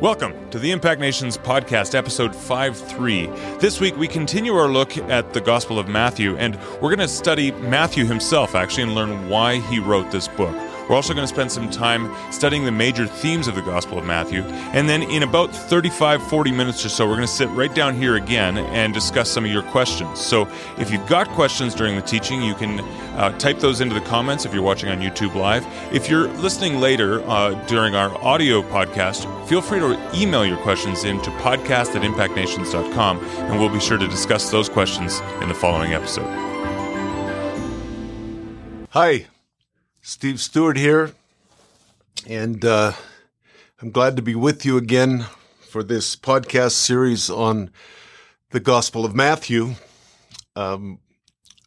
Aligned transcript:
Welcome 0.00 0.50
to 0.50 0.58
the 0.58 0.72
Impact 0.72 1.00
Nations 1.00 1.38
podcast, 1.38 1.94
episode 1.94 2.34
5 2.34 2.76
3. 2.76 3.26
This 3.60 3.80
week 3.80 3.96
we 3.96 4.08
continue 4.08 4.52
our 4.54 4.66
look 4.66 4.98
at 4.98 5.32
the 5.32 5.40
Gospel 5.40 5.78
of 5.78 5.86
Matthew, 5.86 6.36
and 6.36 6.58
we're 6.74 6.94
going 6.94 6.98
to 6.98 7.08
study 7.08 7.52
Matthew 7.52 8.04
himself, 8.04 8.56
actually, 8.56 8.82
and 8.82 8.94
learn 8.96 9.28
why 9.28 9.60
he 9.60 9.78
wrote 9.78 10.10
this 10.10 10.26
book. 10.26 10.54
We're 10.88 10.96
also 10.96 11.14
going 11.14 11.26
to 11.26 11.32
spend 11.32 11.50
some 11.50 11.70
time 11.70 12.14
studying 12.32 12.64
the 12.64 12.72
major 12.72 13.06
themes 13.06 13.48
of 13.48 13.54
the 13.54 13.62
Gospel 13.62 13.98
of 13.98 14.04
Matthew. 14.04 14.42
And 14.42 14.88
then 14.88 15.02
in 15.02 15.22
about 15.22 15.54
35, 15.54 16.22
40 16.28 16.52
minutes 16.52 16.84
or 16.84 16.88
so, 16.88 17.06
we're 17.06 17.16
going 17.16 17.26
to 17.26 17.32
sit 17.32 17.48
right 17.50 17.74
down 17.74 17.94
here 17.96 18.16
again 18.16 18.58
and 18.58 18.92
discuss 18.92 19.30
some 19.30 19.44
of 19.44 19.50
your 19.50 19.62
questions. 19.62 20.20
So 20.20 20.48
if 20.78 20.90
you've 20.90 21.06
got 21.06 21.28
questions 21.30 21.74
during 21.74 21.96
the 21.96 22.02
teaching, 22.02 22.42
you 22.42 22.54
can 22.54 22.80
uh, 23.16 23.36
type 23.38 23.58
those 23.60 23.80
into 23.80 23.94
the 23.94 24.00
comments 24.02 24.44
if 24.44 24.52
you're 24.52 24.62
watching 24.62 24.88
on 24.88 25.00
YouTube 25.00 25.34
Live. 25.34 25.66
If 25.92 26.08
you're 26.08 26.28
listening 26.28 26.80
later 26.80 27.22
uh, 27.28 27.54
during 27.66 27.94
our 27.94 28.14
audio 28.22 28.62
podcast, 28.62 29.24
feel 29.48 29.62
free 29.62 29.80
to 29.80 29.98
email 30.14 30.44
your 30.44 30.58
questions 30.58 31.04
into 31.04 31.30
podcast 31.30 31.94
at 31.94 32.02
impactnations.com, 32.02 33.24
and 33.24 33.60
we'll 33.60 33.68
be 33.68 33.80
sure 33.80 33.98
to 33.98 34.08
discuss 34.08 34.50
those 34.50 34.68
questions 34.68 35.20
in 35.40 35.48
the 35.48 35.54
following 35.54 35.92
episode. 35.92 36.28
Hi, 38.90 39.26
Steve 40.06 40.38
Stewart 40.38 40.76
here, 40.76 41.12
and 42.28 42.62
uh, 42.62 42.92
I'm 43.80 43.90
glad 43.90 44.16
to 44.16 44.22
be 44.22 44.34
with 44.34 44.66
you 44.66 44.76
again 44.76 45.24
for 45.62 45.82
this 45.82 46.14
podcast 46.14 46.72
series 46.72 47.30
on 47.30 47.70
the 48.50 48.60
Gospel 48.60 49.06
of 49.06 49.14
Matthew. 49.14 49.76
Um, 50.54 50.98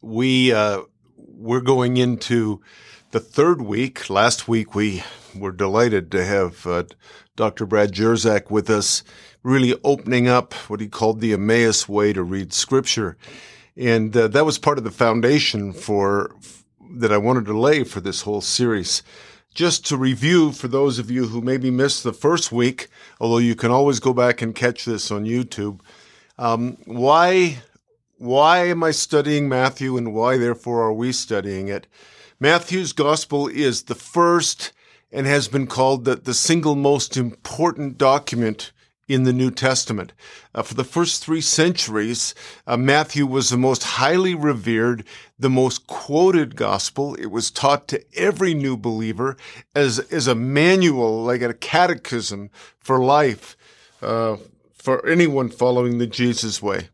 we 0.03 0.53
uh, 0.53 0.81
we're 1.17 1.61
going 1.61 1.97
into 1.97 2.61
the 3.09 3.19
third 3.19 3.59
week. 3.59 4.07
Last 4.07 4.47
week 4.47 4.75
we 4.75 5.01
were 5.35 5.51
delighted 5.51 6.11
to 6.11 6.23
have 6.23 6.67
uh, 6.67 6.83
Dr. 7.35 7.65
Brad 7.65 7.91
Jersak 7.91 8.51
with 8.51 8.69
us, 8.69 9.03
really 9.41 9.73
opening 9.83 10.27
up 10.27 10.53
what 10.69 10.79
he 10.79 10.87
called 10.87 11.21
the 11.21 11.33
Emmaus 11.33 11.89
way 11.89 12.13
to 12.13 12.21
read 12.21 12.53
Scripture, 12.53 13.17
and 13.75 14.15
uh, 14.15 14.27
that 14.27 14.45
was 14.45 14.59
part 14.59 14.77
of 14.77 14.83
the 14.83 14.91
foundation 14.91 15.73
for 15.73 16.35
that 16.99 17.11
I 17.11 17.17
wanted 17.17 17.45
to 17.45 17.57
lay 17.57 17.83
for 17.83 18.01
this 18.01 18.21
whole 18.21 18.41
series. 18.41 19.03
Just 19.53 19.85
to 19.87 19.97
review 19.97 20.51
for 20.51 20.67
those 20.67 20.99
of 20.99 21.09
you 21.09 21.27
who 21.27 21.41
maybe 21.41 21.71
missed 21.71 22.03
the 22.03 22.13
first 22.13 22.51
week, 22.51 22.89
although 23.19 23.39
you 23.39 23.55
can 23.55 23.71
always 23.71 23.99
go 23.99 24.13
back 24.13 24.41
and 24.41 24.53
catch 24.53 24.85
this 24.85 25.09
on 25.09 25.25
YouTube. 25.25 25.79
Um, 26.37 26.77
why 26.85 27.63
why 28.19 28.65
am 28.65 28.83
I 28.83 28.91
studying 28.91 29.47
Matthew 29.47 29.95
and 29.97 30.13
why 30.13 30.37
therefore 30.37 30.81
are 30.81 30.93
we 30.93 31.11
studying 31.11 31.67
it? 31.67 31.87
Matthew's 32.39 32.93
gospel 32.93 33.47
is 33.47 33.83
the 33.83 33.95
first 33.95 34.71
and 35.11 35.25
has 35.27 35.47
been 35.47 35.67
called 35.67 36.05
the, 36.05 36.15
the 36.15 36.33
single 36.33 36.75
most 36.75 37.15
important 37.15 37.97
document 37.97 38.71
in 39.07 39.23
the 39.23 39.33
New 39.33 39.51
Testament. 39.51 40.13
Uh, 40.53 40.61
for 40.61 40.73
the 40.73 40.83
first 40.83 41.23
three 41.23 41.41
centuries, 41.41 42.35
uh, 42.65 42.75
Matthew 42.75 43.25
was 43.25 43.49
the 43.49 43.57
most 43.57 43.83
highly 43.83 44.35
revered, 44.35 45.05
the 45.39 45.49
most 45.49 45.87
quoted 45.87 46.55
gospel. 46.55 47.15
It 47.15 47.27
was 47.27 47.49
taught 47.49 47.87
to 47.89 48.03
every 48.15 48.53
new 48.53 48.75
believer 48.75 49.37
as, 49.73 49.99
as 50.11 50.27
a 50.27 50.35
manual, 50.35 51.23
like 51.23 51.41
a 51.41 51.53
catechism 51.53 52.49
for 52.79 52.99
life, 52.99 53.55
uh, 54.01 54.37
for 54.73 55.05
anyone 55.07 55.49
following 55.49 55.97
the 55.97 56.07
Jesus 56.07 56.61
way. 56.61 56.89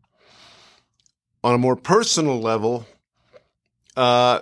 On 1.44 1.56
a 1.56 1.58
more 1.58 1.76
personal 1.76 2.40
level, 2.40 2.86
uh, 3.98 4.42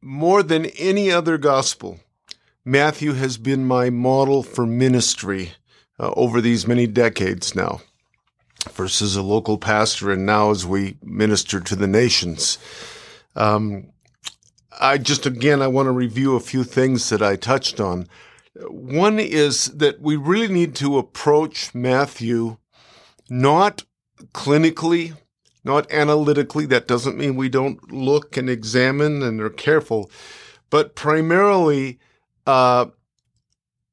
more 0.00 0.42
than 0.42 0.66
any 0.66 1.10
other 1.10 1.38
gospel, 1.38 2.00
Matthew 2.64 3.12
has 3.12 3.38
been 3.38 3.66
my 3.66 3.90
model 3.90 4.42
for 4.42 4.66
ministry 4.66 5.52
uh, 6.02 6.12
over 6.16 6.40
these 6.40 6.66
many 6.66 6.86
decades 6.86 7.54
now. 7.54 7.80
First 8.70 9.00
as 9.00 9.16
a 9.16 9.22
local 9.22 9.56
pastor, 9.56 10.10
and 10.10 10.26
now 10.26 10.50
as 10.50 10.66
we 10.66 10.96
minister 11.02 11.60
to 11.60 11.76
the 11.76 11.86
nations. 11.86 12.58
Um, 13.34 13.92
I 14.80 14.98
just 14.98 15.26
again 15.26 15.62
I 15.62 15.68
want 15.68 15.86
to 15.86 15.92
review 15.92 16.34
a 16.34 16.40
few 16.40 16.64
things 16.64 17.08
that 17.10 17.22
I 17.22 17.36
touched 17.36 17.80
on. 17.80 18.08
One 18.68 19.18
is 19.18 19.66
that 19.66 20.00
we 20.00 20.16
really 20.16 20.52
need 20.52 20.74
to 20.76 20.98
approach 20.98 21.74
Matthew 21.74 22.58
not 23.30 23.84
clinically, 24.32 25.16
not 25.64 25.90
analytically. 25.90 26.66
That 26.66 26.86
doesn't 26.86 27.16
mean 27.16 27.36
we 27.36 27.48
don't 27.48 27.92
look 27.92 28.36
and 28.36 28.50
examine 28.50 29.22
and 29.22 29.40
are 29.40 29.50
careful, 29.50 30.10
but 30.70 30.94
primarily 30.94 31.98
uh, 32.46 32.86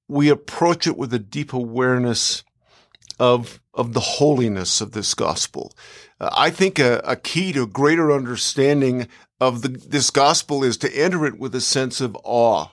we 0.10 0.28
approach 0.28 0.88
it 0.88 0.98
with 0.98 1.14
a 1.14 1.20
deep 1.20 1.54
awareness 1.54 2.44
of 3.20 3.62
of 3.74 3.94
the 3.94 4.00
holiness 4.00 4.82
of 4.82 4.92
this 4.92 5.14
gospel. 5.14 5.74
Uh, 6.20 6.30
I 6.34 6.50
think 6.50 6.80
a, 6.80 7.02
a, 7.06 7.16
key 7.16 7.54
to 7.54 7.64
a 7.64 7.68
greater 7.68 8.12
understanding 8.12 9.08
of 9.40 9.62
the, 9.62 9.70
this 9.70 10.10
gospel 10.10 10.66
is 10.66 10.76
to 10.78 10.94
enter 10.94 11.26
it 11.26 11.40
with 11.40 11.56
a 11.56 11.62
sense 11.62 12.02
of 12.02 12.18
awe. 12.26 12.68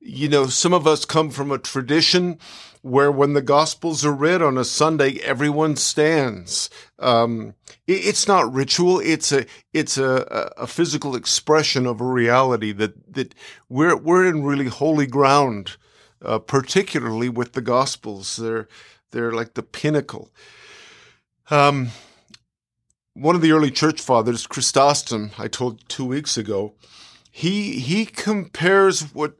You 0.00 0.28
know, 0.28 0.46
some 0.46 0.72
of 0.72 0.86
us 0.86 1.04
come 1.04 1.30
from 1.30 1.52
a 1.52 1.58
tradition 1.58 2.38
where 2.82 3.12
when 3.12 3.34
the 3.34 3.42
gospels 3.42 4.04
are 4.04 4.12
read 4.12 4.42
on 4.42 4.58
a 4.58 4.64
Sunday, 4.64 5.20
everyone 5.22 5.76
stands. 5.76 6.70
Um, 6.98 7.54
it, 7.86 8.04
it's 8.06 8.26
not 8.26 8.52
ritual. 8.52 8.98
It's 8.98 9.30
a, 9.30 9.46
it's 9.72 9.96
a, 9.96 10.52
a 10.56 10.66
physical 10.66 11.14
expression 11.14 11.86
of 11.86 12.00
a 12.00 12.04
reality 12.04 12.72
that, 12.72 13.14
that 13.14 13.34
we're, 13.68 13.96
we're 13.96 14.26
in 14.26 14.44
really 14.44 14.66
holy 14.66 15.06
ground 15.06 15.76
uh, 16.26 16.38
particularly 16.38 17.28
with 17.28 17.52
the 17.52 17.62
Gospels. 17.62 18.36
They're 18.36 18.68
they're 19.12 19.32
like 19.32 19.54
the 19.54 19.62
pinnacle. 19.62 20.30
Um, 21.50 21.88
one 23.14 23.34
of 23.34 23.40
the 23.40 23.52
early 23.52 23.70
church 23.70 24.00
fathers, 24.00 24.46
Chrysostom, 24.46 25.30
I 25.38 25.48
told 25.48 25.88
two 25.88 26.04
weeks 26.04 26.36
ago, 26.36 26.74
he 27.30 27.78
he 27.78 28.04
compares 28.04 29.14
what 29.14 29.36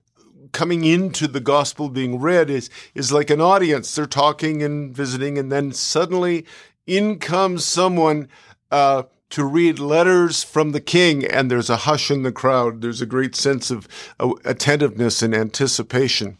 coming 0.52 0.84
into 0.84 1.26
the 1.26 1.40
gospel 1.40 1.90
being 1.90 2.18
read 2.18 2.48
is 2.48 2.70
is 2.94 3.12
like 3.12 3.30
an 3.30 3.40
audience. 3.40 3.94
They're 3.94 4.06
talking 4.06 4.62
and 4.62 4.96
visiting, 4.96 5.36
and 5.36 5.52
then 5.52 5.72
suddenly 5.72 6.46
in 6.86 7.18
comes 7.18 7.64
someone 7.64 8.28
uh, 8.70 9.04
to 9.30 9.44
read 9.44 9.78
letters 9.78 10.44
from 10.44 10.72
the 10.72 10.80
king, 10.80 11.24
and 11.24 11.50
there's 11.50 11.68
a 11.68 11.78
hush 11.78 12.10
in 12.10 12.22
the 12.22 12.32
crowd. 12.32 12.80
There's 12.80 13.02
a 13.02 13.06
great 13.06 13.34
sense 13.34 13.70
of 13.70 13.88
uh, 14.20 14.32
attentiveness 14.44 15.20
and 15.20 15.34
anticipation. 15.34 16.38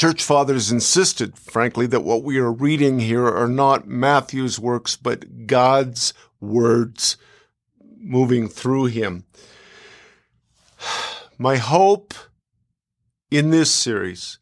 Church 0.00 0.24
fathers 0.24 0.72
insisted, 0.72 1.36
frankly, 1.36 1.86
that 1.88 2.00
what 2.00 2.22
we 2.22 2.38
are 2.38 2.50
reading 2.50 3.00
here 3.00 3.26
are 3.26 3.46
not 3.46 3.86
Matthew's 3.86 4.58
works, 4.58 4.96
but 4.96 5.46
God's 5.46 6.14
words 6.40 7.18
moving 7.98 8.48
through 8.48 8.86
him. 8.86 9.26
My 11.38 11.58
hope 11.58 12.14
in 13.30 13.50
this 13.50 13.70
series 13.70 14.38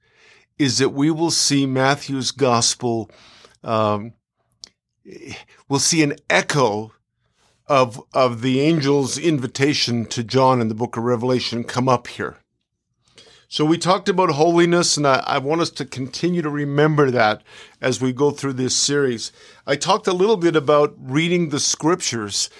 is 0.60 0.78
that 0.78 0.90
we 0.90 1.10
will 1.10 1.32
see 1.32 1.66
Matthew's 1.66 2.30
gospel, 2.30 3.10
um, 3.64 4.12
we'll 5.68 5.80
see 5.80 6.04
an 6.04 6.14
echo 6.30 6.92
of, 7.66 8.00
of 8.14 8.42
the 8.42 8.64
angel's 8.64 9.18
invitation 9.18 10.06
to 10.06 10.22
John 10.22 10.60
in 10.60 10.68
the 10.68 10.76
book 10.76 10.96
of 10.96 11.02
Revelation 11.02 11.64
come 11.64 11.88
up 11.88 12.06
here. 12.06 12.36
So 13.50 13.64
we 13.64 13.78
talked 13.78 14.10
about 14.10 14.32
holiness, 14.32 14.98
and 14.98 15.06
I, 15.06 15.24
I, 15.26 15.38
want 15.38 15.62
us 15.62 15.70
to 15.70 15.86
continue 15.86 16.42
to 16.42 16.50
remember 16.50 17.10
that 17.10 17.42
as 17.80 17.98
we 17.98 18.12
go 18.12 18.30
through 18.30 18.52
this 18.52 18.76
series. 18.76 19.32
I 19.66 19.74
talked 19.74 20.06
a 20.06 20.12
little 20.12 20.36
bit 20.36 20.54
about 20.54 20.94
reading 20.98 21.48
the 21.48 21.58
scriptures, 21.58 22.50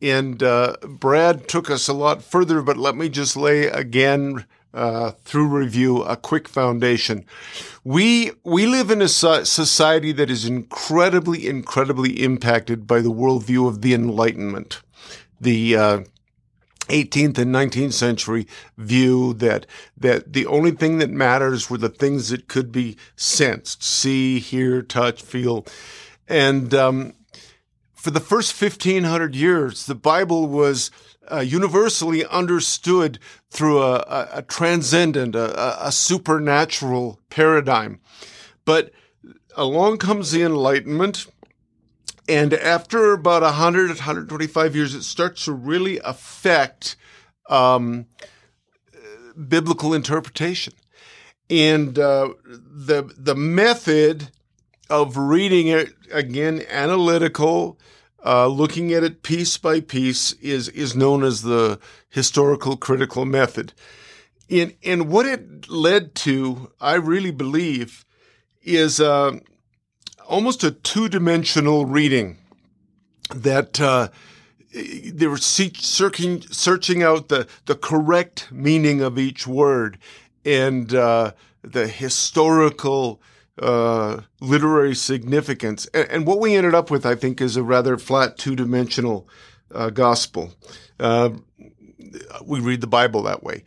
and 0.00 0.42
uh, 0.42 0.76
Brad 0.82 1.48
took 1.48 1.68
us 1.68 1.86
a 1.86 1.92
lot 1.92 2.22
further, 2.22 2.62
but 2.62 2.78
let 2.78 2.96
me 2.96 3.10
just 3.10 3.36
lay 3.36 3.66
again 3.66 4.46
uh, 4.72 5.10
through 5.22 5.48
review 5.48 6.02
a 6.02 6.16
quick 6.16 6.48
foundation. 6.48 7.26
We 7.84 8.32
we 8.42 8.64
live 8.64 8.90
in 8.90 9.02
a 9.02 9.08
society 9.08 10.12
that 10.12 10.30
is 10.30 10.46
incredibly, 10.46 11.46
incredibly 11.46 12.22
impacted 12.22 12.86
by 12.86 13.02
the 13.02 13.12
worldview 13.12 13.68
of 13.68 13.82
the 13.82 13.92
Enlightenment. 13.92 14.80
The 15.38 15.76
uh, 15.76 16.00
18th 16.88 17.38
and 17.38 17.54
19th 17.54 17.92
century 17.92 18.46
view 18.76 19.34
that 19.34 19.66
that 19.96 20.32
the 20.32 20.46
only 20.46 20.70
thing 20.70 20.98
that 20.98 21.10
matters 21.10 21.70
were 21.70 21.78
the 21.78 21.88
things 21.88 22.28
that 22.30 22.48
could 22.48 22.72
be 22.72 22.96
sensed, 23.16 23.82
see, 23.82 24.38
hear, 24.38 24.82
touch, 24.82 25.22
feel, 25.22 25.66
and 26.28 26.74
um, 26.74 27.14
for 27.94 28.10
the 28.12 28.20
first 28.20 28.60
1500 28.60 29.34
years, 29.34 29.86
the 29.86 29.94
Bible 29.94 30.46
was 30.46 30.90
uh, 31.30 31.40
universally 31.40 32.24
understood 32.26 33.18
through 33.50 33.82
a, 33.82 33.96
a, 33.96 34.28
a 34.34 34.42
transcendent, 34.42 35.34
a, 35.34 35.86
a 35.86 35.92
supernatural 35.92 37.20
paradigm. 37.28 38.00
But 38.64 38.92
along 39.56 39.98
comes 39.98 40.30
the 40.30 40.42
Enlightenment 40.42 41.26
and 42.28 42.52
after 42.52 43.12
about 43.12 43.42
100, 43.42 43.88
125 43.88 44.76
years, 44.76 44.94
it 44.94 45.02
starts 45.02 45.46
to 45.46 45.52
really 45.52 45.98
affect 46.00 46.96
um, 47.48 48.06
biblical 49.48 49.94
interpretation. 49.94 50.74
And 51.48 51.98
uh, 51.98 52.34
the 52.44 53.10
the 53.16 53.34
method 53.34 54.30
of 54.90 55.16
reading 55.16 55.68
it 55.68 55.94
again, 56.12 56.62
analytical, 56.68 57.78
uh, 58.24 58.48
looking 58.48 58.92
at 58.92 59.02
it 59.02 59.22
piece 59.22 59.56
by 59.56 59.80
piece, 59.80 60.32
is 60.34 60.68
is 60.68 60.94
known 60.94 61.24
as 61.24 61.40
the 61.40 61.80
historical 62.10 62.76
critical 62.76 63.24
method. 63.24 63.72
And 64.50 64.74
and 64.84 65.08
what 65.08 65.24
it 65.24 65.70
led 65.70 66.14
to, 66.16 66.70
I 66.82 66.96
really 66.96 67.30
believe, 67.30 68.04
is 68.62 69.00
uh, 69.00 69.38
almost 70.28 70.62
a 70.62 70.70
two 70.70 71.08
dimensional 71.08 71.86
reading 71.86 72.38
that. 73.34 73.80
Uh, 73.80 74.08
they 74.70 75.26
were 75.26 75.38
searching, 75.38 76.42
searching 76.42 77.02
out 77.02 77.28
the, 77.28 77.48
the 77.64 77.74
correct 77.74 78.52
meaning 78.52 79.00
of 79.00 79.18
each 79.18 79.46
word 79.46 79.98
and 80.44 80.94
uh, 80.94 81.32
the 81.62 81.88
historical 81.88 83.20
uh, 83.60 84.20
literary 84.40 84.94
significance. 84.94 85.86
And, 85.94 86.08
and, 86.10 86.26
what 86.26 86.38
we 86.38 86.54
ended 86.54 86.74
up 86.74 86.90
with, 86.90 87.04
I 87.04 87.14
think, 87.14 87.40
is 87.40 87.56
a 87.56 87.62
rather 87.62 87.96
flat 87.96 88.36
two 88.36 88.54
dimensional 88.54 89.28
uh, 89.74 89.90
gospel. 89.90 90.52
Uh, 91.00 91.30
we 92.44 92.60
read 92.60 92.80
the 92.80 92.86
Bible 92.86 93.22
that 93.24 93.42
way. 93.42 93.64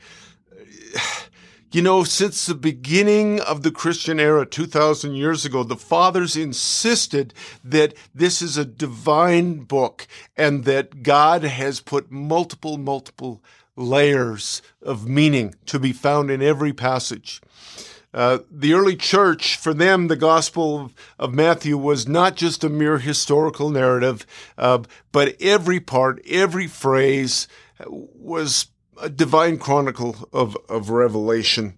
You 1.73 1.81
know, 1.81 2.03
since 2.03 2.45
the 2.45 2.53
beginning 2.53 3.39
of 3.39 3.63
the 3.63 3.71
Christian 3.71 4.19
era 4.19 4.45
2,000 4.45 5.15
years 5.15 5.45
ago, 5.45 5.63
the 5.63 5.77
fathers 5.77 6.35
insisted 6.35 7.33
that 7.63 7.93
this 8.13 8.41
is 8.41 8.57
a 8.57 8.65
divine 8.65 9.59
book 9.59 10.05
and 10.35 10.65
that 10.65 11.01
God 11.01 11.43
has 11.43 11.79
put 11.79 12.11
multiple, 12.11 12.77
multiple 12.77 13.41
layers 13.77 14.61
of 14.81 15.07
meaning 15.07 15.55
to 15.67 15.79
be 15.79 15.93
found 15.93 16.29
in 16.29 16.41
every 16.41 16.73
passage. 16.73 17.41
Uh, 18.13 18.39
the 18.51 18.73
early 18.73 18.97
church, 18.97 19.55
for 19.55 19.73
them, 19.73 20.09
the 20.09 20.17
Gospel 20.17 20.91
of, 21.17 21.33
Matthew 21.33 21.77
was 21.77 22.05
not 22.05 22.35
just 22.35 22.65
a 22.65 22.69
mere 22.69 22.97
historical 22.97 23.69
narrative, 23.69 24.25
uh, 24.57 24.79
but 25.13 25.37
every 25.39 25.79
part, 25.79 26.21
every 26.27 26.67
phrase 26.67 27.47
was 27.87 28.67
a 29.01 29.09
divine 29.09 29.57
chronicle 29.57 30.15
of, 30.31 30.55
of 30.69 30.89
revelation. 30.89 31.77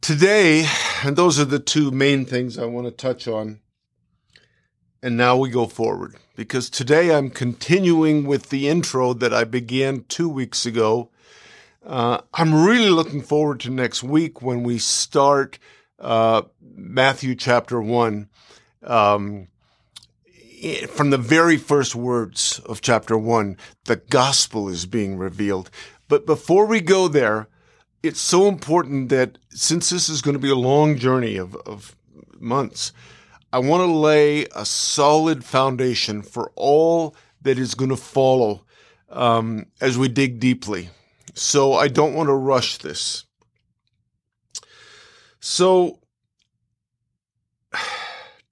Today, 0.00 0.66
and 1.04 1.16
those 1.16 1.38
are 1.38 1.44
the 1.44 1.58
two 1.58 1.90
main 1.90 2.24
things 2.24 2.58
I 2.58 2.64
want 2.64 2.86
to 2.86 2.90
touch 2.90 3.28
on. 3.28 3.60
And 5.02 5.16
now 5.16 5.36
we 5.36 5.50
go 5.50 5.66
forward 5.66 6.16
because 6.34 6.70
today 6.70 7.14
I'm 7.14 7.28
continuing 7.28 8.24
with 8.24 8.48
the 8.48 8.68
intro 8.68 9.12
that 9.12 9.34
I 9.34 9.44
began 9.44 10.04
two 10.08 10.30
weeks 10.30 10.64
ago. 10.64 11.10
Uh, 11.84 12.22
I'm 12.32 12.64
really 12.64 12.88
looking 12.88 13.20
forward 13.20 13.60
to 13.60 13.70
next 13.70 14.02
week 14.02 14.40
when 14.40 14.62
we 14.62 14.78
start 14.78 15.58
uh, 15.98 16.42
Matthew 16.62 17.34
chapter 17.34 17.80
1. 17.82 18.28
Um, 18.82 19.48
from 20.88 21.10
the 21.10 21.18
very 21.18 21.56
first 21.56 21.94
words 21.94 22.60
of 22.66 22.80
chapter 22.80 23.18
1, 23.18 23.56
the 23.84 23.96
gospel 23.96 24.68
is 24.68 24.86
being 24.86 25.16
revealed. 25.18 25.70
But 26.08 26.26
before 26.26 26.66
we 26.66 26.80
go 26.80 27.08
there, 27.08 27.48
it's 28.02 28.20
so 28.20 28.48
important 28.48 29.08
that 29.10 29.38
since 29.50 29.90
this 29.90 30.08
is 30.08 30.22
going 30.22 30.34
to 30.34 30.40
be 30.40 30.50
a 30.50 30.54
long 30.54 30.96
journey 30.96 31.36
of, 31.36 31.54
of 31.66 31.96
months, 32.38 32.92
I 33.52 33.58
want 33.58 33.82
to 33.82 33.92
lay 33.92 34.46
a 34.54 34.64
solid 34.64 35.44
foundation 35.44 36.22
for 36.22 36.50
all 36.56 37.14
that 37.42 37.58
is 37.58 37.74
going 37.74 37.90
to 37.90 37.96
follow 37.96 38.64
um, 39.10 39.66
as 39.80 39.98
we 39.98 40.08
dig 40.08 40.40
deeply. 40.40 40.90
So 41.34 41.74
I 41.74 41.88
don't 41.88 42.14
want 42.14 42.28
to 42.28 42.34
rush 42.34 42.78
this. 42.78 43.24
So 45.40 46.00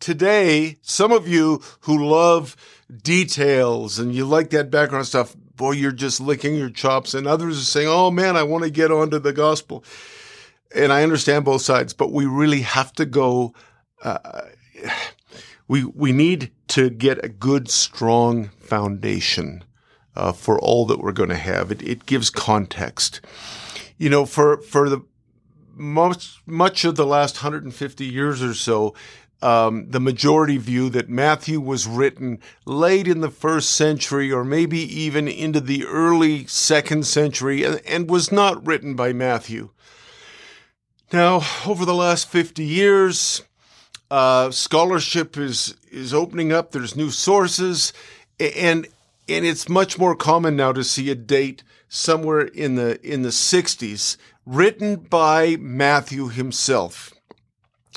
today, 0.03 0.77
some 0.83 1.13
of 1.13 1.27
you 1.27 1.63
who 1.81 2.05
love 2.05 2.57
details 3.03 3.99
and 3.99 4.15
you 4.15 4.27
like 4.27 4.51
that 4.51 4.71
background 4.71 5.07
stuff, 5.07 5.35
boy, 5.57 5.71
you're 5.71 5.93
just 5.93 6.21
licking 6.21 6.55
your 6.55 6.69
chops. 6.69 7.15
And 7.15 7.27
others 7.27 7.59
are 7.59 7.65
saying, 7.65 7.89
oh 7.89 8.11
man, 8.11 8.37
I 8.37 8.43
want 8.43 8.65
to 8.65 8.71
get 8.71 8.91
onto 8.91 9.19
the 9.19 9.33
gospel. 9.33 9.85
And 10.75 10.93
I 10.93 11.03
understand 11.03 11.45
both 11.45 11.63
sides, 11.63 11.95
but 11.95 12.13
we 12.13 12.27
really 12.27 12.63
have 12.63 12.93
to 12.95 13.07
go 13.07 13.55
uh, 14.03 14.19
we 15.69 15.85
we 15.85 16.13
need 16.13 16.51
to 16.69 16.91
get 16.91 17.25
a 17.25 17.29
good, 17.29 17.71
strong 17.71 18.49
foundation 18.61 19.65
uh, 20.15 20.33
for 20.33 20.61
all 20.61 20.87
that 20.87 21.01
we're 21.01 21.13
going 21.13 21.29
to 21.29 21.37
have. 21.37 21.71
It, 21.71 21.83
it 21.83 22.07
gives 22.07 22.31
context. 22.31 23.21
You 23.97 24.11
know, 24.11 24.27
for 24.27 24.59
for 24.59 24.89
the 24.89 25.03
most 25.75 26.41
much 26.47 26.85
of 26.85 26.97
the 26.97 27.07
last 27.07 27.37
150 27.37 28.05
years 28.05 28.43
or 28.43 28.55
so, 28.55 28.95
um, 29.43 29.91
the 29.91 30.01
majority 30.01 30.57
view 30.57 30.89
that 30.91 31.09
Matthew 31.09 31.61
was 31.61 31.87
written 31.87 32.39
late 32.65 33.09
in 33.09 33.21
the 33.21 33.31
first 33.31 33.71
century 33.71 34.31
or 34.31 34.45
maybe 34.45 34.79
even 34.79 35.27
into 35.27 35.61
the 35.61 35.85
early 35.85 36.47
second 36.47 37.07
century 37.07 37.65
and, 37.65 37.81
and 37.87 38.09
was 38.09 38.31
not 38.31 38.65
written 38.65 38.95
by 38.95 39.13
Matthew. 39.13 39.71
Now, 41.13 41.43
over 41.67 41.85
the 41.85 41.95
last 41.95 42.29
50 42.29 42.65
years, 42.65 43.43
uh, 44.11 44.51
scholarship 44.51 45.37
is 45.37 45.75
is 45.91 46.15
opening 46.15 46.53
up. 46.53 46.71
There's 46.71 46.97
new 46.97 47.11
sources, 47.11 47.93
and 48.39 48.87
and 49.29 49.47
it's 49.47 49.69
much 49.69 49.99
more 49.99 50.15
common 50.15 50.57
now 50.57 50.73
to 50.73 50.85
see 50.85 51.11
a 51.11 51.15
date 51.15 51.63
somewhere 51.89 52.43
in 52.43 52.75
the 52.77 53.01
in 53.07 53.23
the 53.23 53.31
60s 53.31 54.17
written 54.47 54.97
by 54.97 55.57
Matthew 55.57 56.29
himself. 56.29 57.12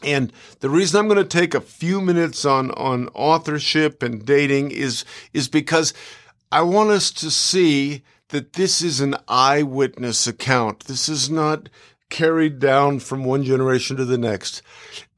And 0.04 0.32
the 0.60 0.70
reason 0.70 1.00
I'm 1.00 1.08
going 1.08 1.18
to 1.18 1.38
take 1.38 1.54
a 1.54 1.62
few 1.62 2.02
minutes 2.02 2.46
on 2.46 2.72
on 2.72 3.08
authorship 3.10 4.04
and 4.04 4.26
dating 4.26 4.72
is 4.72 5.06
is 5.34 5.48
because 5.48 5.94
I 6.52 6.62
want 6.62 6.90
us 6.90 7.12
to 7.12 7.32
see 7.32 8.04
that 8.30 8.54
this 8.54 8.82
is 8.82 9.00
an 9.00 9.16
eyewitness 9.28 10.28
account. 10.28 10.86
This 10.86 11.08
is 11.08 11.30
not 11.30 11.70
carried 12.10 12.60
down 12.60 13.00
from 13.00 13.24
one 13.24 13.44
generation 13.44 13.98
to 13.98 14.06
the 14.06 14.18
next. 14.18 14.62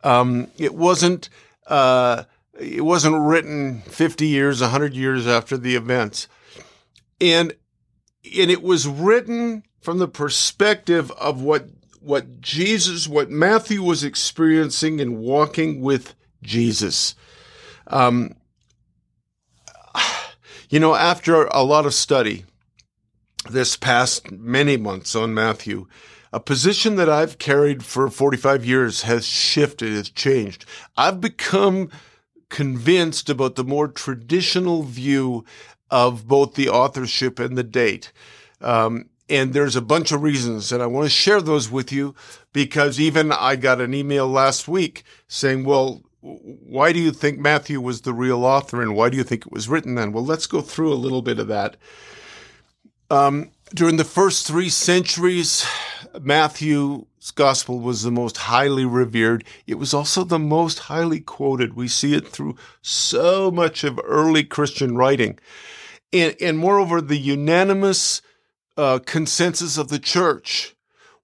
Um, 0.03 0.47
it 0.57 0.75
wasn't 0.75 1.29
uh, 1.67 2.23
it 2.59 2.83
wasn't 2.83 3.21
written 3.21 3.81
50 3.81 4.27
years, 4.27 4.61
100 4.61 4.95
years 4.95 5.27
after 5.27 5.57
the 5.57 5.75
events, 5.75 6.27
and 7.19 7.53
and 8.37 8.51
it 8.51 8.61
was 8.61 8.87
written 8.87 9.63
from 9.81 9.99
the 9.99 10.07
perspective 10.07 11.11
of 11.11 11.41
what 11.41 11.67
what 12.07 12.39
Jesus, 12.39 13.07
what 13.07 13.29
Matthew 13.29 13.83
was 13.83 14.03
experiencing 14.03 15.01
and 15.01 15.17
walking 15.17 15.81
with 15.81 16.15
Jesus. 16.41 17.15
Um, 17.87 18.35
you 20.69 20.79
know, 20.79 20.95
after 20.95 21.45
a 21.47 21.63
lot 21.63 21.85
of 21.85 21.93
study 21.93 22.45
this 23.49 23.75
past 23.75 24.31
many 24.31 24.77
months 24.77 25.15
on 25.15 25.33
Matthew, 25.33 25.87
a 26.31 26.39
position 26.39 26.95
that 26.95 27.09
I've 27.09 27.37
carried 27.37 27.83
for 27.83 28.09
45 28.09 28.65
years 28.65 29.01
has 29.03 29.25
shifted, 29.25 29.93
has 29.93 30.09
changed. 30.09 30.65
I've 30.95 31.21
become 31.21 31.89
convinced 32.49 33.29
about 33.29 33.55
the 33.55 33.63
more 33.63 33.87
traditional 33.87 34.83
view 34.83 35.43
of 35.89 36.27
both 36.27 36.55
the 36.55 36.69
authorship 36.69 37.39
and 37.39 37.57
the 37.57 37.63
date. 37.63 38.11
Um, 38.61 39.09
and 39.29 39.53
there's 39.53 39.75
a 39.75 39.81
bunch 39.81 40.11
of 40.11 40.23
reasons, 40.23 40.71
and 40.71 40.81
I 40.81 40.85
want 40.85 41.05
to 41.05 41.09
share 41.09 41.41
those 41.41 41.69
with 41.69 41.91
you 41.91 42.15
because 42.53 42.99
even 42.99 43.31
I 43.31 43.55
got 43.55 43.81
an 43.81 43.93
email 43.93 44.27
last 44.27 44.67
week 44.67 45.03
saying, 45.27 45.63
well, 45.65 46.03
why 46.21 46.91
do 46.93 46.99
you 46.99 47.11
think 47.11 47.39
Matthew 47.39 47.79
was 47.79 48.01
the 48.01 48.13
real 48.13 48.43
author 48.43 48.81
and 48.81 48.95
why 48.95 49.09
do 49.09 49.17
you 49.17 49.23
think 49.23 49.45
it 49.45 49.51
was 49.51 49.69
written 49.69 49.95
then? 49.95 50.11
Well, 50.11 50.25
let's 50.25 50.47
go 50.47 50.61
through 50.61 50.93
a 50.93 50.95
little 50.95 51.21
bit 51.21 51.39
of 51.39 51.47
that. 51.47 51.77
Um, 53.09 53.51
during 53.73 53.97
the 53.97 54.03
first 54.03 54.47
three 54.47 54.69
centuries, 54.69 55.65
Matthew's 56.19 57.31
gospel 57.35 57.79
was 57.79 58.03
the 58.03 58.11
most 58.11 58.37
highly 58.37 58.85
revered. 58.85 59.43
It 59.65 59.75
was 59.75 59.93
also 59.93 60.23
the 60.23 60.39
most 60.39 60.79
highly 60.79 61.19
quoted. 61.19 61.75
We 61.75 61.87
see 61.87 62.13
it 62.13 62.27
through 62.27 62.55
so 62.81 63.51
much 63.51 63.83
of 63.83 63.99
early 64.03 64.43
Christian 64.43 64.95
writing. 64.95 65.37
And, 66.11 66.35
and 66.41 66.57
moreover, 66.57 67.01
the 67.01 67.17
unanimous 67.17 68.21
uh, 68.77 68.99
consensus 68.99 69.77
of 69.77 69.89
the 69.89 69.99
church 69.99 70.75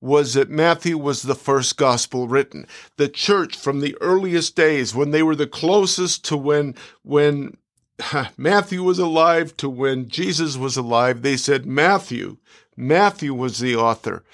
was 0.01 0.33
that 0.33 0.49
Matthew 0.49 0.97
was 0.97 1.21
the 1.21 1.35
first 1.35 1.77
gospel 1.77 2.27
written. 2.27 2.67
The 2.97 3.07
church 3.07 3.55
from 3.55 3.79
the 3.79 3.95
earliest 4.01 4.53
days, 4.53 4.93
when 4.93 5.11
they 5.11 5.23
were 5.23 5.35
the 5.35 5.47
closest 5.47 6.25
to 6.25 6.35
when, 6.35 6.75
when 7.03 7.55
Matthew 8.37 8.83
was 8.83 8.99
alive 8.99 9.55
to 9.57 9.69
when 9.69 10.09
Jesus 10.09 10.57
was 10.57 10.75
alive, 10.75 11.21
they 11.21 11.37
said 11.37 11.65
Matthew, 11.65 12.35
Matthew 12.75 13.33
was 13.33 13.59
the 13.59 13.77
author. 13.77 14.25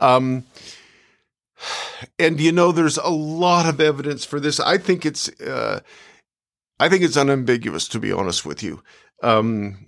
Um, 0.00 0.44
and 2.18 2.38
you 2.38 2.52
know, 2.52 2.70
there's 2.70 2.98
a 2.98 3.08
lot 3.08 3.66
of 3.66 3.80
evidence 3.80 4.26
for 4.26 4.38
this. 4.38 4.60
I 4.60 4.76
think 4.76 5.06
it's, 5.06 5.28
uh, 5.40 5.80
I 6.78 6.90
think 6.90 7.02
it's 7.02 7.16
unambiguous, 7.16 7.88
to 7.88 7.98
be 7.98 8.12
honest 8.12 8.44
with 8.44 8.62
you. 8.62 8.82
Um, 9.22 9.86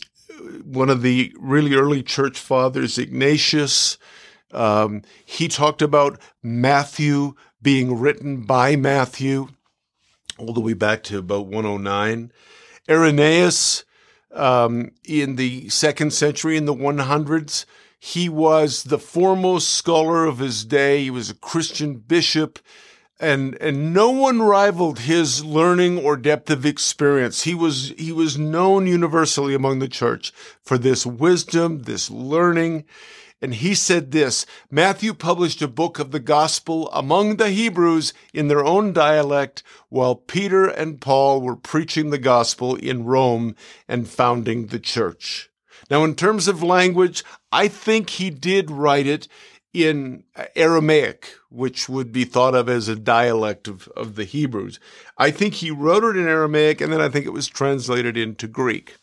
one 0.65 0.91
of 0.91 1.03
the 1.03 1.33
really 1.39 1.75
early 1.75 2.03
church 2.03 2.39
fathers, 2.39 2.99
Ignatius, 2.99 3.99
Um, 4.51 5.03
he 5.27 5.47
talked 5.47 5.83
about 5.83 6.19
Matthew 6.43 7.35
being 7.61 7.99
written 7.99 8.43
by 8.43 8.77
Matthew 8.77 9.49
all 10.39 10.55
the 10.55 10.61
way 10.61 10.73
back 10.73 11.03
to 11.05 11.19
about 11.19 11.47
109. 11.47 12.33
Irenaeus, 12.89 13.85
um, 14.33 14.93
in 15.05 15.37
the 15.37 15.69
second 15.69 16.13
century, 16.13 16.57
in 16.57 16.65
the 16.65 16.75
100s, 16.75 17.67
he 17.99 18.29
was 18.29 18.85
the 18.85 18.99
foremost 18.99 19.69
scholar 19.69 20.25
of 20.25 20.39
his 20.39 20.65
day. 20.65 21.03
He 21.03 21.11
was 21.11 21.31
a 21.31 21.35
Christian 21.35 21.97
bishop 21.97 22.59
and 23.21 23.57
and 23.61 23.93
no 23.93 24.11
one 24.11 24.41
rivaled 24.41 25.01
his 25.01 25.45
learning 25.45 25.99
or 25.99 26.17
depth 26.17 26.51
of 26.51 26.65
experience. 26.65 27.43
He 27.43 27.55
was 27.55 27.93
he 27.99 28.13
was 28.13 28.39
known 28.39 28.87
universally 28.87 29.55
among 29.55 29.79
the 29.79 29.89
church 29.89 30.33
for 30.63 30.79
this 30.79 31.05
wisdom, 31.05 31.81
this 31.81 32.11
learning. 32.11 32.85
And 33.41 33.55
he 33.55 33.75
said 33.75 34.11
this 34.11 34.47
Matthew 34.71 35.15
published 35.15 35.63
a 35.63 35.69
book 35.69 35.99
of 35.99 36.11
the 36.11 36.21
gospel 36.21 36.91
among 36.93 37.37
the 37.37 37.51
Hebrews 37.51 38.13
in 38.35 38.49
their 38.49 38.65
own 38.65 38.93
dialect, 38.93 39.63
while 39.89 40.15
Peter 40.15 40.67
and 40.67 41.01
Paul 41.01 41.41
were 41.41 41.57
preaching 41.57 42.11
the 42.11 42.19
gospel 42.19 42.75
in 42.75 43.05
Rome 43.05 43.55
and 43.87 44.09
founding 44.09 44.67
the 44.67 44.81
church. 44.81 45.51
Now, 45.91 46.05
in 46.05 46.15
terms 46.17 46.49
of 46.49 46.63
language, 46.63 47.25
I 47.51 47.69
think 47.69 48.11
he 48.11 48.31
did 48.31 48.71
write 48.71 49.07
it 49.07 49.29
in 49.73 50.25
Aramaic, 50.57 51.35
which 51.51 51.89
would 51.89 52.13
be 52.13 52.25
thought 52.25 52.55
of 52.55 52.69
as 52.69 52.89
a 52.89 52.97
dialect 52.97 53.69
of, 53.69 53.89
of 53.89 54.17
the 54.17 54.25
Hebrews. 54.25 54.81
I 55.17 55.31
think 55.31 55.55
he 55.55 55.71
wrote 55.71 56.05
it 56.05 56.17
in 56.17 56.27
Aramaic 56.27 56.81
and 56.81 56.93
then 56.93 57.01
I 57.01 57.09
think 57.09 57.27
it 57.27 57.33
was 57.33 57.49
translated 57.49 58.17
into 58.17 58.49
Greek. 58.49 58.97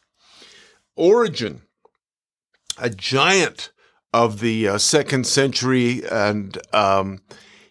Origen, 0.95 1.61
a 2.77 2.89
giant 2.89 3.71
of 4.13 4.39
the 4.39 4.67
uh, 4.67 4.77
second 4.77 5.27
century 5.27 6.01
and 6.09 6.57
um, 6.73 7.19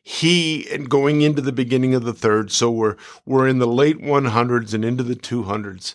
he 0.02 0.68
and 0.70 0.90
going 0.90 1.22
into 1.22 1.40
the 1.40 1.52
beginning 1.52 1.94
of 1.94 2.04
the 2.04 2.12
third 2.12 2.52
so 2.52 2.70
we're 2.70 2.96
we're 3.24 3.48
in 3.48 3.58
the 3.58 3.66
late 3.66 3.98
100s 3.98 4.74
and 4.74 4.84
into 4.84 5.02
the 5.02 5.16
200s 5.16 5.94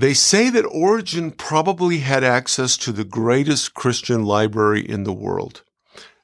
they 0.00 0.14
say 0.14 0.50
that 0.50 0.64
Origen 0.64 1.30
probably 1.30 1.98
had 1.98 2.24
access 2.24 2.76
to 2.78 2.92
the 2.92 3.04
greatest 3.04 3.74
Christian 3.74 4.24
library 4.24 4.88
in 4.88 5.04
the 5.04 5.12
world. 5.12 5.62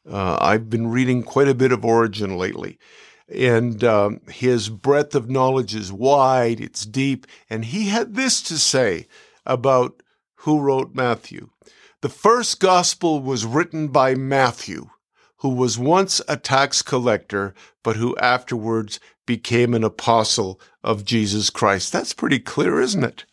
Uh, 0.09 0.38
I've 0.40 0.71
been 0.71 0.88
reading 0.88 1.23
quite 1.23 1.49
a 1.49 1.54
bit 1.54 1.73
of 1.73 1.85
Origen 1.85 2.37
lately, 2.37 2.78
and 3.28 3.83
um, 3.83 4.21
his 4.28 4.68
breadth 4.68 5.14
of 5.14 5.28
knowledge 5.28 5.75
is 5.75 5.92
wide, 5.92 6.61
it's 6.61 6.87
deep, 6.87 7.26
and 7.50 7.64
he 7.64 7.88
had 7.88 8.14
this 8.14 8.40
to 8.42 8.59
say 8.59 9.09
about 9.45 10.02
who 10.40 10.61
wrote 10.61 10.95
Matthew. 10.95 11.50
The 12.02 12.09
first 12.09 12.61
gospel 12.61 13.21
was 13.21 13.45
written 13.45 13.88
by 13.88 14.14
Matthew, 14.14 14.90
who 15.38 15.49
was 15.49 15.78
once 15.78 16.23
a 16.28 16.37
tax 16.37 16.83
collector, 16.83 17.52
but 17.83 17.97
who 17.97 18.16
afterwards 18.18 19.00
became 19.26 19.75
an 19.75 19.83
apostle 19.83 20.61
of 20.85 21.04
Jesus 21.04 21.50
Christ. 21.50 21.92
That's 21.92 22.14
pretty 22.14 22.38
clear, 22.38 22.80
isn't 22.80 23.02
it? 23.04 23.25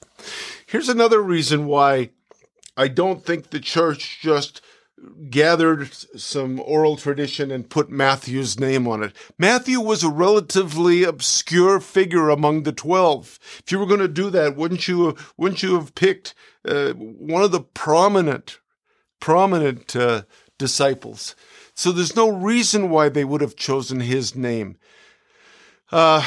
Here's 0.66 0.90
another 0.90 1.22
reason 1.22 1.66
why 1.66 2.12
I 2.76 2.88
don't 2.88 3.24
think 3.24 3.50
the 3.50 3.60
church 3.60 4.20
just 4.22 4.62
gathered 5.30 5.94
some 5.94 6.60
oral 6.60 6.96
tradition 6.96 7.52
and 7.52 7.70
put 7.70 7.90
Matthew's 7.90 8.60
name 8.60 8.88
on 8.88 9.04
it. 9.04 9.14
Matthew 9.38 9.80
was 9.80 10.04
a 10.04 10.10
relatively 10.10 11.04
obscure 11.04 11.80
figure 11.80 12.30
among 12.30 12.64
the 12.64 12.72
12. 12.72 13.40
If 13.60 13.72
you 13.72 13.80
were 13.80 13.86
going 13.86 14.00
to 14.00 14.08
do 14.08 14.30
that, 14.30 14.56
wouldn't 14.56 14.88
you 14.88 15.16
wouldn't 15.38 15.64
you 15.64 15.76
have 15.76 15.96
picked 15.96 16.34
uh, 16.66 16.94
one 16.94 17.44
of 17.44 17.52
the 17.52 17.62
prominent 17.62 18.60
prominent 19.20 19.96
uh, 19.96 20.24
disciples? 20.58 21.36
So 21.76 21.92
there's 21.92 22.16
no 22.16 22.30
reason 22.30 22.90
why 22.90 23.10
they 23.10 23.26
would 23.26 23.42
have 23.42 23.56
chosen 23.56 24.00
his 24.00 24.36
name. 24.36 24.78
Uh, 25.94 26.26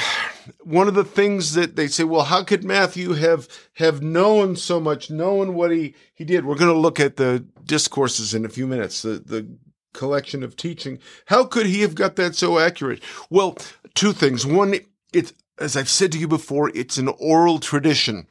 one 0.62 0.86
of 0.86 0.94
the 0.94 1.04
things 1.04 1.54
that 1.54 1.74
they 1.74 1.88
say, 1.88 2.04
well, 2.04 2.22
how 2.22 2.44
could 2.44 2.62
Matthew 2.62 3.14
have 3.14 3.48
have 3.74 4.00
known 4.00 4.54
so 4.54 4.78
much, 4.78 5.10
known 5.10 5.54
what 5.54 5.72
he 5.72 5.94
he 6.14 6.24
did? 6.24 6.44
We're 6.44 6.54
going 6.54 6.72
to 6.72 6.78
look 6.78 7.00
at 7.00 7.16
the 7.16 7.44
discourses 7.64 8.32
in 8.32 8.44
a 8.44 8.48
few 8.48 8.68
minutes, 8.68 9.02
the 9.02 9.18
the 9.18 9.58
collection 9.92 10.44
of 10.44 10.54
teaching. 10.56 11.00
How 11.26 11.44
could 11.44 11.66
he 11.66 11.80
have 11.80 11.96
got 11.96 12.14
that 12.14 12.36
so 12.36 12.60
accurate? 12.60 13.02
Well, 13.28 13.58
two 13.94 14.12
things. 14.12 14.46
One, 14.46 14.76
it's 15.12 15.32
as 15.58 15.76
I've 15.76 15.88
said 15.88 16.12
to 16.12 16.18
you 16.18 16.28
before, 16.28 16.70
it's 16.72 16.96
an 16.96 17.08
oral 17.18 17.58
tradition. 17.58 18.28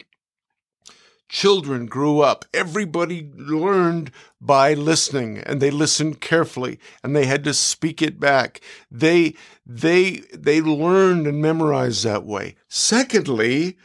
Children 1.27 1.87
grew 1.87 2.19
up. 2.19 2.45
Everybody 2.53 3.31
learned 3.35 4.11
by 4.39 4.73
listening 4.73 5.39
and 5.39 5.61
they 5.61 5.71
listened 5.71 6.21
carefully 6.21 6.79
and 7.03 7.15
they 7.15 7.25
had 7.25 7.43
to 7.45 7.53
speak 7.53 8.01
it 8.01 8.19
back. 8.19 8.61
They, 8.91 9.35
they, 9.65 10.21
they 10.33 10.61
learned 10.61 11.25
and 11.25 11.41
memorized 11.41 12.03
that 12.03 12.25
way. 12.25 12.55
Secondly, 12.67 13.77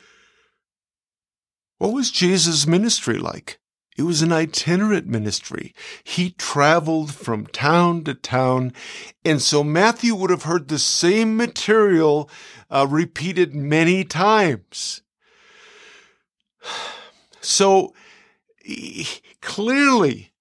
what 1.78 1.94
was 1.94 2.10
Jesus' 2.10 2.66
ministry 2.66 3.16
like? 3.16 3.58
It 3.96 4.04
was 4.04 4.22
an 4.22 4.32
itinerant 4.32 5.06
ministry. 5.06 5.74
He 6.04 6.30
traveled 6.30 7.14
from 7.14 7.46
town 7.46 8.04
to 8.04 8.14
town. 8.14 8.72
And 9.24 9.42
so 9.42 9.64
Matthew 9.64 10.14
would 10.14 10.30
have 10.30 10.44
heard 10.44 10.68
the 10.68 10.78
same 10.78 11.36
material 11.36 12.30
uh, 12.70 12.86
repeated 12.88 13.54
many 13.54 14.04
times. 14.04 15.02
So 17.40 17.94
clearly, 19.40 20.32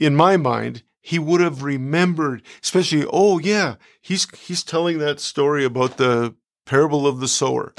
in 0.00 0.14
my 0.14 0.36
mind, 0.36 0.82
he 1.00 1.18
would 1.18 1.40
have 1.40 1.62
remembered, 1.62 2.42
especially, 2.62 3.04
oh 3.10 3.38
yeah, 3.38 3.76
he's 4.00 4.26
he's 4.38 4.62
telling 4.62 4.98
that 4.98 5.20
story 5.20 5.64
about 5.64 5.98
the 5.98 6.34
parable 6.64 7.06
of 7.06 7.20
the 7.20 7.28
sower, 7.28 7.74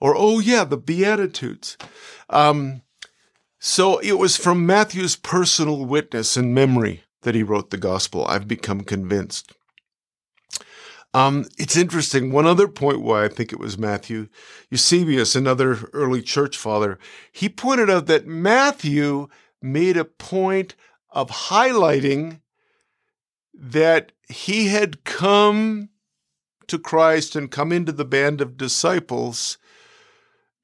or 0.00 0.14
oh 0.16 0.38
yeah, 0.38 0.64
the 0.64 0.76
Beatitudes. 0.76 1.76
Um, 2.28 2.82
so 3.58 3.98
it 3.98 4.18
was 4.18 4.36
from 4.36 4.66
Matthew's 4.66 5.16
personal 5.16 5.84
witness 5.84 6.36
and 6.36 6.54
memory 6.54 7.04
that 7.22 7.34
he 7.34 7.42
wrote 7.42 7.70
the 7.70 7.78
gospel. 7.78 8.26
I've 8.26 8.46
become 8.46 8.82
convinced. 8.82 9.52
Um, 11.14 11.46
it's 11.58 11.76
interesting. 11.76 12.30
One 12.30 12.46
other 12.46 12.68
point 12.68 13.00
why 13.00 13.24
I 13.24 13.28
think 13.28 13.52
it 13.52 13.58
was 13.58 13.78
Matthew, 13.78 14.28
Eusebius, 14.70 15.34
another 15.34 15.88
early 15.92 16.22
church 16.22 16.56
father, 16.56 16.98
he 17.32 17.48
pointed 17.48 17.88
out 17.88 18.06
that 18.06 18.26
Matthew 18.26 19.28
made 19.62 19.96
a 19.96 20.04
point 20.04 20.74
of 21.10 21.30
highlighting 21.30 22.40
that 23.54 24.12
he 24.28 24.68
had 24.68 25.04
come 25.04 25.88
to 26.66 26.78
Christ 26.78 27.34
and 27.34 27.50
come 27.50 27.72
into 27.72 27.92
the 27.92 28.04
band 28.04 28.42
of 28.42 28.58
disciples 28.58 29.56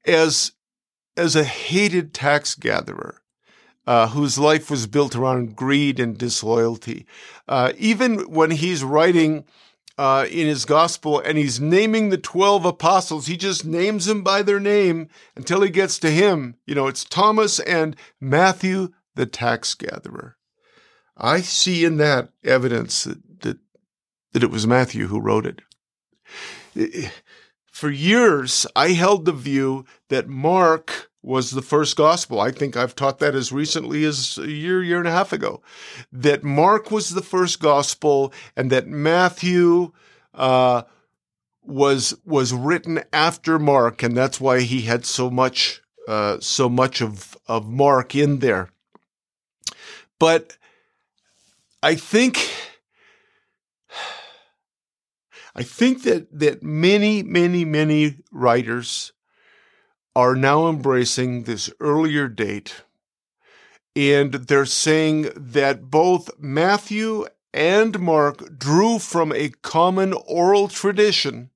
as, 0.05 0.51
as 1.17 1.35
a 1.35 1.43
hated 1.43 2.13
tax 2.13 2.55
gatherer. 2.55 3.21
Uh, 3.87 4.07
whose 4.07 4.39
life 4.39 4.71
was 4.71 4.87
built 4.87 5.15
around 5.15 5.55
greed 5.55 5.99
and 5.99 6.17
disloyalty. 6.17 7.05
Uh, 7.47 7.71
even 7.77 8.17
when 8.21 8.49
he's 8.49 8.83
writing 8.83 9.45
uh, 9.97 10.25
in 10.29 10.47
his 10.47 10.65
gospel 10.65 11.19
and 11.19 11.37
he's 11.37 11.59
naming 11.59 12.09
the 12.09 12.17
12 12.17 12.65
apostles. 12.65 13.27
He 13.27 13.37
just 13.37 13.65
names 13.65 14.05
them 14.05 14.23
by 14.23 14.41
their 14.41 14.59
name 14.59 15.09
until 15.35 15.61
he 15.61 15.69
gets 15.69 15.99
to 15.99 16.11
him. 16.11 16.55
You 16.65 16.75
know, 16.75 16.87
it's 16.87 17.03
Thomas 17.03 17.59
and 17.59 17.95
Matthew, 18.19 18.89
the 19.15 19.25
tax 19.25 19.73
gatherer. 19.73 20.37
I 21.17 21.41
see 21.41 21.85
in 21.85 21.97
that 21.97 22.29
evidence 22.43 23.05
that, 23.05 23.41
that, 23.41 23.57
that 24.33 24.43
it 24.43 24.51
was 24.51 24.67
Matthew 24.67 25.07
who 25.07 25.19
wrote 25.19 25.45
it. 25.45 25.61
For 27.71 27.89
years, 27.89 28.67
I 28.75 28.89
held 28.89 29.25
the 29.25 29.31
view 29.31 29.85
that 30.09 30.27
Mark 30.27 31.09
was 31.25 31.51
the 31.51 31.61
first 31.61 31.97
gospel. 31.97 32.39
I 32.39 32.51
think 32.51 32.77
I've 32.77 32.95
taught 32.95 33.17
that 33.19 33.33
as 33.33 33.51
recently 33.51 34.05
as 34.05 34.37
a 34.37 34.49
year, 34.49 34.83
year 34.83 34.99
and 34.99 35.07
a 35.07 35.11
half 35.11 35.33
ago. 35.33 35.61
That 36.11 36.43
Mark 36.43 36.91
was 36.91 37.09
the 37.09 37.23
first 37.23 37.59
gospel, 37.59 38.31
and 38.55 38.71
that 38.71 38.87
Matthew 38.87 39.91
uh, 40.35 40.83
was 41.63 42.15
was 42.25 42.53
written 42.53 43.03
after 43.11 43.57
Mark, 43.57 44.03
and 44.03 44.15
that's 44.15 44.39
why 44.39 44.61
he 44.61 44.81
had 44.81 45.03
so 45.03 45.31
much 45.31 45.81
uh, 46.07 46.37
so 46.39 46.69
much 46.69 47.01
of 47.01 47.35
of 47.47 47.67
Mark 47.67 48.15
in 48.15 48.39
there. 48.39 48.69
But 50.19 50.57
I 51.81 51.95
think. 51.95 52.51
I 55.57 55.63
think 55.63 56.03
that 56.03 56.37
that 56.37 56.63
many, 56.63 57.23
many, 57.23 57.63
many 57.63 58.17
writers 58.29 59.13
are 60.15 60.35
now 60.35 60.69
embracing 60.69 61.43
this 61.43 61.69
earlier 61.79 62.27
date. 62.27 62.83
And 63.95 64.33
they're 64.33 64.65
saying 64.65 65.29
that 65.35 65.89
both 65.89 66.29
Matthew 66.39 67.25
and 67.53 67.99
Mark 67.99 68.57
drew 68.57 68.99
from 68.99 69.31
a 69.31 69.49
common 69.61 70.13
oral 70.13 70.67
tradition, 70.67 71.49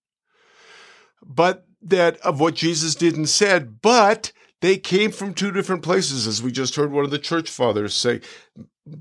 but 1.26 1.66
that 1.82 2.18
of 2.22 2.40
what 2.40 2.56
Jesus 2.56 2.96
did 2.96 3.16
and 3.16 3.28
said, 3.28 3.82
but 3.82 4.32
they 4.62 4.78
came 4.78 5.12
from 5.12 5.34
two 5.34 5.52
different 5.52 5.84
places, 5.84 6.28
as 6.28 6.42
we 6.42 6.52
just 6.52 6.76
heard 6.76 6.92
one 6.92 7.06
of 7.06 7.12
the 7.12 7.20
church 7.20 7.50
fathers 7.50 7.94
say. 7.94 8.22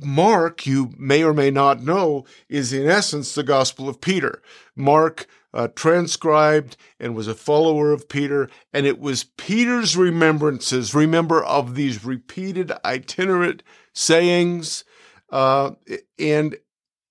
Mark, 0.00 0.66
you 0.66 0.92
may 0.98 1.22
or 1.24 1.32
may 1.32 1.50
not 1.50 1.82
know, 1.82 2.24
is 2.48 2.72
in 2.72 2.86
essence 2.88 3.34
the 3.34 3.42
Gospel 3.42 3.88
of 3.88 4.00
Peter. 4.00 4.42
Mark 4.76 5.26
uh, 5.54 5.68
transcribed 5.74 6.76
and 7.00 7.14
was 7.14 7.28
a 7.28 7.34
follower 7.34 7.92
of 7.92 8.08
Peter, 8.08 8.48
and 8.72 8.86
it 8.86 8.98
was 8.98 9.24
Peter's 9.24 9.96
remembrances, 9.96 10.94
remember, 10.94 11.42
of 11.42 11.74
these 11.74 12.04
repeated 12.04 12.72
itinerant 12.84 13.62
sayings, 13.94 14.84
uh, 15.30 15.72
and 16.18 16.56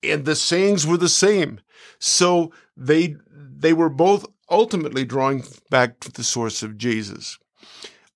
and 0.03 0.25
the 0.25 0.35
sayings 0.35 0.85
were 0.85 0.97
the 0.97 1.09
same. 1.09 1.59
So 1.99 2.51
they 2.75 3.15
they 3.31 3.73
were 3.73 3.89
both 3.89 4.25
ultimately 4.49 5.03
drawing 5.03 5.43
back 5.69 5.99
to 6.01 6.11
the 6.11 6.23
source 6.23 6.63
of 6.63 6.77
Jesus. 6.77 7.37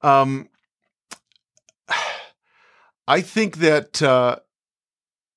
Um, 0.01 0.49
I 3.07 3.21
think 3.21 3.57
that 3.57 4.01
uh, 4.01 4.37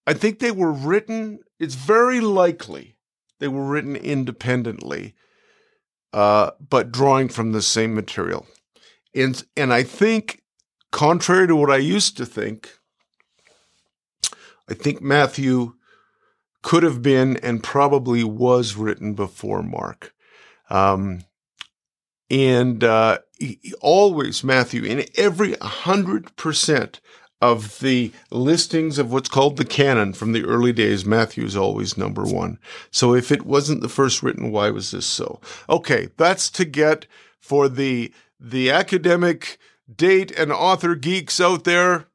I 0.07 0.12
think 0.12 0.38
they 0.38 0.53
were 0.53 0.73
written. 0.73 1.41
It's 1.59 1.75
very 1.75 2.21
likely 2.21 2.94
they 3.41 3.49
were 3.49 3.64
written 3.64 3.97
independently, 3.97 5.14
uh, 6.12 6.53
but 6.61 6.93
drawing 6.93 7.29
from 7.29 7.53
the 7.53 7.62
same 7.62 7.95
material. 7.95 8.47
And 9.14 9.43
and 9.57 9.73
I 9.73 9.83
think, 9.83 10.43
contrary 10.91 11.47
to 11.49 11.57
what 11.57 11.71
I 11.71 11.76
used 11.76 12.17
to 12.17 12.26
think, 12.26 12.79
I 14.69 14.75
think 14.75 15.03
Matthew 15.03 15.75
could 16.62 16.83
have 16.83 17.03
been 17.03 17.37
and 17.38 17.62
probably 17.62 18.25
was 18.25 18.75
written 18.75 19.14
before 19.14 19.62
Mark. 19.62 20.14
Um, 20.71 21.25
and 22.31 22.83
uh, 22.83 23.19
he, 23.38 23.75
always 23.81 24.43
Matthew 24.43 24.83
in 24.83 25.05
every 25.17 25.55
hundred 25.61 26.35
percent 26.37 27.00
of 27.41 27.79
the 27.81 28.12
listings 28.31 28.99
of 28.99 29.12
what's 29.12 29.29
called 29.29 29.57
the 29.57 29.64
canon 29.64 30.12
from 30.12 30.33
the 30.33 30.45
early 30.45 30.73
days, 30.73 31.05
Matthew's 31.05 31.57
always 31.57 31.97
number 31.97 32.25
one. 32.25 32.59
So 32.91 33.14
if 33.14 33.31
it 33.31 33.45
wasn't 33.45 33.83
the 33.83 33.88
first 33.88 34.23
written, 34.23 34.50
why 34.50 34.71
was 34.71 34.91
this 34.91 35.07
so? 35.07 35.41
Okay, 35.69 36.09
that's 36.17 36.49
to 36.50 36.64
get 36.64 37.07
for 37.41 37.69
the 37.69 38.12
the 38.41 38.71
academic 38.71 39.59
date 39.95 40.31
and 40.33 40.53
author 40.53 40.95
geeks 40.95 41.41
out 41.41 41.64
there, 41.64 42.07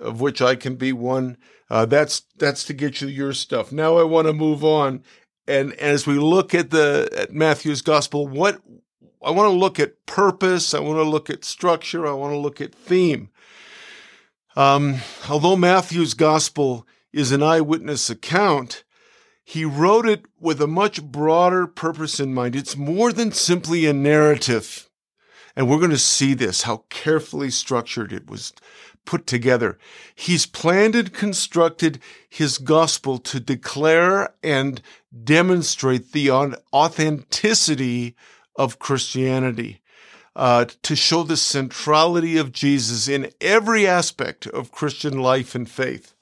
of 0.00 0.20
which 0.20 0.40
I 0.40 0.54
can 0.54 0.76
be 0.76 0.92
one. 0.92 1.36
Uh, 1.68 1.84
that's 1.84 2.22
that's 2.38 2.64
to 2.64 2.72
get 2.72 3.00
you 3.00 3.08
your 3.08 3.32
stuff. 3.32 3.72
Now 3.72 3.98
I 3.98 4.04
want 4.04 4.26
to 4.26 4.32
move 4.32 4.64
on, 4.64 5.02
and 5.46 5.72
as 5.74 6.06
we 6.06 6.14
look 6.14 6.54
at 6.54 6.70
the 6.70 7.10
at 7.16 7.32
Matthew's 7.32 7.82
gospel, 7.82 8.26
what 8.26 8.60
I 9.24 9.30
want 9.30 9.50
to 9.52 9.58
look 9.58 9.80
at 9.80 10.06
purpose. 10.06 10.72
I 10.72 10.78
want 10.78 10.98
to 10.98 11.02
look 11.02 11.28
at 11.28 11.44
structure. 11.44 12.06
I 12.06 12.12
want 12.12 12.32
to 12.32 12.38
look 12.38 12.60
at 12.60 12.74
theme. 12.74 13.30
Um, 14.56 14.96
although 15.28 15.56
Matthew's 15.56 16.14
gospel 16.14 16.86
is 17.12 17.30
an 17.30 17.42
eyewitness 17.42 18.08
account, 18.08 18.84
he 19.44 19.64
wrote 19.64 20.06
it 20.06 20.24
with 20.40 20.60
a 20.60 20.66
much 20.66 21.02
broader 21.02 21.66
purpose 21.66 22.18
in 22.18 22.34
mind. 22.34 22.56
It's 22.56 22.76
more 22.76 23.12
than 23.12 23.30
simply 23.32 23.86
a 23.86 23.92
narrative. 23.92 24.88
And 25.54 25.68
we're 25.68 25.78
going 25.78 25.90
to 25.90 25.98
see 25.98 26.34
this, 26.34 26.62
how 26.62 26.84
carefully 26.90 27.50
structured 27.50 28.12
it 28.12 28.28
was 28.28 28.52
put 29.04 29.26
together. 29.26 29.78
He's 30.14 30.46
planned 30.46 30.94
and 30.94 31.12
constructed 31.12 32.00
his 32.28 32.58
gospel 32.58 33.18
to 33.18 33.40
declare 33.40 34.34
and 34.42 34.82
demonstrate 35.24 36.12
the 36.12 36.30
authenticity 36.30 38.16
of 38.56 38.78
Christianity, 38.78 39.80
uh, 40.36 40.66
to 40.82 40.94
show 40.94 41.22
the 41.22 41.36
centrality 41.36 42.36
of 42.36 42.52
Jesus 42.52 43.08
in 43.08 43.32
every 43.40 43.86
aspect 43.86 44.46
of 44.46 44.70
Christian 44.70 45.18
life 45.18 45.54
and 45.54 45.68
faith. 45.68 46.12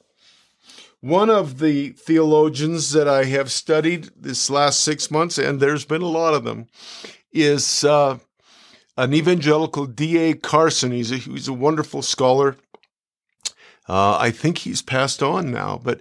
One 1.00 1.28
of 1.28 1.58
the 1.58 1.90
theologians 1.90 2.92
that 2.92 3.08
I 3.08 3.24
have 3.24 3.50
studied 3.50 4.10
this 4.16 4.48
last 4.48 4.80
six 4.80 5.10
months, 5.10 5.36
and 5.36 5.58
there's 5.58 5.84
been 5.84 6.00
a 6.00 6.06
lot 6.06 6.32
of 6.32 6.44
them, 6.44 6.68
is 7.32 7.82
uh, 7.82 8.18
an 8.96 9.12
evangelical 9.12 9.84
D.A. 9.84 10.34
Carson. 10.34 10.92
He's 10.92 11.10
a, 11.10 11.16
he's 11.16 11.48
a 11.48 11.52
wonderful 11.52 12.00
scholar. 12.00 12.56
Uh, 13.88 14.16
I 14.16 14.30
think 14.30 14.58
he's 14.58 14.80
passed 14.80 15.24
on 15.24 15.50
now, 15.50 15.80
but 15.82 16.00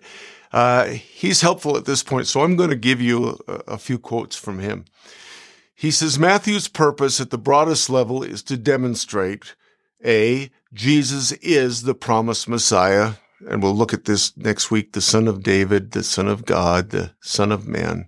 uh, 0.54 0.86
he's 0.86 1.42
helpful 1.42 1.76
at 1.78 1.86
this 1.86 2.04
point. 2.04 2.28
So 2.28 2.42
I'm 2.42 2.56
going 2.56 2.70
to 2.70 2.76
give 2.76 3.02
you 3.02 3.40
a, 3.48 3.54
a 3.70 3.78
few 3.80 3.98
quotes 3.98 4.36
from 4.36 4.60
him. 4.60 4.86
He 5.84 5.92
says 5.92 6.18
Matthew's 6.18 6.70
purpose 6.70 7.20
at 7.20 7.30
the 7.30 7.38
broadest 7.38 7.90
level 7.90 8.24
is 8.24 8.42
to 8.44 8.56
demonstrate 8.56 9.54
A, 10.06 10.50
Jesus 10.74 11.34
is 11.34 11.82
the 11.82 11.94
promised 11.94 12.48
Messiah. 12.48 13.16
And 13.50 13.62
we'll 13.62 13.76
look 13.76 13.94
at 13.94 14.06
this 14.06 14.32
next 14.38 14.72
week 14.72 14.94
the 14.94 15.02
Son 15.02 15.28
of 15.28 15.44
David, 15.44 15.92
the 15.92 16.02
Son 16.02 16.30
of 16.30 16.46
God, 16.46 16.92
the 16.92 17.12
Son 17.20 17.52
of 17.52 17.68
Man. 17.68 18.08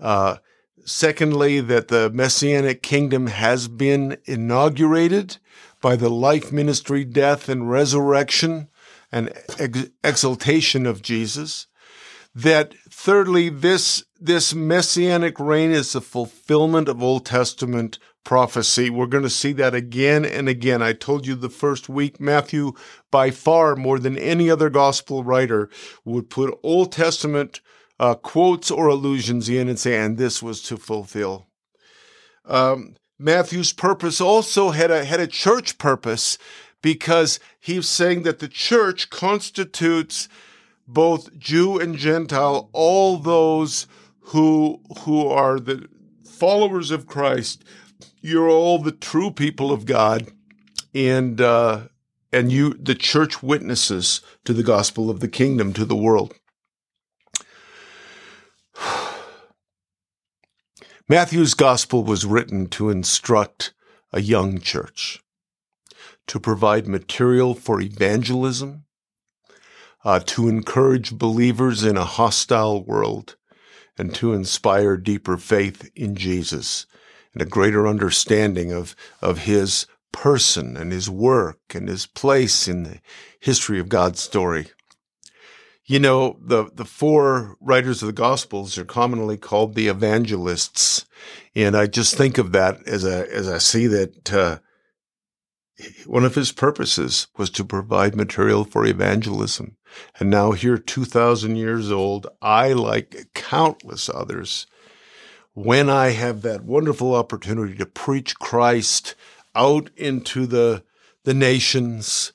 Uh, 0.00 0.38
secondly, 0.84 1.60
that 1.60 1.86
the 1.86 2.10
Messianic 2.10 2.82
kingdom 2.82 3.28
has 3.28 3.68
been 3.68 4.16
inaugurated 4.24 5.36
by 5.80 5.94
the 5.94 6.10
life, 6.10 6.50
ministry, 6.50 7.04
death, 7.04 7.48
and 7.48 7.70
resurrection 7.70 8.68
and 9.12 9.32
ex- 9.56 9.86
exaltation 10.02 10.86
of 10.86 11.00
Jesus. 11.00 11.68
That 12.34 12.74
thirdly, 12.90 13.50
this, 13.50 14.02
this 14.24 14.54
messianic 14.54 15.40
reign 15.40 15.72
is 15.72 15.92
the 15.92 16.00
fulfillment 16.00 16.88
of 16.88 17.02
Old 17.02 17.26
Testament 17.26 17.98
prophecy. 18.24 18.88
We're 18.88 19.06
going 19.06 19.24
to 19.24 19.30
see 19.30 19.52
that 19.54 19.74
again 19.74 20.24
and 20.24 20.48
again. 20.48 20.80
I 20.80 20.92
told 20.92 21.26
you 21.26 21.34
the 21.34 21.48
first 21.48 21.88
week, 21.88 22.20
Matthew, 22.20 22.72
by 23.10 23.32
far 23.32 23.74
more 23.74 23.98
than 23.98 24.16
any 24.16 24.48
other 24.48 24.70
gospel 24.70 25.24
writer, 25.24 25.68
would 26.04 26.30
put 26.30 26.56
Old 26.62 26.92
Testament 26.92 27.60
uh, 27.98 28.14
quotes 28.14 28.70
or 28.70 28.86
allusions 28.86 29.48
in 29.48 29.68
and 29.68 29.78
say, 29.78 29.98
and 29.98 30.18
this 30.18 30.40
was 30.40 30.62
to 30.62 30.76
fulfill. 30.76 31.48
Um, 32.44 32.94
Matthew's 33.18 33.72
purpose 33.72 34.20
also 34.20 34.70
had 34.70 34.92
a, 34.92 35.04
had 35.04 35.20
a 35.20 35.26
church 35.26 35.78
purpose 35.78 36.38
because 36.80 37.40
he's 37.58 37.88
saying 37.88 38.22
that 38.22 38.38
the 38.38 38.48
church 38.48 39.10
constitutes 39.10 40.28
both 40.86 41.36
Jew 41.38 41.78
and 41.78 41.96
Gentile, 41.96 42.68
all 42.72 43.16
those 43.16 43.86
who 44.26 44.80
who 45.00 45.26
are 45.28 45.58
the 45.58 45.88
followers 46.24 46.90
of 46.90 47.06
Christ. 47.06 47.64
You're 48.20 48.48
all 48.48 48.78
the 48.78 48.92
true 48.92 49.30
people 49.30 49.72
of 49.72 49.84
God, 49.84 50.32
and 50.94 51.40
uh, 51.40 51.88
and 52.32 52.50
you, 52.50 52.74
the 52.74 52.94
church, 52.94 53.42
witnesses 53.42 54.22
to 54.44 54.52
the 54.52 54.62
gospel 54.62 55.10
of 55.10 55.20
the 55.20 55.28
kingdom 55.28 55.72
to 55.74 55.84
the 55.84 55.96
world. 55.96 56.34
Matthew's 61.08 61.54
gospel 61.54 62.04
was 62.04 62.24
written 62.24 62.68
to 62.68 62.88
instruct 62.88 63.74
a 64.12 64.20
young 64.20 64.60
church, 64.60 65.22
to 66.26 66.38
provide 66.40 66.86
material 66.86 67.54
for 67.54 67.80
evangelism, 67.80 68.84
uh, 70.04 70.20
to 70.20 70.48
encourage 70.48 71.18
believers 71.18 71.84
in 71.84 71.96
a 71.96 72.04
hostile 72.04 72.82
world, 72.84 73.36
and 73.98 74.14
to 74.16 74.32
inspire 74.32 74.96
deeper 74.96 75.36
faith 75.36 75.90
in 75.94 76.14
Jesus 76.14 76.86
and 77.32 77.42
a 77.42 77.46
greater 77.46 77.86
understanding 77.86 78.72
of, 78.72 78.94
of 79.20 79.38
his 79.38 79.86
person 80.12 80.76
and 80.76 80.92
his 80.92 81.08
work 81.08 81.60
and 81.74 81.88
his 81.88 82.06
place 82.06 82.68
in 82.68 82.82
the 82.82 83.00
history 83.40 83.78
of 83.78 83.88
God's 83.88 84.20
story. 84.20 84.68
You 85.84 85.98
know, 85.98 86.38
the, 86.40 86.70
the 86.72 86.84
four 86.84 87.56
writers 87.60 88.02
of 88.02 88.06
the 88.06 88.12
Gospels 88.12 88.78
are 88.78 88.84
commonly 88.84 89.36
called 89.36 89.74
the 89.74 89.88
evangelists. 89.88 91.06
And 91.54 91.76
I 91.76 91.86
just 91.86 92.14
think 92.14 92.38
of 92.38 92.52
that 92.52 92.86
as 92.86 93.04
a, 93.04 93.30
as 93.32 93.48
I 93.48 93.58
see 93.58 93.86
that, 93.88 94.32
uh, 94.32 94.58
one 96.06 96.24
of 96.24 96.34
his 96.34 96.52
purposes 96.52 97.28
was 97.36 97.50
to 97.50 97.64
provide 97.64 98.14
material 98.14 98.64
for 98.64 98.86
evangelism. 98.86 99.76
And 100.18 100.30
now 100.30 100.52
here, 100.52 100.78
2000 100.78 101.56
years 101.56 101.90
old, 101.90 102.26
I, 102.40 102.72
like 102.72 103.28
countless 103.34 104.08
others, 104.08 104.66
when 105.54 105.90
I 105.90 106.10
have 106.10 106.42
that 106.42 106.64
wonderful 106.64 107.14
opportunity 107.14 107.74
to 107.76 107.86
preach 107.86 108.36
Christ 108.36 109.14
out 109.54 109.90
into 109.96 110.46
the, 110.46 110.82
the 111.24 111.34
nations, 111.34 112.32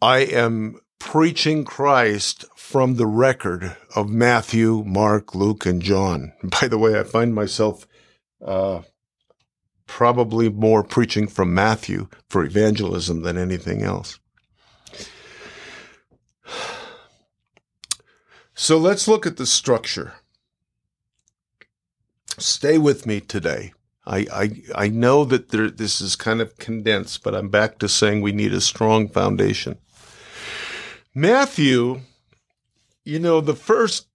I 0.00 0.18
am 0.20 0.80
preaching 0.98 1.64
Christ 1.64 2.44
from 2.54 2.94
the 2.94 3.06
record 3.06 3.76
of 3.96 4.08
Matthew, 4.08 4.84
Mark, 4.86 5.34
Luke, 5.34 5.66
and 5.66 5.82
John. 5.82 6.32
By 6.60 6.68
the 6.68 6.78
way, 6.78 6.98
I 6.98 7.02
find 7.02 7.34
myself 7.34 7.86
uh, 8.44 8.82
probably 9.92 10.48
more 10.48 10.82
preaching 10.82 11.26
from 11.26 11.52
Matthew 11.52 12.08
for 12.30 12.42
evangelism 12.42 13.20
than 13.20 13.36
anything 13.36 13.82
else. 13.82 14.18
So 18.54 18.78
let's 18.78 19.06
look 19.06 19.26
at 19.26 19.36
the 19.36 19.44
structure. 19.44 20.14
Stay 22.38 22.78
with 22.78 23.04
me 23.04 23.20
today. 23.20 23.74
I, 24.06 24.26
I, 24.32 24.84
I 24.86 24.88
know 24.88 25.26
that 25.26 25.50
there, 25.50 25.70
this 25.70 26.00
is 26.00 26.16
kind 26.16 26.40
of 26.40 26.56
condensed, 26.56 27.22
but 27.22 27.34
I'm 27.34 27.50
back 27.50 27.78
to 27.80 27.88
saying 27.88 28.22
we 28.22 28.32
need 28.32 28.54
a 28.54 28.62
strong 28.62 29.10
foundation. 29.10 29.76
Matthew, 31.14 32.00
you 33.04 33.18
know, 33.18 33.42
the 33.42 33.54
first 33.54 34.06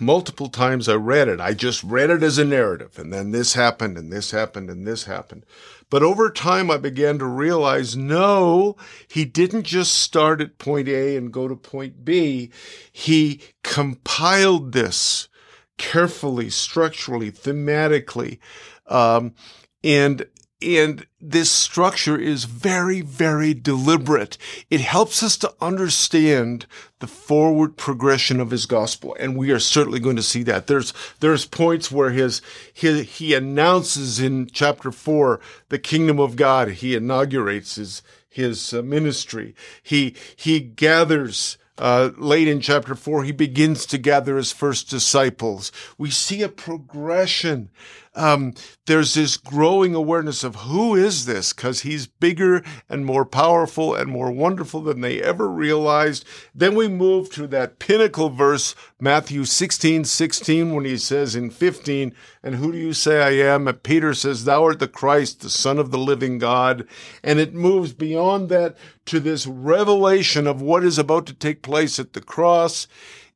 multiple 0.00 0.48
times 0.48 0.88
I 0.88 0.94
read 0.94 1.28
it, 1.28 1.40
I 1.40 1.54
just 1.54 1.82
read 1.82 2.10
it 2.10 2.22
as 2.22 2.38
a 2.38 2.44
narrative, 2.44 2.98
and 2.98 3.12
then 3.12 3.30
this 3.30 3.54
happened, 3.54 3.96
and 3.96 4.12
this 4.12 4.30
happened, 4.30 4.70
and 4.70 4.86
this 4.86 5.04
happened. 5.04 5.44
But 5.90 6.02
over 6.02 6.30
time, 6.30 6.70
I 6.70 6.76
began 6.76 7.18
to 7.18 7.26
realize 7.26 7.96
no, 7.96 8.76
he 9.06 9.24
didn't 9.24 9.64
just 9.64 9.94
start 9.94 10.40
at 10.40 10.58
point 10.58 10.88
A 10.88 11.16
and 11.16 11.32
go 11.32 11.46
to 11.48 11.56
point 11.56 12.04
B. 12.04 12.50
He 12.90 13.40
compiled 13.62 14.72
this 14.72 15.28
carefully, 15.76 16.50
structurally, 16.50 17.30
thematically. 17.30 18.38
Um, 18.86 19.34
and 19.82 20.26
and 20.62 21.06
this 21.30 21.50
structure 21.50 22.18
is 22.18 22.44
very, 22.44 23.00
very 23.00 23.54
deliberate. 23.54 24.36
It 24.68 24.80
helps 24.80 25.22
us 25.22 25.36
to 25.38 25.54
understand 25.60 26.66
the 27.00 27.06
forward 27.06 27.76
progression 27.76 28.40
of 28.40 28.50
his 28.50 28.66
gospel. 28.66 29.16
And 29.18 29.36
we 29.36 29.50
are 29.50 29.58
certainly 29.58 30.00
going 30.00 30.16
to 30.16 30.22
see 30.22 30.42
that. 30.44 30.66
There's, 30.66 30.92
there's 31.20 31.46
points 31.46 31.90
where 31.90 32.10
his, 32.10 32.42
his, 32.72 33.18
he 33.18 33.34
announces 33.34 34.20
in 34.20 34.48
chapter 34.52 34.92
four, 34.92 35.40
the 35.70 35.78
kingdom 35.78 36.20
of 36.20 36.36
God. 36.36 36.68
He 36.68 36.94
inaugurates 36.94 37.76
his, 37.76 38.02
his 38.28 38.74
uh, 38.74 38.82
ministry. 38.82 39.54
He, 39.82 40.14
he 40.36 40.60
gathers, 40.60 41.56
uh, 41.78 42.10
late 42.18 42.48
in 42.48 42.60
chapter 42.60 42.94
four, 42.94 43.24
he 43.24 43.32
begins 43.32 43.86
to 43.86 43.98
gather 43.98 44.36
his 44.36 44.52
first 44.52 44.90
disciples. 44.90 45.72
We 45.96 46.10
see 46.10 46.42
a 46.42 46.48
progression. 46.48 47.70
Um, 48.16 48.54
there's 48.86 49.14
this 49.14 49.36
growing 49.36 49.94
awareness 49.94 50.44
of 50.44 50.56
who 50.56 50.94
is 50.94 51.26
this? 51.26 51.52
Because 51.52 51.80
he's 51.80 52.06
bigger 52.06 52.62
and 52.88 53.04
more 53.04 53.24
powerful 53.24 53.94
and 53.94 54.10
more 54.10 54.30
wonderful 54.30 54.82
than 54.82 55.00
they 55.00 55.20
ever 55.20 55.48
realized. 55.48 56.24
Then 56.54 56.74
we 56.74 56.86
move 56.86 57.30
to 57.32 57.46
that 57.48 57.78
pinnacle 57.78 58.30
verse, 58.30 58.74
Matthew 59.00 59.44
16, 59.44 60.04
16, 60.04 60.74
when 60.74 60.84
he 60.84 60.96
says 60.96 61.34
in 61.34 61.50
15, 61.50 62.14
and 62.42 62.54
who 62.56 62.72
do 62.72 62.78
you 62.78 62.92
say 62.92 63.22
I 63.22 63.52
am? 63.52 63.66
And 63.66 63.82
Peter 63.82 64.14
says, 64.14 64.44
thou 64.44 64.64
art 64.64 64.78
the 64.78 64.88
Christ, 64.88 65.40
the 65.40 65.50
son 65.50 65.78
of 65.78 65.90
the 65.90 65.98
living 65.98 66.38
God. 66.38 66.86
And 67.22 67.40
it 67.40 67.54
moves 67.54 67.92
beyond 67.92 68.48
that 68.50 68.76
to 69.06 69.18
this 69.18 69.46
revelation 69.46 70.46
of 70.46 70.62
what 70.62 70.84
is 70.84 70.98
about 70.98 71.26
to 71.26 71.34
take 71.34 71.62
place 71.62 71.98
at 71.98 72.12
the 72.12 72.20
cross. 72.20 72.86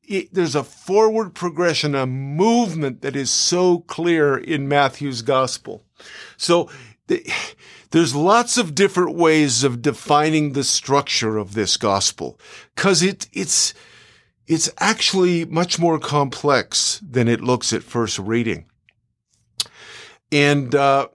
It, 0.09 0.33
there's 0.33 0.55
a 0.55 0.63
forward 0.63 1.35
progression, 1.35 1.93
a 1.93 2.07
movement 2.07 3.01
that 3.01 3.15
is 3.15 3.29
so 3.29 3.81
clear 3.81 4.35
in 4.35 4.67
Matthew's 4.67 5.21
gospel. 5.21 5.85
So 6.35 6.69
the, 7.07 7.23
there's 7.91 8.15
lots 8.15 8.57
of 8.57 8.73
different 8.73 9.15
ways 9.15 9.63
of 9.63 9.83
defining 9.83 10.53
the 10.53 10.63
structure 10.63 11.37
of 11.37 11.53
this 11.53 11.77
gospel 11.77 12.39
because 12.75 13.03
it, 13.03 13.29
it's, 13.33 13.75
it's 14.47 14.69
actually 14.79 15.45
much 15.45 15.77
more 15.77 15.99
complex 15.99 16.99
than 17.07 17.27
it 17.27 17.41
looks 17.41 17.71
at 17.71 17.83
first 17.83 18.17
reading. 18.17 18.65
And, 20.31 20.73
uh, 20.73 21.09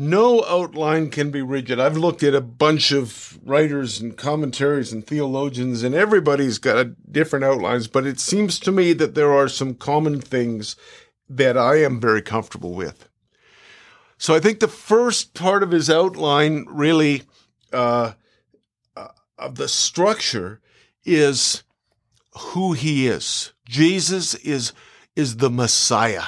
no 0.00 0.42
outline 0.44 1.10
can 1.10 1.30
be 1.30 1.42
rigid. 1.42 1.78
I've 1.78 1.96
looked 1.96 2.22
at 2.22 2.34
a 2.34 2.40
bunch 2.40 2.90
of 2.90 3.38
writers 3.44 4.00
and 4.00 4.16
commentaries 4.16 4.92
and 4.92 5.06
theologians, 5.06 5.82
and 5.82 5.94
everybody's 5.94 6.58
got 6.58 7.12
different 7.12 7.44
outlines, 7.44 7.86
but 7.86 8.06
it 8.06 8.18
seems 8.18 8.58
to 8.60 8.72
me 8.72 8.94
that 8.94 9.14
there 9.14 9.32
are 9.32 9.46
some 9.46 9.74
common 9.74 10.20
things 10.20 10.74
that 11.28 11.58
I 11.58 11.82
am 11.82 12.00
very 12.00 12.22
comfortable 12.22 12.72
with. 12.72 13.10
So 14.16 14.34
I 14.34 14.40
think 14.40 14.60
the 14.60 14.68
first 14.68 15.34
part 15.34 15.62
of 15.62 15.70
his 15.70 15.90
outline, 15.90 16.64
really, 16.68 17.22
uh, 17.70 18.12
uh, 18.96 19.08
of 19.38 19.56
the 19.56 19.68
structure, 19.68 20.60
is 21.04 21.62
who 22.38 22.72
he 22.72 23.06
is. 23.06 23.52
Jesus 23.66 24.34
is 24.36 24.72
is 25.14 25.36
the 25.36 25.50
Messiah, 25.50 26.24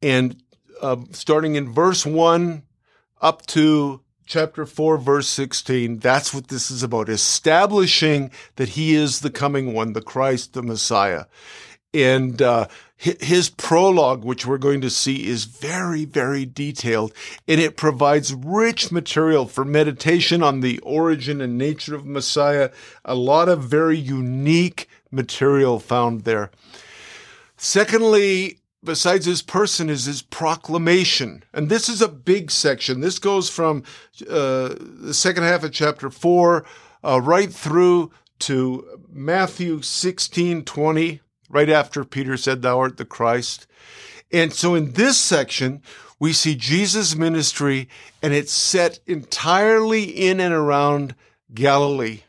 and 0.00 0.40
uh, 0.80 0.96
starting 1.10 1.56
in 1.56 1.72
verse 1.72 2.06
one 2.06 2.62
up 3.22 3.46
to 3.46 4.02
chapter 4.26 4.66
4, 4.66 4.98
verse 4.98 5.28
16. 5.28 5.98
That's 5.98 6.34
what 6.34 6.48
this 6.48 6.70
is 6.70 6.82
about 6.82 7.08
establishing 7.08 8.30
that 8.56 8.70
he 8.70 8.94
is 8.94 9.20
the 9.20 9.30
coming 9.30 9.72
one, 9.72 9.92
the 9.92 10.02
Christ, 10.02 10.52
the 10.52 10.62
Messiah. 10.62 11.24
And 11.94 12.40
uh, 12.40 12.68
his 12.96 13.50
prologue, 13.50 14.24
which 14.24 14.46
we're 14.46 14.58
going 14.58 14.80
to 14.80 14.88
see, 14.88 15.26
is 15.26 15.44
very, 15.44 16.06
very 16.06 16.46
detailed, 16.46 17.12
and 17.46 17.60
it 17.60 17.76
provides 17.76 18.32
rich 18.32 18.90
material 18.90 19.46
for 19.46 19.64
meditation 19.64 20.42
on 20.42 20.60
the 20.60 20.78
origin 20.78 21.42
and 21.42 21.58
nature 21.58 21.94
of 21.94 22.06
Messiah. 22.06 22.70
A 23.04 23.14
lot 23.14 23.50
of 23.50 23.64
very 23.64 23.98
unique 23.98 24.88
material 25.10 25.78
found 25.78 26.22
there. 26.22 26.50
Secondly, 27.58 28.61
besides 28.84 29.26
his 29.26 29.42
person 29.42 29.88
is 29.88 30.04
his 30.04 30.22
proclamation. 30.22 31.44
And 31.52 31.68
this 31.68 31.88
is 31.88 32.02
a 32.02 32.08
big 32.08 32.50
section. 32.50 33.00
This 33.00 33.18
goes 33.18 33.48
from 33.48 33.84
uh, 34.28 34.74
the 34.78 35.14
second 35.14 35.44
half 35.44 35.64
of 35.64 35.72
chapter 35.72 36.10
4 36.10 36.64
uh, 37.04 37.20
right 37.22 37.52
through 37.52 38.12
to 38.40 39.00
Matthew 39.10 39.82
16 39.82 40.64
20, 40.64 41.20
right 41.48 41.68
after 41.68 42.04
Peter 42.04 42.36
said, 42.36 42.62
Thou 42.62 42.80
art 42.80 42.96
the 42.96 43.04
Christ. 43.04 43.66
And 44.32 44.52
so 44.52 44.74
in 44.74 44.92
this 44.92 45.18
section, 45.18 45.82
we 46.18 46.32
see 46.32 46.54
Jesus' 46.54 47.14
ministry, 47.14 47.88
and 48.22 48.32
it's 48.32 48.52
set 48.52 49.00
entirely 49.06 50.04
in 50.04 50.40
and 50.40 50.54
around 50.54 51.14
Galilee. 51.52 52.22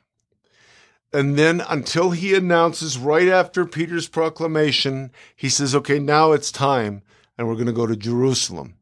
And 1.14 1.38
then 1.38 1.62
until 1.70 2.12
he 2.12 2.34
announces 2.34 2.98
right 2.98 3.28
after 3.28 3.66
Peter's 3.66 4.08
proclamation, 4.08 5.12
he 5.36 5.48
says, 5.48 5.76
okay, 5.76 6.00
now 6.00 6.32
it's 6.32 6.52
time, 6.52 7.04
and 7.38 7.48
we're 7.48 7.54
going 7.54 7.68
to 7.68 7.72
go 7.72 7.86
to 7.86 7.96
Jerusalem. 7.96 8.76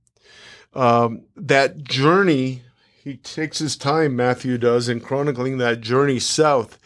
Um, 0.73 1.23
that 1.35 1.83
journey, 1.83 2.61
he 3.03 3.17
takes 3.17 3.59
his 3.59 3.75
time, 3.75 4.15
Matthew 4.15 4.57
does, 4.57 4.87
in 4.87 5.01
chronicling 5.01 5.57
that 5.57 5.81
journey 5.81 6.19
south. 6.19 6.79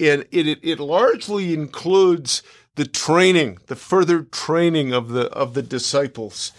And 0.00 0.26
it, 0.30 0.48
it, 0.48 0.58
it 0.62 0.80
largely 0.80 1.52
includes 1.52 2.42
the 2.76 2.86
training, 2.86 3.58
the 3.66 3.76
further 3.76 4.22
training 4.22 4.94
of 4.94 5.10
the, 5.10 5.30
of 5.32 5.52
the 5.52 5.62
disciples. 5.62 6.52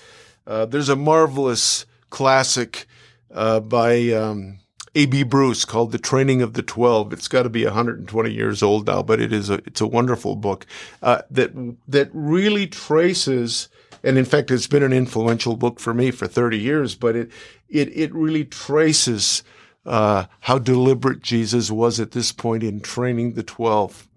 Uh, 0.45 0.65
there's 0.65 0.89
a 0.89 0.95
marvelous 0.95 1.87
classic 2.11 2.85
uh, 3.33 3.59
by 3.59 4.09
um, 4.11 4.59
A.B. 4.97 5.23
Bruce 5.23 5.63
called 5.63 5.91
The 5.91 5.99
Training 5.99 6.41
of 6.41 6.53
the 6.53 6.63
Twelve. 6.63 7.13
It's 7.13 7.27
got 7.27 7.43
to 7.43 7.49
be 7.49 7.63
120 7.63 8.31
years 8.31 8.63
old 8.63 8.87
now, 8.87 9.03
but 9.03 9.21
it 9.21 9.31
is 9.31 9.47
a, 9.47 9.55
it's 9.65 9.79
a 9.79 9.85
wonderful 9.85 10.35
book 10.35 10.65
uh, 11.03 11.21
that, 11.29 11.51
that 11.87 12.09
really 12.13 12.65
traces, 12.65 13.69
and 14.03 14.17
in 14.17 14.25
fact, 14.25 14.49
it's 14.49 14.65
been 14.65 14.81
an 14.81 14.93
influential 14.93 15.55
book 15.55 15.79
for 15.79 15.93
me 15.93 16.09
for 16.09 16.25
30 16.25 16.57
years, 16.57 16.95
but 16.95 17.15
it, 17.15 17.31
it, 17.69 17.95
it 17.95 18.11
really 18.11 18.43
traces 18.43 19.43
uh, 19.85 20.25
how 20.39 20.57
deliberate 20.57 21.21
Jesus 21.21 21.69
was 21.69 21.99
at 21.99 22.11
this 22.11 22.31
point 22.31 22.63
in 22.63 22.79
training 22.79 23.33
the 23.33 23.43
12. 23.43 24.07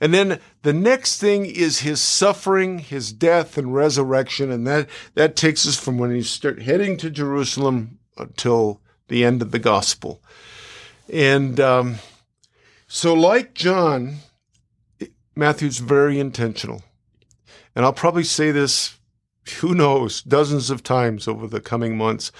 And 0.00 0.14
then 0.14 0.38
the 0.62 0.72
next 0.72 1.20
thing 1.20 1.46
is 1.46 1.80
his 1.80 2.00
suffering, 2.00 2.78
his 2.78 3.12
death 3.12 3.58
and 3.58 3.74
resurrection. 3.74 4.52
And 4.52 4.68
that, 4.68 4.88
that 5.14 5.34
takes 5.34 5.66
us 5.66 5.80
from 5.80 5.98
when 5.98 6.14
he 6.14 6.22
start 6.22 6.62
heading 6.62 6.96
to 6.98 7.10
Jerusalem 7.10 7.98
until 8.16 8.81
the 9.12 9.24
end 9.24 9.42
of 9.42 9.50
the 9.50 9.58
gospel. 9.58 10.22
And 11.12 11.60
um, 11.60 11.96
so, 12.88 13.12
like 13.14 13.54
John, 13.54 14.16
Matthew's 15.36 15.78
very 15.78 16.18
intentional. 16.18 16.82
And 17.76 17.84
I'll 17.84 17.92
probably 17.92 18.24
say 18.24 18.50
this, 18.50 18.98
who 19.60 19.74
knows, 19.74 20.22
dozens 20.22 20.70
of 20.70 20.82
times 20.82 21.28
over 21.28 21.46
the 21.46 21.60
coming 21.60 21.96
months. 21.96 22.32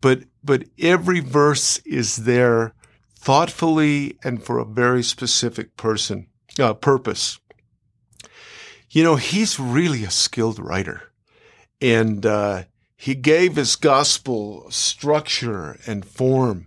But, 0.00 0.20
but 0.44 0.64
every 0.78 1.20
verse 1.20 1.78
is 1.78 2.16
there 2.16 2.74
thoughtfully 3.16 4.18
and 4.22 4.42
for 4.42 4.58
a 4.58 4.64
very 4.64 5.02
specific 5.02 5.76
person, 5.76 6.26
uh, 6.58 6.74
purpose. 6.74 7.38
You 8.90 9.04
know, 9.04 9.16
he's 9.16 9.58
really 9.58 10.04
a 10.04 10.10
skilled 10.10 10.58
writer. 10.58 11.02
And 11.80 12.26
uh, 12.26 12.64
he 13.00 13.14
gave 13.14 13.56
his 13.56 13.76
gospel 13.76 14.70
structure 14.70 15.78
and 15.86 16.04
form. 16.04 16.66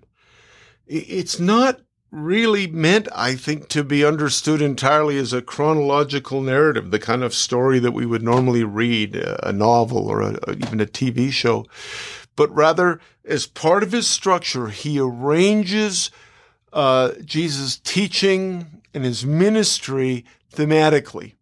It's 0.88 1.40
not 1.40 1.82
really 2.10 2.66
meant, 2.66 3.08
I 3.14 3.36
think, 3.36 3.70
to 3.70 3.84
be 3.84 4.04
understood 4.04 4.60
entirely 4.60 5.20
as 5.20 5.32
a 5.32 5.44
chronological 5.44 6.42
narrative, 6.42 6.90
the 6.90 6.98
kind 6.98 7.24
of 7.24 7.36
story 7.36 7.78
that 7.78 7.92
we 7.92 8.08
would 8.08 8.24
normally 8.24 8.64
read, 8.64 9.16
a 9.16 9.54
novel 9.54 10.08
or 10.08 10.22
a, 10.22 10.56
even 10.58 10.82
a 10.82 10.88
TV 10.88 11.32
show, 11.32 11.68
but 12.36 12.50
rather 12.50 13.00
as 13.24 13.46
part 13.46 13.84
of 13.84 13.92
his 13.92 14.08
structure, 14.08 14.70
he 14.70 15.00
arranges 15.00 16.10
uh, 16.74 17.12
Jesus' 17.24 17.78
teaching 17.78 18.82
and 18.92 19.06
his 19.06 19.24
ministry 19.24 20.26
thematically. 20.52 21.36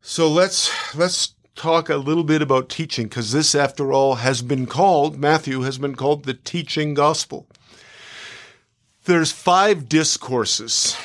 So 0.00 0.30
let's 0.30 0.94
let's 0.94 1.34
talk 1.56 1.88
a 1.88 1.96
little 1.96 2.22
bit 2.22 2.42
about 2.42 2.68
teaching 2.68 3.06
because 3.06 3.32
this, 3.32 3.54
after 3.54 3.92
all, 3.92 4.16
has 4.16 4.42
been 4.42 4.66
called, 4.66 5.18
Matthew 5.18 5.62
has 5.62 5.78
been 5.78 5.96
called 5.96 6.24
the 6.24 6.34
teaching 6.34 6.94
gospel. 6.94 7.46
There's 9.06 9.32
five 9.32 9.88
discourses. 9.88 10.96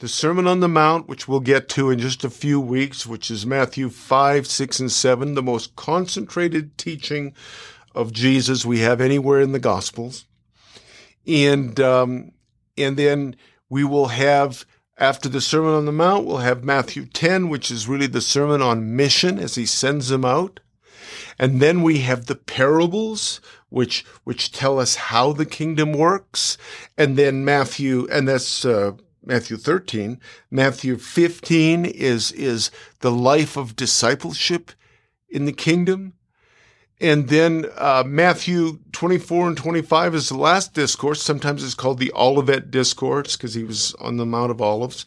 The 0.00 0.08
Sermon 0.08 0.46
on 0.46 0.60
the 0.60 0.68
Mount, 0.68 1.08
which 1.08 1.26
we'll 1.26 1.40
get 1.40 1.68
to 1.70 1.88
in 1.90 1.98
just 1.98 2.24
a 2.24 2.30
few 2.30 2.60
weeks, 2.60 3.06
which 3.06 3.30
is 3.30 3.46
Matthew 3.46 3.88
5, 3.88 4.46
6, 4.46 4.80
and 4.80 4.92
7, 4.92 5.34
the 5.34 5.42
most 5.42 5.74
concentrated 5.76 6.76
teaching 6.76 7.32
of 7.94 8.12
Jesus 8.12 8.66
we 8.66 8.80
have 8.80 9.00
anywhere 9.00 9.40
in 9.40 9.52
the 9.52 9.58
Gospels. 9.58 10.26
And, 11.26 11.80
um, 11.80 12.32
and 12.76 12.96
then 12.96 13.36
we 13.70 13.84
will 13.84 14.08
have, 14.08 14.66
after 14.96 15.28
the 15.28 15.40
Sermon 15.40 15.74
on 15.74 15.86
the 15.86 15.92
Mount, 15.92 16.24
we'll 16.24 16.38
have 16.38 16.64
Matthew 16.64 17.06
10, 17.06 17.48
which 17.48 17.70
is 17.70 17.88
really 17.88 18.06
the 18.06 18.20
sermon 18.20 18.62
on 18.62 18.94
mission 18.94 19.38
as 19.38 19.56
he 19.56 19.66
sends 19.66 20.08
them 20.08 20.24
out. 20.24 20.60
And 21.38 21.60
then 21.60 21.82
we 21.82 21.98
have 22.00 22.26
the 22.26 22.36
parables, 22.36 23.40
which 23.68 24.04
which 24.22 24.52
tell 24.52 24.78
us 24.78 24.94
how 24.94 25.32
the 25.32 25.46
kingdom 25.46 25.92
works. 25.92 26.56
And 26.96 27.16
then 27.16 27.44
Matthew, 27.44 28.06
and 28.10 28.28
that's 28.28 28.64
uh, 28.64 28.92
Matthew 29.24 29.56
13. 29.56 30.20
Matthew 30.50 30.96
15 30.96 31.86
is 31.86 32.30
is 32.32 32.70
the 33.00 33.10
life 33.10 33.56
of 33.56 33.74
discipleship 33.74 34.70
in 35.28 35.44
the 35.44 35.52
kingdom. 35.52 36.14
And 37.00 37.28
then 37.28 37.66
uh, 37.76 38.04
Matthew 38.06 38.78
24 38.92 39.48
and 39.48 39.56
25 39.56 40.14
is 40.14 40.28
the 40.28 40.36
last 40.36 40.74
discourse. 40.74 41.22
Sometimes 41.22 41.64
it's 41.64 41.74
called 41.74 41.98
the 41.98 42.12
Olivet 42.14 42.70
Discourse 42.70 43.36
because 43.36 43.54
he 43.54 43.64
was 43.64 43.94
on 43.94 44.16
the 44.16 44.26
Mount 44.26 44.50
of 44.50 44.62
Olives. 44.62 45.04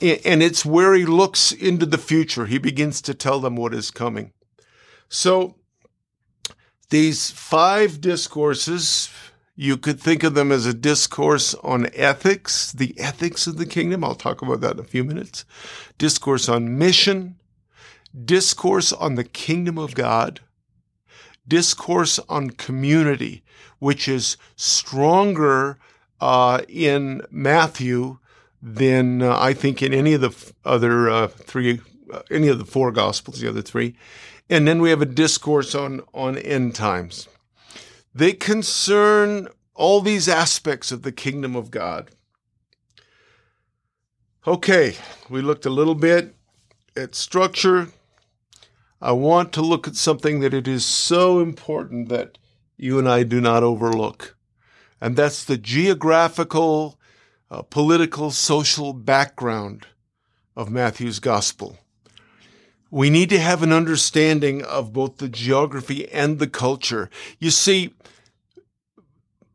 And 0.00 0.42
it's 0.42 0.64
where 0.64 0.94
he 0.94 1.06
looks 1.06 1.52
into 1.52 1.86
the 1.86 1.98
future. 1.98 2.46
He 2.46 2.58
begins 2.58 3.00
to 3.02 3.14
tell 3.14 3.40
them 3.40 3.56
what 3.56 3.72
is 3.72 3.90
coming. 3.90 4.32
So 5.08 5.56
these 6.90 7.30
five 7.30 8.00
discourses, 8.00 9.08
you 9.54 9.78
could 9.78 10.00
think 10.00 10.24
of 10.24 10.34
them 10.34 10.52
as 10.52 10.66
a 10.66 10.74
discourse 10.74 11.54
on 11.62 11.88
ethics, 11.94 12.72
the 12.72 12.98
ethics 12.98 13.46
of 13.46 13.56
the 13.56 13.66
kingdom. 13.66 14.04
I'll 14.04 14.14
talk 14.14 14.42
about 14.42 14.60
that 14.60 14.72
in 14.72 14.80
a 14.80 14.84
few 14.84 15.04
minutes. 15.04 15.44
Discourse 15.98 16.48
on 16.48 16.76
mission, 16.76 17.36
discourse 18.24 18.92
on 18.92 19.14
the 19.14 19.24
kingdom 19.24 19.78
of 19.78 19.94
God, 19.94 20.40
discourse 21.46 22.18
on 22.28 22.50
community, 22.50 23.42
which 23.78 24.08
is 24.08 24.36
stronger 24.56 25.78
uh, 26.20 26.60
in 26.68 27.22
Matthew 27.30 28.18
than 28.62 29.22
uh, 29.22 29.36
I 29.38 29.54
think 29.54 29.82
in 29.82 29.92
any 29.92 30.14
of 30.14 30.20
the 30.20 30.28
f- 30.28 30.52
other 30.64 31.10
uh, 31.10 31.26
three, 31.26 31.80
uh, 32.12 32.22
any 32.30 32.48
of 32.48 32.58
the 32.58 32.64
four 32.64 32.92
gospels, 32.92 33.40
the 33.40 33.48
other 33.48 33.62
three. 33.62 33.96
And 34.48 34.68
then 34.68 34.80
we 34.80 34.90
have 34.90 35.02
a 35.02 35.06
discourse 35.06 35.74
on, 35.74 36.02
on 36.14 36.38
end 36.38 36.74
times. 36.74 37.28
They 38.14 38.32
concern 38.32 39.48
all 39.74 40.00
these 40.00 40.28
aspects 40.28 40.92
of 40.92 41.02
the 41.02 41.12
kingdom 41.12 41.56
of 41.56 41.70
God. 41.70 42.10
Okay, 44.46 44.96
we 45.30 45.40
looked 45.40 45.66
a 45.66 45.70
little 45.70 45.94
bit 45.94 46.34
at 46.96 47.14
structure. 47.14 47.88
I 49.02 49.12
want 49.12 49.52
to 49.52 49.62
look 49.62 49.86
at 49.86 49.96
something 49.96 50.40
that 50.40 50.54
it 50.54 50.66
is 50.66 50.84
so 50.84 51.40
important 51.40 52.08
that 52.08 52.38
you 52.78 52.98
and 52.98 53.08
I 53.08 53.24
do 53.24 53.40
not 53.40 53.62
overlook, 53.62 54.36
and 55.00 55.16
that's 55.16 55.44
the 55.44 55.58
geographical, 55.58 56.98
uh, 57.50 57.62
political, 57.62 58.30
social 58.30 58.94
background 58.94 59.86
of 60.56 60.70
Matthew's 60.70 61.18
gospel 61.18 61.76
we 62.92 63.08
need 63.08 63.30
to 63.30 63.40
have 63.40 63.62
an 63.62 63.72
understanding 63.72 64.62
of 64.62 64.92
both 64.92 65.16
the 65.16 65.28
geography 65.28 66.06
and 66.10 66.38
the 66.38 66.46
culture. 66.46 67.08
You 67.38 67.50
see, 67.50 67.94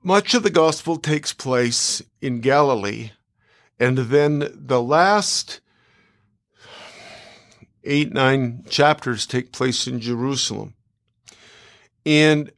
much 0.01 0.33
of 0.33 0.41
the 0.41 0.49
gospel 0.49 0.97
takes 0.97 1.33
place 1.33 2.01
in 2.19 2.41
Galilee, 2.41 3.11
and 3.79 3.95
then 3.95 4.49
the 4.51 4.81
last 4.81 5.61
eight, 7.87 8.13
nine 8.13 8.63
chapters 8.69 9.25
take 9.25 9.51
place 9.51 9.87
in 9.87 9.99
Jerusalem. 9.99 10.73
And 12.05 12.51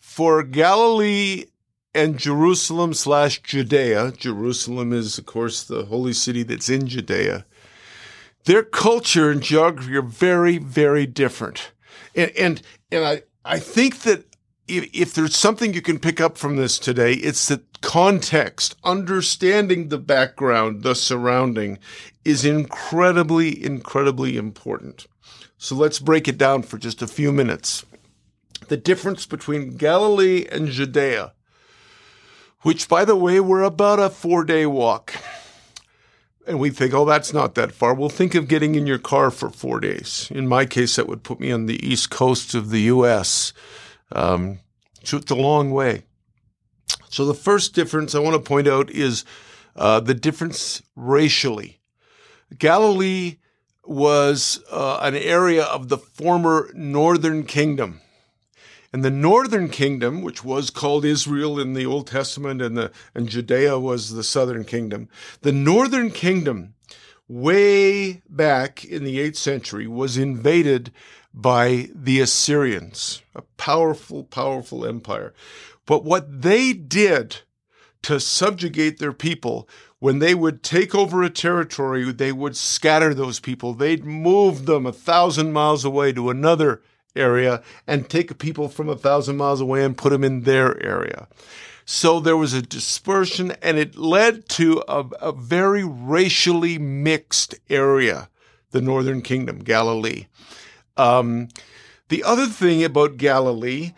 for 0.00 0.42
Galilee 0.42 1.46
and 1.94 2.18
Jerusalem 2.18 2.94
slash 2.94 3.42
Judea, 3.42 4.12
Jerusalem 4.12 4.92
is, 4.92 5.18
of 5.18 5.26
course, 5.26 5.62
the 5.62 5.84
holy 5.86 6.12
city 6.12 6.42
that's 6.42 6.68
in 6.68 6.86
Judea 6.86 7.44
their 8.44 8.62
culture 8.62 9.30
and 9.30 9.42
geography 9.42 9.96
are 9.96 10.02
very, 10.02 10.58
very 10.58 11.06
different. 11.06 11.72
And, 12.14 12.30
and, 12.32 12.62
and 12.90 13.04
I, 13.04 13.22
I 13.44 13.58
think 13.58 14.00
that 14.00 14.24
if, 14.68 14.88
if 14.92 15.14
there's 15.14 15.36
something 15.36 15.74
you 15.74 15.82
can 15.82 15.98
pick 15.98 16.20
up 16.20 16.36
from 16.36 16.56
this 16.56 16.78
today, 16.78 17.14
it's 17.14 17.48
that 17.48 17.80
context, 17.80 18.76
understanding 18.84 19.88
the 19.88 19.98
background, 19.98 20.82
the 20.82 20.94
surrounding 20.94 21.78
is 22.24 22.44
incredibly, 22.44 23.64
incredibly 23.64 24.36
important. 24.36 25.06
So 25.58 25.74
let's 25.74 25.98
break 25.98 26.28
it 26.28 26.38
down 26.38 26.62
for 26.62 26.78
just 26.78 27.02
a 27.02 27.06
few 27.06 27.32
minutes. 27.32 27.84
The 28.68 28.76
difference 28.76 29.26
between 29.26 29.76
Galilee 29.76 30.46
and 30.50 30.68
Judea, 30.68 31.32
which 32.62 32.88
by 32.88 33.04
the 33.04 33.16
way, 33.16 33.40
were 33.40 33.62
about 33.62 33.98
a 33.98 34.08
four 34.08 34.44
day 34.44 34.66
walk 34.66 35.14
and 36.46 36.58
we 36.58 36.70
think, 36.70 36.92
oh, 36.92 37.04
that's 37.04 37.32
not 37.32 37.54
that 37.54 37.72
far. 37.72 37.94
Well, 37.94 38.08
think 38.08 38.34
of 38.34 38.48
getting 38.48 38.74
in 38.74 38.86
your 38.86 38.98
car 38.98 39.30
for 39.30 39.50
four 39.50 39.80
days. 39.80 40.28
In 40.34 40.48
my 40.48 40.66
case, 40.66 40.96
that 40.96 41.06
would 41.06 41.22
put 41.22 41.40
me 41.40 41.52
on 41.52 41.66
the 41.66 41.84
east 41.86 42.10
coast 42.10 42.54
of 42.54 42.70
the 42.70 42.80
U.S. 42.82 43.52
Um, 44.10 44.58
so 45.04 45.18
it's 45.18 45.30
a 45.30 45.36
long 45.36 45.70
way. 45.70 46.02
So 47.08 47.24
the 47.24 47.34
first 47.34 47.74
difference 47.74 48.14
I 48.14 48.20
want 48.20 48.34
to 48.34 48.48
point 48.48 48.66
out 48.66 48.90
is 48.90 49.24
uh, 49.76 50.00
the 50.00 50.14
difference 50.14 50.82
racially. 50.96 51.80
Galilee 52.58 53.36
was 53.84 54.62
uh, 54.70 54.98
an 55.02 55.16
area 55.16 55.64
of 55.64 55.88
the 55.88 55.98
former 55.98 56.70
northern 56.74 57.44
kingdom. 57.44 58.00
And 58.92 59.02
the 59.02 59.10
northern 59.10 59.70
kingdom, 59.70 60.20
which 60.20 60.44
was 60.44 60.68
called 60.68 61.04
Israel 61.04 61.58
in 61.58 61.72
the 61.72 61.86
Old 61.86 62.06
Testament, 62.06 62.60
and, 62.60 62.76
the, 62.76 62.92
and 63.14 63.28
Judea 63.28 63.78
was 63.78 64.10
the 64.10 64.22
southern 64.22 64.64
kingdom, 64.64 65.08
the 65.40 65.52
northern 65.52 66.10
kingdom, 66.10 66.74
way 67.26 68.22
back 68.28 68.84
in 68.84 69.04
the 69.04 69.18
8th 69.18 69.36
century, 69.36 69.86
was 69.86 70.18
invaded 70.18 70.92
by 71.32 71.88
the 71.94 72.20
Assyrians, 72.20 73.22
a 73.34 73.42
powerful, 73.56 74.24
powerful 74.24 74.84
empire. 74.84 75.32
But 75.86 76.04
what 76.04 76.42
they 76.42 76.74
did 76.74 77.38
to 78.02 78.20
subjugate 78.20 78.98
their 78.98 79.12
people, 79.12 79.68
when 80.02 80.18
they 80.18 80.34
would 80.34 80.64
take 80.64 80.96
over 80.96 81.22
a 81.22 81.30
territory, 81.30 82.10
they 82.10 82.32
would 82.32 82.56
scatter 82.56 83.14
those 83.14 83.38
people. 83.38 83.72
They'd 83.72 84.04
move 84.04 84.66
them 84.66 84.84
a 84.84 84.92
thousand 84.92 85.52
miles 85.52 85.84
away 85.84 86.12
to 86.14 86.28
another 86.28 86.82
area 87.14 87.62
and 87.86 88.10
take 88.10 88.36
people 88.40 88.68
from 88.68 88.88
a 88.88 88.96
thousand 88.96 89.36
miles 89.36 89.60
away 89.60 89.84
and 89.84 89.96
put 89.96 90.10
them 90.10 90.24
in 90.24 90.40
their 90.40 90.84
area. 90.84 91.28
So 91.84 92.18
there 92.18 92.36
was 92.36 92.52
a 92.52 92.62
dispersion 92.62 93.52
and 93.62 93.78
it 93.78 93.96
led 93.96 94.48
to 94.48 94.82
a, 94.88 95.04
a 95.20 95.30
very 95.30 95.84
racially 95.84 96.78
mixed 96.78 97.54
area, 97.70 98.28
the 98.72 98.80
northern 98.80 99.22
kingdom, 99.22 99.60
Galilee. 99.60 100.26
Um, 100.96 101.46
the 102.08 102.24
other 102.24 102.46
thing 102.46 102.82
about 102.82 103.18
Galilee, 103.18 103.92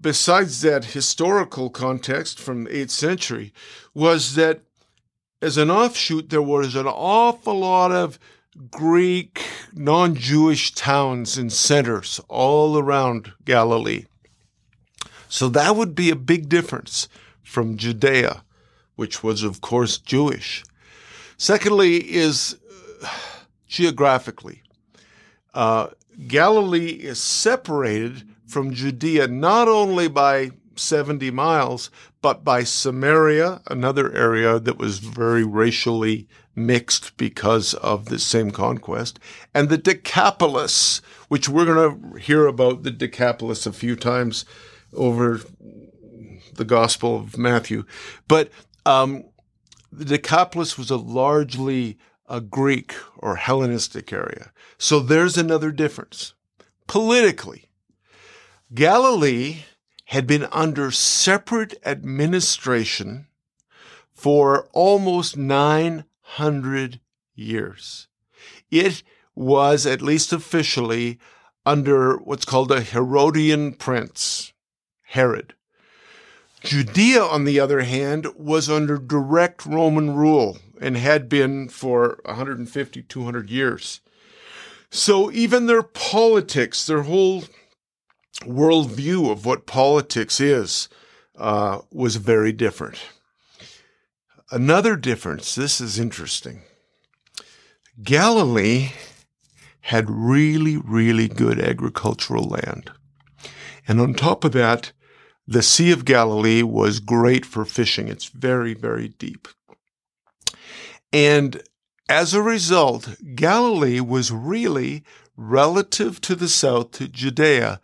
besides 0.00 0.62
that 0.62 0.86
historical 0.96 1.68
context 1.68 2.40
from 2.40 2.64
the 2.64 2.70
8th 2.70 2.90
century, 2.90 3.52
was 3.92 4.34
that 4.36 4.62
as 5.42 5.56
an 5.56 5.70
offshoot, 5.70 6.30
there 6.30 6.40
was 6.40 6.76
an 6.76 6.86
awful 6.86 7.58
lot 7.58 7.90
of 7.90 8.18
Greek, 8.70 9.44
non 9.72 10.14
Jewish 10.14 10.72
towns 10.72 11.36
and 11.36 11.52
centers 11.52 12.20
all 12.28 12.78
around 12.78 13.32
Galilee. 13.44 14.04
So 15.28 15.48
that 15.48 15.74
would 15.74 15.94
be 15.94 16.10
a 16.10 16.16
big 16.16 16.48
difference 16.48 17.08
from 17.42 17.76
Judea, 17.76 18.44
which 18.94 19.24
was, 19.24 19.42
of 19.42 19.60
course, 19.60 19.98
Jewish. 19.98 20.62
Secondly, 21.36 21.96
is 21.96 22.56
uh, 23.02 23.08
geographically. 23.66 24.62
Uh, 25.54 25.88
Galilee 26.28 26.90
is 26.90 27.18
separated 27.18 28.28
from 28.46 28.72
Judea 28.72 29.26
not 29.26 29.66
only 29.66 30.06
by 30.06 30.52
70 30.76 31.30
miles, 31.30 31.90
but 32.20 32.44
by 32.44 32.64
Samaria, 32.64 33.62
another 33.66 34.12
area 34.12 34.58
that 34.58 34.78
was 34.78 34.98
very 34.98 35.44
racially 35.44 36.28
mixed 36.54 37.16
because 37.16 37.74
of 37.74 38.06
the 38.06 38.18
same 38.18 38.50
conquest, 38.50 39.18
and 39.54 39.68
the 39.68 39.78
Decapolis, 39.78 41.00
which 41.28 41.48
we're 41.48 41.64
going 41.64 42.12
to 42.12 42.18
hear 42.18 42.46
about 42.46 42.82
the 42.82 42.90
Decapolis 42.90 43.66
a 43.66 43.72
few 43.72 43.96
times 43.96 44.44
over 44.94 45.40
the 46.54 46.64
Gospel 46.64 47.16
of 47.16 47.38
Matthew. 47.38 47.84
But 48.28 48.50
um, 48.84 49.24
the 49.90 50.04
Decapolis 50.04 50.76
was 50.76 50.90
a 50.90 50.96
largely 50.96 51.98
a 52.28 52.40
Greek 52.40 52.94
or 53.18 53.36
Hellenistic 53.36 54.12
area. 54.12 54.52
So 54.78 55.00
there's 55.00 55.36
another 55.36 55.70
difference. 55.70 56.34
Politically, 56.86 57.66
Galilee 58.72 59.64
had 60.12 60.26
been 60.26 60.46
under 60.52 60.90
separate 60.90 61.74
administration 61.86 63.26
for 64.12 64.68
almost 64.74 65.38
900 65.38 67.00
years. 67.34 68.08
It 68.70 69.02
was, 69.34 69.86
at 69.86 70.02
least 70.02 70.30
officially, 70.30 71.18
under 71.64 72.18
what's 72.18 72.44
called 72.44 72.70
a 72.70 72.82
Herodian 72.82 73.72
prince, 73.72 74.52
Herod. 75.00 75.54
Judea, 76.60 77.22
on 77.22 77.44
the 77.44 77.58
other 77.58 77.80
hand, 77.80 78.26
was 78.36 78.68
under 78.68 78.98
direct 78.98 79.64
Roman 79.64 80.14
rule 80.14 80.58
and 80.78 80.98
had 80.98 81.30
been 81.30 81.70
for 81.70 82.20
150, 82.26 83.02
200 83.04 83.48
years. 83.48 84.02
So 84.90 85.32
even 85.32 85.64
their 85.64 85.82
politics, 85.82 86.86
their 86.86 87.04
whole 87.04 87.44
worldview 88.40 89.30
of 89.30 89.44
what 89.44 89.66
politics 89.66 90.40
is, 90.40 90.88
uh, 91.36 91.80
was 91.90 92.16
very 92.16 92.52
different. 92.52 92.98
Another 94.50 94.96
difference, 94.96 95.54
this 95.54 95.80
is 95.80 95.98
interesting. 95.98 96.62
Galilee 98.02 98.90
had 99.82 100.08
really, 100.08 100.76
really 100.76 101.28
good 101.28 101.58
agricultural 101.58 102.44
land. 102.44 102.90
And 103.88 104.00
on 104.00 104.14
top 104.14 104.44
of 104.44 104.52
that, 104.52 104.92
the 105.46 105.62
Sea 105.62 105.90
of 105.90 106.04
Galilee 106.04 106.62
was 106.62 107.00
great 107.00 107.44
for 107.44 107.64
fishing. 107.64 108.08
It's 108.08 108.28
very, 108.28 108.74
very 108.74 109.08
deep. 109.08 109.48
And 111.12 111.62
as 112.08 112.32
a 112.32 112.42
result, 112.42 113.16
Galilee 113.34 114.00
was 114.00 114.30
really, 114.30 115.02
relative 115.36 116.20
to 116.22 116.34
the 116.34 116.48
south, 116.48 116.92
to 116.92 117.08
Judea, 117.08 117.80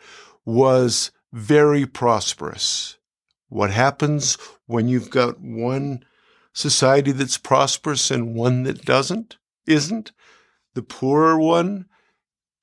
was 0.48 1.10
very 1.30 1.84
prosperous. 1.84 2.96
What 3.50 3.70
happens 3.70 4.38
when 4.64 4.88
you've 4.88 5.10
got 5.10 5.38
one 5.40 6.06
society 6.54 7.12
that's 7.12 7.36
prosperous 7.36 8.10
and 8.10 8.34
one 8.34 8.62
that 8.62 8.82
doesn't, 8.82 9.36
isn't? 9.66 10.10
The 10.74 10.82
poorer 10.82 11.38
one 11.38 11.84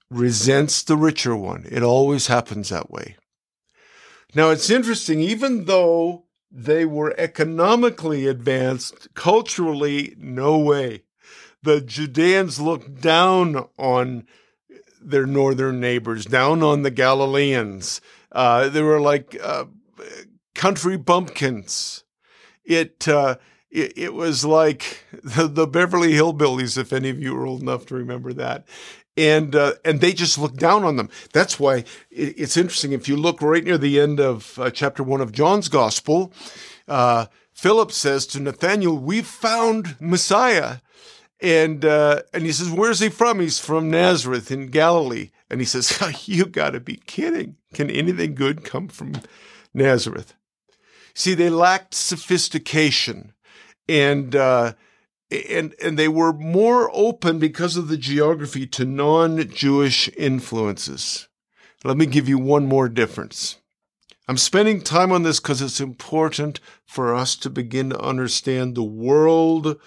resents 0.10 0.82
the 0.82 0.98
richer 0.98 1.36
one. 1.36 1.68
It 1.70 1.84
always 1.84 2.26
happens 2.26 2.70
that 2.70 2.90
way. 2.90 3.18
Now, 4.34 4.50
it's 4.50 4.72
interesting, 4.72 5.20
even 5.20 5.66
though 5.66 6.26
they 6.50 6.86
were 6.86 7.14
economically 7.20 8.26
advanced, 8.26 9.14
culturally, 9.14 10.16
no 10.18 10.58
way. 10.58 11.04
The 11.62 11.82
Judeans 11.82 12.60
looked 12.60 13.00
down 13.00 13.68
on 13.78 14.26
their 15.10 15.26
northern 15.26 15.80
neighbors, 15.80 16.26
down 16.26 16.64
on 16.64 16.84
the 16.84 16.92
Galileans. 16.92 18.02
Uh, 18.32 18.70
they 18.70 18.82
were 18.82 19.00
like 19.00 19.38
uh, 19.42 19.66
country 20.54 20.98
bumpkins. 20.98 22.04
It, 22.64 23.08
uh, 23.08 23.36
it, 23.70 23.98
it 23.98 24.14
was 24.14 24.44
like 24.44 25.06
the, 25.24 25.48
the 25.48 25.68
Beverly 25.68 26.14
Hillbillies, 26.14 26.78
if 26.78 26.92
any 26.92 27.10
of 27.10 27.20
you 27.20 27.36
are 27.38 27.46
old 27.46 27.62
enough 27.62 27.86
to 27.88 27.96
remember 27.96 28.34
that 28.34 28.66
and 29.18 29.56
uh, 29.56 29.74
and 29.84 30.02
they 30.02 30.14
just 30.14 30.38
looked 30.38 30.58
down 30.58 30.84
on 30.84 30.98
them. 30.98 31.10
That's 31.34 31.60
why 31.60 31.78
it, 31.78 32.36
it's 32.38 32.58
interesting. 32.58 32.92
If 32.92 33.08
you 33.08 33.16
look 33.16 33.42
right 33.42 33.64
near 33.64 33.78
the 33.78 34.00
end 34.00 34.20
of 34.20 34.58
uh, 34.60 34.70
chapter 34.70 35.04
one 35.04 35.22
of 35.22 35.32
John's 35.32 35.70
Gospel, 35.70 36.34
uh, 36.88 37.28
Philip 37.54 37.92
says 37.92 38.28
to 38.28 38.40
Nathaniel, 38.40 38.98
"We've 38.98 39.28
found 39.28 39.96
Messiah," 40.00 40.78
and 41.42 41.84
uh, 41.84 42.22
and 42.34 42.44
he 42.44 42.52
says, 42.52 42.70
"Where's 42.70 43.00
he 43.00 43.10
from?" 43.10 43.40
He's 43.40 43.60
from 43.60 43.90
Nazareth 43.90 44.52
in 44.52 44.68
Galilee, 44.68 45.32
and 45.50 45.60
he 45.60 45.66
says, 45.66 46.00
"You 46.28 46.46
got 46.46 46.72
to 46.72 46.80
be 46.80 46.96
kidding! 46.96 47.58
Can 47.74 47.90
anything 47.90 48.36
good 48.36 48.64
come 48.64 48.88
from 48.88 49.22
Nazareth?" 49.74 50.34
See, 51.14 51.34
they 51.34 51.50
lacked 51.50 51.94
sophistication, 51.94 53.34
and 53.88 54.36
uh, 54.36 54.74
and 55.50 55.76
and 55.82 55.98
they 55.98 56.08
were 56.08 56.34
more 56.34 56.90
open 56.94 57.40
because 57.40 57.78
of 57.78 57.88
the 57.88 57.98
geography 57.98 58.66
to 58.68 58.86
non-Jewish 58.86 60.10
influences. 60.18 61.28
Let 61.84 61.98
me 61.98 62.06
give 62.06 62.28
you 62.28 62.38
one 62.38 62.66
more 62.66 62.90
difference. 62.90 63.58
I'm 64.28 64.38
spending 64.38 64.82
time 64.82 65.12
on 65.12 65.22
this 65.22 65.40
because 65.40 65.62
it's 65.62 65.80
important 65.80 66.60
for 66.86 67.14
us 67.14 67.36
to 67.38 67.50
begin 67.50 67.92
to 67.92 68.00
understand 68.00 68.74
the 68.74 68.84
world 68.84 69.80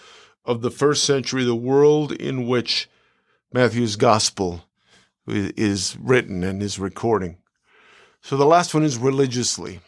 of 0.49 0.63
the 0.63 0.71
first 0.71 1.05
century, 1.05 1.45
the 1.45 1.55
world 1.55 2.11
in 2.11 2.47
which 2.49 2.89
Matthew's 3.53 3.97
gospel 3.97 4.65
is 5.27 5.95
written 6.01 6.43
and 6.43 6.63
is 6.63 6.79
recording. 6.79 7.37
So 8.23 8.37
the 8.37 8.47
last 8.47 8.73
one 8.73 8.83
is 8.83 8.97
religiously. 8.97 9.81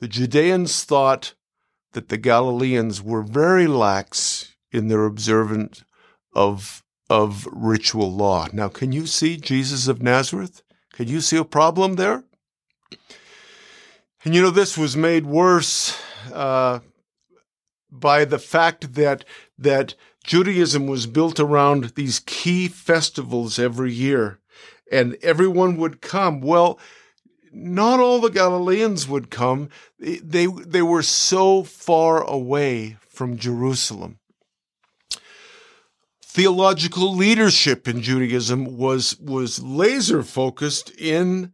The 0.00 0.08
Judeans 0.08 0.82
thought 0.82 1.34
that 1.92 2.08
the 2.08 2.16
Galileans 2.16 3.00
were 3.00 3.22
very 3.22 3.68
lax 3.68 4.54
in 4.72 4.88
their 4.88 5.06
observance 5.06 5.84
of 6.34 6.82
of 7.08 7.46
ritual 7.52 8.10
law. 8.12 8.48
Now, 8.52 8.68
can 8.68 8.90
you 8.90 9.06
see 9.06 9.36
Jesus 9.36 9.86
of 9.86 10.02
Nazareth? 10.02 10.62
Can 10.92 11.06
you 11.06 11.20
see 11.20 11.36
a 11.36 11.44
problem 11.44 11.94
there? 11.94 12.24
And 14.24 14.34
you 14.34 14.42
know, 14.42 14.50
this 14.50 14.76
was 14.76 14.96
made 14.96 15.26
worse 15.26 16.00
uh, 16.32 16.80
by 17.90 18.24
the 18.24 18.38
fact 18.38 18.94
that 18.94 19.24
that 19.58 19.94
Judaism 20.24 20.86
was 20.86 21.06
built 21.06 21.38
around 21.38 21.94
these 21.94 22.20
key 22.20 22.68
festivals 22.68 23.58
every 23.58 23.92
year, 23.92 24.40
and 24.90 25.16
everyone 25.22 25.76
would 25.76 26.00
come. 26.00 26.40
Well, 26.40 26.78
not 27.52 28.00
all 28.00 28.20
the 28.20 28.30
Galileans 28.30 29.06
would 29.08 29.30
come. 29.30 29.68
They 29.98 30.46
they 30.46 30.82
were 30.82 31.02
so 31.02 31.62
far 31.62 32.22
away 32.22 32.96
from 33.08 33.36
Jerusalem 33.36 34.18
theological 36.34 37.14
leadership 37.14 37.86
in 37.86 38.02
Judaism 38.02 38.76
was, 38.76 39.16
was 39.20 39.62
laser 39.62 40.24
focused 40.24 40.90
in 40.98 41.52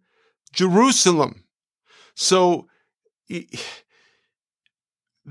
Jerusalem. 0.55 1.45
So 2.15 2.67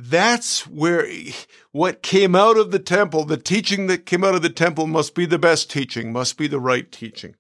that's 0.02 0.66
where 0.66 1.06
what 1.72 2.02
came 2.02 2.34
out 2.34 2.58
of 2.58 2.72
the 2.72 2.80
temple, 2.80 3.26
the 3.26 3.36
teaching 3.36 3.88
that 3.88 4.06
came 4.06 4.24
out 4.24 4.34
of 4.34 4.42
the 4.42 4.50
temple 4.50 4.88
must 4.88 5.14
be 5.14 5.26
the 5.26 5.38
best 5.38 5.70
teaching, 5.70 6.14
must 6.14 6.38
be 6.38 6.48
the 6.48 6.60
right 6.60 6.90
teaching. 6.90 7.36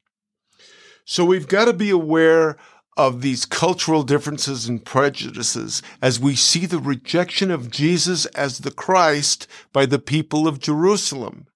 So 1.05 1.23
we've 1.23 1.47
got 1.47 1.65
to 1.65 1.73
be 1.73 1.89
aware 1.89 2.57
of 2.97 3.21
these 3.21 3.45
cultural 3.45 4.03
differences 4.03 4.67
and 4.67 4.83
prejudices 4.83 5.81
as 6.01 6.19
we 6.19 6.35
see 6.35 6.65
the 6.65 6.79
rejection 6.79 7.49
of 7.49 7.71
Jesus 7.71 8.25
as 8.27 8.59
the 8.59 8.71
Christ 8.71 9.47
by 9.71 9.85
the 9.85 9.99
people 9.99 10.45
of 10.45 10.59
Jerusalem 10.59 11.47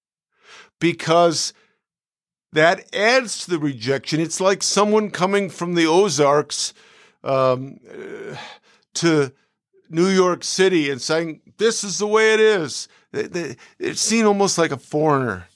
because 0.80 1.54
that 2.54 2.86
adds 2.96 3.44
to 3.44 3.52
the 3.52 3.60
rejection. 3.60 4.22
It's 4.22 4.40
like 4.40 4.64
someone 4.64 5.12
coming 5.12 5.50
from 5.50 5.76
the 5.76 5.86
Ozarks 5.86 6.74
um, 7.26 7.80
to 8.94 9.34
New 9.94 10.08
York 10.08 10.44
City 10.44 10.90
and 10.90 11.02
saying, 11.02 11.42
This 11.58 11.84
is 11.84 12.00
the 12.00 12.08
way 12.08 12.34
it 12.34 12.40
is. 12.40 12.88
It's 13.14 14.02
seen 14.02 14.26
almost 14.26 14.58
like 14.58 14.72
a 14.72 14.78
foreigner. 14.78 15.48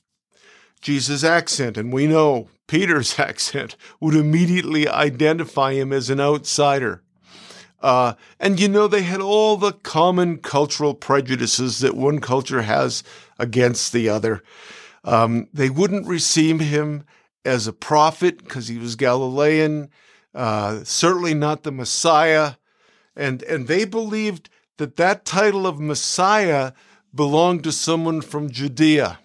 Jesus' 0.81 1.23
accent, 1.23 1.77
and 1.77 1.91
we 1.91 2.07
know 2.07 2.49
Peter's 2.67 3.19
accent, 3.19 3.75
would 3.99 4.15
immediately 4.15 4.87
identify 4.87 5.73
him 5.73 5.91
as 5.91 6.09
an 6.09 6.19
outsider. 6.19 7.01
Uh, 7.81 8.13
and 8.39 8.59
you 8.59 8.67
know, 8.67 8.87
they 8.87 9.03
had 9.03 9.21
all 9.21 9.57
the 9.57 9.71
common 9.71 10.37
cultural 10.37 10.93
prejudices 10.93 11.79
that 11.79 11.95
one 11.95 12.19
culture 12.19 12.63
has 12.63 13.03
against 13.37 13.93
the 13.93 14.09
other. 14.09 14.41
Um, 15.03 15.47
they 15.53 15.69
wouldn't 15.69 16.07
receive 16.07 16.59
him 16.59 17.05
as 17.45 17.67
a 17.67 17.73
prophet 17.73 18.39
because 18.39 18.67
he 18.67 18.77
was 18.77 18.95
Galilean, 18.95 19.89
uh, 20.33 20.83
certainly 20.83 21.33
not 21.33 21.63
the 21.63 21.71
Messiah. 21.71 22.53
And, 23.17 23.43
and 23.43 23.67
they 23.67 23.83
believed 23.83 24.49
that 24.77 24.95
that 24.95 25.25
title 25.25 25.65
of 25.65 25.79
Messiah 25.79 26.71
belonged 27.13 27.63
to 27.63 27.71
someone 27.71 28.21
from 28.21 28.49
Judea. 28.49 29.19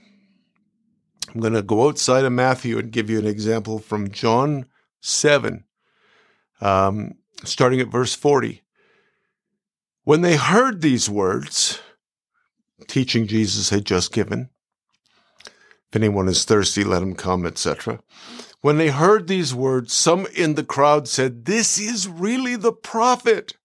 I'm 1.35 1.41
going 1.41 1.53
to 1.53 1.63
go 1.63 1.89
outside 1.89 2.25
of 2.25 2.33
Matthew 2.33 2.79
and 2.79 2.91
give 2.91 3.09
you 3.09 3.19
an 3.19 3.27
example 3.27 3.79
from 3.79 4.11
John 4.11 4.67
7, 5.01 5.65
um, 6.61 7.15
starting 7.45 7.81
at 7.81 7.89
verse 7.89 8.15
40. 8.15 8.63
When 10.05 10.23
they 10.23 10.37
heard 10.37 10.81
these 10.81 11.09
words, 11.09 11.81
teaching 12.89 13.27
Jesus 13.27 13.71
had 13.71 13.85
just 13.85 14.13
given, 14.13 14.51
if 15.45 15.97
anyone 15.97 16.29
is 16.29 16.45
thirsty, 16.45 16.85
let 16.85 17.03
him 17.03 17.15
come, 17.15 17.47
etc. 17.47 18.01
When 18.63 18.79
they 18.79 18.89
heard 18.89 19.29
these 19.29 19.55
words, 19.55 19.93
some 19.93 20.27
in 20.35 20.55
the 20.55 20.65
crowd 20.65 21.07
said, 21.09 21.45
This 21.45 21.79
is 21.79 22.09
really 22.09 22.57
the 22.57 22.73
prophet. 22.73 23.57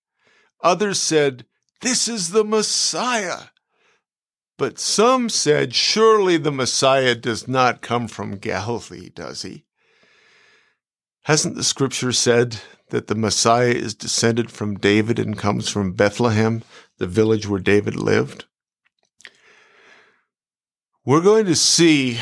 Others 0.62 1.00
said, 1.00 1.46
This 1.82 2.08
is 2.08 2.30
the 2.30 2.44
Messiah. 2.44 3.50
But 4.58 4.80
some 4.80 5.30
said, 5.30 5.76
Surely 5.76 6.38
the 6.38 6.52
Messiah 6.52 7.14
does 7.14 7.48
not 7.48 7.82
come 7.82 8.08
from 8.08 8.38
Galilee, 8.38 9.10
does 9.10 9.44
he? 9.44 9.66
Hasn't 11.24 11.56
the 11.56 11.64
scripture 11.64 12.12
said 12.12 12.58
that 12.90 13.08
the 13.08 13.16
Messiah 13.16 13.72
is 13.72 13.94
descended 13.94 14.50
from 14.50 14.78
David 14.78 15.20
and 15.20 15.38
comes 15.38 15.70
from 15.70 15.92
Bethlehem, 15.92 16.64
the 16.98 17.08
village 17.08 17.48
where 17.48 17.60
David 17.60 17.96
lived? 17.96 18.46
We're 21.06 21.22
going 21.22 21.46
to 21.46 21.56
see 21.56 22.20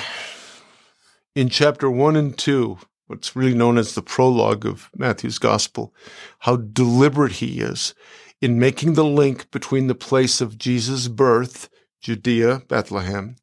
in 1.35 1.49
chapter 1.49 1.89
1 1.89 2.15
and 2.15 2.37
2, 2.37 2.77
what's 3.07 3.35
really 3.35 3.53
known 3.53 3.77
as 3.77 3.93
the 3.93 4.01
prologue 4.01 4.65
of 4.65 4.89
Matthew's 4.95 5.37
gospel, 5.37 5.93
how 6.39 6.57
deliberate 6.57 7.33
he 7.33 7.59
is 7.59 7.93
in 8.41 8.59
making 8.59 8.93
the 8.93 9.05
link 9.05 9.49
between 9.51 9.87
the 9.87 9.95
place 9.95 10.41
of 10.41 10.57
Jesus' 10.57 11.07
birth, 11.07 11.69
Judea, 12.01 12.63
Bethlehem, 12.67 13.37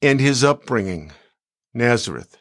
and 0.00 0.20
his 0.20 0.44
upbringing, 0.44 1.12
Nazareth. 1.74 2.38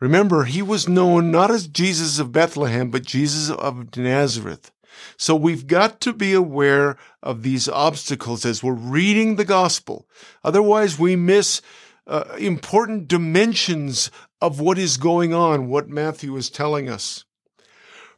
Remember, 0.00 0.44
he 0.44 0.62
was 0.62 0.88
known 0.88 1.30
not 1.30 1.50
as 1.50 1.68
Jesus 1.68 2.18
of 2.18 2.32
Bethlehem, 2.32 2.90
but 2.90 3.04
Jesus 3.04 3.50
of 3.50 3.96
Nazareth. 3.96 4.72
So 5.16 5.36
we've 5.36 5.66
got 5.66 6.00
to 6.00 6.12
be 6.12 6.32
aware 6.32 6.96
of 7.22 7.42
these 7.42 7.68
obstacles 7.68 8.44
as 8.44 8.62
we're 8.62 8.72
reading 8.72 9.36
the 9.36 9.44
gospel. 9.44 10.08
Otherwise, 10.42 10.98
we 10.98 11.16
miss 11.16 11.60
uh, 12.06 12.24
important 12.38 13.08
dimensions 13.08 14.10
of 14.40 14.58
what 14.58 14.78
is 14.78 14.96
going 14.96 15.34
on, 15.34 15.68
what 15.68 15.88
Matthew 15.88 16.34
is 16.36 16.50
telling 16.50 16.88
us. 16.88 17.24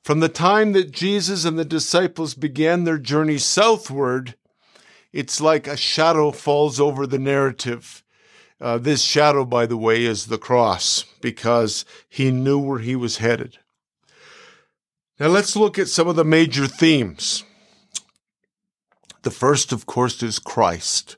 From 0.03 0.19
the 0.19 0.29
time 0.29 0.73
that 0.73 0.91
Jesus 0.91 1.45
and 1.45 1.57
the 1.57 1.65
disciples 1.65 2.35
began 2.35 2.83
their 2.83 2.99
journey 2.99 3.39
southward, 3.39 4.35
it's 5.13 5.41
like 5.41 5.69
a 5.69 5.77
shadow 5.77 6.33
falls 6.33 6.81
over 6.81 7.07
the 7.07 7.21
narrative. 7.21 8.03
Uh, 8.61 8.79
this 8.79 9.03
shadow, 9.03 9.45
by 9.45 9.65
the 9.65 9.77
way, 9.77 10.05
is 10.05 10.27
the 10.27 10.39
cross 10.39 11.05
because 11.21 11.85
he 12.09 12.33
knew 12.33 12.59
where 12.59 12.81
he 12.81 12.97
was 12.97 13.19
headed. 13.19 13.59
Now 15.21 15.29
let's 15.29 15.55
look 15.55 15.79
at 15.79 15.89
some 15.89 16.09
of 16.09 16.17
the 16.17 16.25
major 16.25 16.67
themes. 16.67 17.45
The 19.23 19.31
first, 19.31 19.73
of 19.73 19.87
course, 19.87 20.21
is 20.23 20.41
Christ. 20.41 21.17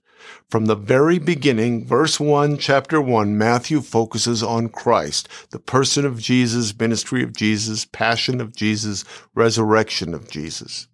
From 0.54 0.66
the 0.66 0.76
very 0.76 1.18
beginning, 1.18 1.84
verse 1.84 2.20
1, 2.20 2.58
chapter 2.58 3.00
1, 3.00 3.36
Matthew 3.36 3.80
focuses 3.80 4.40
on 4.40 4.68
Christ, 4.68 5.28
the 5.50 5.58
person 5.58 6.06
of 6.06 6.20
Jesus, 6.20 6.78
ministry 6.78 7.24
of 7.24 7.32
Jesus, 7.32 7.84
passion 7.84 8.40
of 8.40 8.54
Jesus, 8.54 9.04
resurrection 9.34 10.14
of 10.14 10.30
Jesus. 10.30 10.86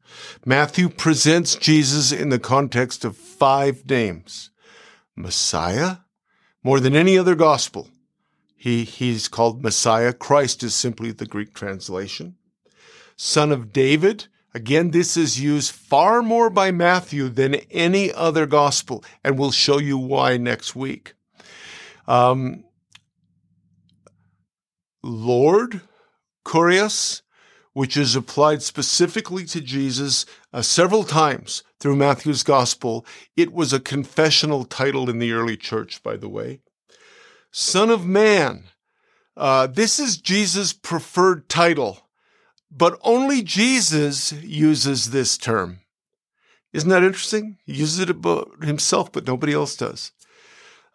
Matthew 0.46 0.88
presents 0.88 1.56
Jesus 1.56 2.10
in 2.10 2.30
the 2.30 2.38
context 2.38 3.04
of 3.04 3.18
five 3.18 3.84
names 3.86 4.48
Messiah, 5.14 5.96
more 6.64 6.80
than 6.80 6.96
any 6.96 7.18
other 7.18 7.34
gospel. 7.34 7.90
He, 8.56 8.84
he's 8.84 9.28
called 9.28 9.62
Messiah. 9.62 10.14
Christ 10.14 10.62
is 10.62 10.74
simply 10.74 11.12
the 11.12 11.26
Greek 11.26 11.52
translation. 11.52 12.36
Son 13.14 13.52
of 13.52 13.74
David, 13.74 14.26
Again, 14.52 14.90
this 14.90 15.16
is 15.16 15.40
used 15.40 15.72
far 15.72 16.22
more 16.22 16.50
by 16.50 16.70
Matthew 16.72 17.28
than 17.28 17.54
any 17.70 18.12
other 18.12 18.46
gospel, 18.46 19.04
and 19.22 19.38
we'll 19.38 19.52
show 19.52 19.78
you 19.78 19.96
why 19.96 20.36
next 20.36 20.74
week. 20.74 21.14
Um, 22.08 22.64
Lord, 25.02 25.82
Kurios, 26.44 27.22
which 27.72 27.96
is 27.96 28.16
applied 28.16 28.62
specifically 28.62 29.44
to 29.44 29.60
Jesus 29.60 30.26
uh, 30.52 30.62
several 30.62 31.04
times 31.04 31.62
through 31.78 31.96
Matthew's 31.96 32.42
gospel. 32.42 33.06
It 33.36 33.52
was 33.52 33.72
a 33.72 33.80
confessional 33.80 34.64
title 34.64 35.08
in 35.08 35.20
the 35.20 35.32
early 35.32 35.56
church, 35.56 36.02
by 36.02 36.16
the 36.16 36.28
way. 36.28 36.60
Son 37.52 37.90
of 37.90 38.04
Man. 38.04 38.64
Uh, 39.36 39.66
this 39.68 39.98
is 39.98 40.18
Jesus' 40.18 40.72
preferred 40.72 41.48
title. 41.48 42.09
But 42.70 42.98
only 43.02 43.42
Jesus 43.42 44.32
uses 44.32 45.10
this 45.10 45.36
term. 45.36 45.80
Isn't 46.72 46.90
that 46.90 47.02
interesting? 47.02 47.58
He 47.66 47.74
uses 47.74 47.98
it 47.98 48.10
about 48.10 48.62
himself, 48.62 49.10
but 49.10 49.26
nobody 49.26 49.52
else 49.52 49.74
does. 49.74 50.12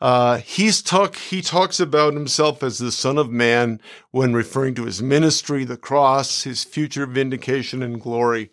Uh, 0.01 0.38
he's 0.38 0.82
talk, 0.82 1.15
he 1.15 1.41
talks 1.41 1.80
about 1.80 2.13
himself 2.13 2.61
as 2.63 2.78
the 2.78 2.91
Son 2.91 3.17
of 3.17 3.30
Man 3.30 3.80
when 4.11 4.34
referring 4.34 4.76
to 4.76 4.86
his 4.86 5.01
ministry, 5.01 5.63
the 5.63 5.78
cross, 5.78 6.43
his 6.43 6.63
future 6.63 7.05
vindication 7.05 7.82
and 7.82 8.01
glory. 8.01 8.51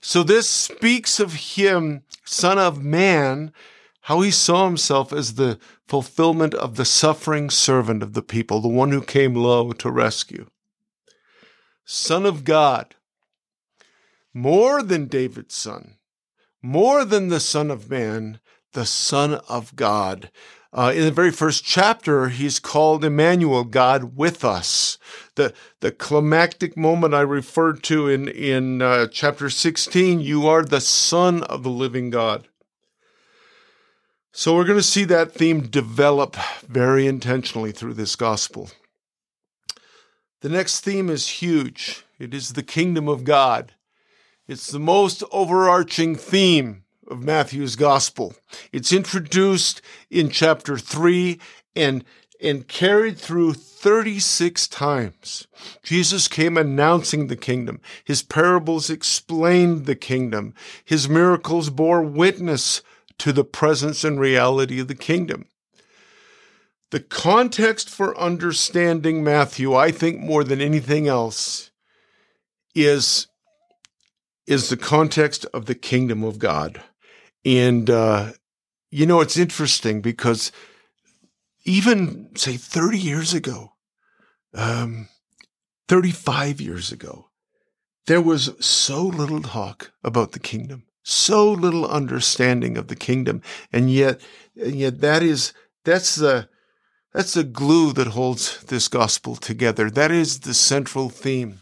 So 0.00 0.22
this 0.22 0.48
speaks 0.48 1.18
of 1.20 1.34
him, 1.34 2.02
Son 2.24 2.58
of 2.58 2.82
Man, 2.82 3.52
how 4.02 4.20
he 4.20 4.30
saw 4.30 4.66
himself 4.66 5.12
as 5.12 5.34
the 5.34 5.58
fulfillment 5.86 6.54
of 6.54 6.76
the 6.76 6.84
suffering 6.84 7.50
servant 7.50 8.02
of 8.02 8.12
the 8.12 8.22
people, 8.22 8.60
the 8.60 8.68
one 8.68 8.90
who 8.90 9.00
came 9.00 9.34
low 9.34 9.72
to 9.72 9.90
rescue. 9.90 10.46
Son 11.84 12.24
of 12.24 12.44
God, 12.44 12.94
more 14.32 14.82
than 14.82 15.06
David's 15.06 15.54
son, 15.54 15.96
more 16.62 17.04
than 17.04 17.28
the 17.28 17.40
Son 17.40 17.70
of 17.70 17.90
Man, 17.90 18.40
the 18.72 18.86
Son 18.86 19.34
of 19.48 19.74
God. 19.76 20.30
Uh, 20.74 20.90
in 20.94 21.04
the 21.04 21.10
very 21.10 21.30
first 21.30 21.64
chapter, 21.64 22.30
he's 22.30 22.58
called 22.58 23.04
Emmanuel, 23.04 23.64
God 23.64 24.16
with 24.16 24.42
us. 24.42 24.96
The, 25.34 25.52
the 25.80 25.92
climactic 25.92 26.76
moment 26.76 27.12
I 27.12 27.20
referred 27.20 27.82
to 27.84 28.08
in, 28.08 28.28
in 28.28 28.80
uh, 28.80 29.08
chapter 29.08 29.50
16, 29.50 30.20
you 30.20 30.46
are 30.46 30.64
the 30.64 30.80
Son 30.80 31.42
of 31.42 31.62
the 31.62 31.70
living 31.70 32.08
God. 32.08 32.48
So 34.32 34.56
we're 34.56 34.64
going 34.64 34.78
to 34.78 34.82
see 34.82 35.04
that 35.04 35.32
theme 35.32 35.66
develop 35.66 36.36
very 36.66 37.06
intentionally 37.06 37.72
through 37.72 37.94
this 37.94 38.16
gospel. 38.16 38.70
The 40.42 40.48
next 40.48 40.80
theme 40.80 41.08
is 41.08 41.28
huge. 41.28 42.04
It 42.18 42.34
is 42.34 42.52
the 42.52 42.64
kingdom 42.64 43.08
of 43.08 43.22
God. 43.22 43.74
It's 44.48 44.72
the 44.72 44.80
most 44.80 45.22
overarching 45.30 46.16
theme 46.16 46.82
of 47.06 47.22
Matthew's 47.22 47.76
gospel. 47.76 48.34
It's 48.72 48.92
introduced 48.92 49.80
in 50.10 50.30
chapter 50.30 50.76
3 50.76 51.38
and 51.76 52.04
and 52.40 52.66
carried 52.66 53.18
through 53.18 53.54
36 53.54 54.66
times. 54.66 55.46
Jesus 55.84 56.26
came 56.26 56.56
announcing 56.56 57.28
the 57.28 57.36
kingdom. 57.36 57.80
His 58.04 58.24
parables 58.24 58.90
explained 58.90 59.86
the 59.86 59.94
kingdom. 59.94 60.54
His 60.84 61.08
miracles 61.08 61.70
bore 61.70 62.02
witness 62.02 62.82
to 63.18 63.32
the 63.32 63.44
presence 63.44 64.02
and 64.02 64.18
reality 64.18 64.80
of 64.80 64.88
the 64.88 64.96
kingdom. 64.96 65.46
The 66.92 67.00
context 67.00 67.88
for 67.88 68.14
understanding 68.20 69.24
Matthew, 69.24 69.74
I 69.74 69.90
think 69.90 70.20
more 70.20 70.44
than 70.44 70.60
anything 70.60 71.08
else, 71.08 71.70
is, 72.74 73.28
is 74.46 74.68
the 74.68 74.76
context 74.76 75.46
of 75.54 75.64
the 75.64 75.74
kingdom 75.74 76.22
of 76.22 76.38
God. 76.38 76.82
And, 77.46 77.88
uh, 77.88 78.32
you 78.90 79.06
know, 79.06 79.22
it's 79.22 79.38
interesting 79.38 80.02
because 80.02 80.52
even, 81.64 82.28
say, 82.36 82.58
30 82.58 82.98
years 82.98 83.32
ago, 83.32 83.72
um, 84.52 85.08
35 85.88 86.60
years 86.60 86.92
ago, 86.92 87.30
there 88.06 88.20
was 88.20 88.52
so 88.60 89.02
little 89.02 89.40
talk 89.40 89.92
about 90.04 90.32
the 90.32 90.40
kingdom, 90.40 90.84
so 91.02 91.50
little 91.50 91.88
understanding 91.88 92.76
of 92.76 92.88
the 92.88 92.96
kingdom. 92.96 93.40
And 93.72 93.90
yet, 93.90 94.20
and 94.60 94.74
yet 94.74 95.00
that 95.00 95.22
is, 95.22 95.54
that's 95.84 96.16
the, 96.16 96.50
that's 97.12 97.34
the 97.34 97.44
glue 97.44 97.92
that 97.92 98.08
holds 98.08 98.62
this 98.64 98.88
gospel 98.88 99.36
together. 99.36 99.90
That 99.90 100.10
is 100.10 100.40
the 100.40 100.54
central 100.54 101.10
theme. 101.10 101.60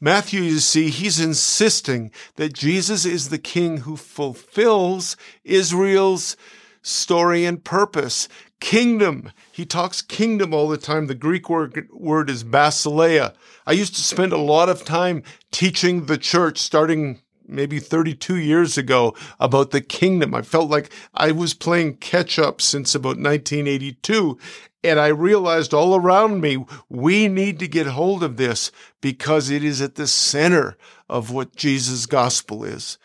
Matthew, 0.00 0.42
you 0.42 0.58
see, 0.58 0.90
he's 0.90 1.18
insisting 1.18 2.10
that 2.36 2.52
Jesus 2.52 3.06
is 3.06 3.30
the 3.30 3.38
king 3.38 3.78
who 3.78 3.96
fulfills 3.96 5.16
Israel's 5.44 6.36
story 6.82 7.46
and 7.46 7.64
purpose. 7.64 8.28
Kingdom. 8.60 9.32
He 9.50 9.64
talks 9.64 10.02
kingdom 10.02 10.52
all 10.52 10.68
the 10.68 10.76
time. 10.76 11.06
The 11.06 11.14
Greek 11.14 11.48
word, 11.48 11.88
word 11.90 12.28
is 12.28 12.44
basileia. 12.44 13.34
I 13.66 13.72
used 13.72 13.94
to 13.94 14.02
spend 14.02 14.32
a 14.32 14.38
lot 14.38 14.68
of 14.68 14.84
time 14.84 15.22
teaching 15.50 16.04
the 16.04 16.18
church 16.18 16.58
starting 16.58 17.20
maybe 17.46 17.78
32 17.78 18.36
years 18.36 18.78
ago 18.78 19.14
about 19.38 19.70
the 19.70 19.80
kingdom. 19.80 20.34
I 20.34 20.42
felt 20.42 20.70
like 20.70 20.90
I 21.14 21.32
was 21.32 21.54
playing 21.54 21.96
catch 21.96 22.38
up 22.38 22.60
since 22.60 22.94
about 22.94 23.18
1982. 23.18 24.38
And 24.82 25.00
I 25.00 25.08
realized 25.08 25.72
all 25.72 25.96
around 25.96 26.40
me, 26.40 26.64
we 26.88 27.26
need 27.28 27.58
to 27.60 27.68
get 27.68 27.86
hold 27.86 28.22
of 28.22 28.36
this 28.36 28.70
because 29.00 29.48
it 29.50 29.64
is 29.64 29.80
at 29.80 29.94
the 29.94 30.06
center 30.06 30.76
of 31.08 31.30
what 31.30 31.56
Jesus' 31.56 32.06
gospel 32.06 32.64
is. 32.64 32.98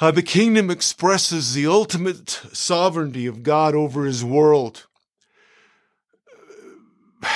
Uh, 0.00 0.10
the 0.10 0.22
kingdom 0.22 0.70
expresses 0.70 1.52
the 1.52 1.66
ultimate 1.66 2.30
sovereignty 2.52 3.26
of 3.26 3.42
God 3.42 3.74
over 3.74 4.06
his 4.06 4.24
world. 4.24 4.86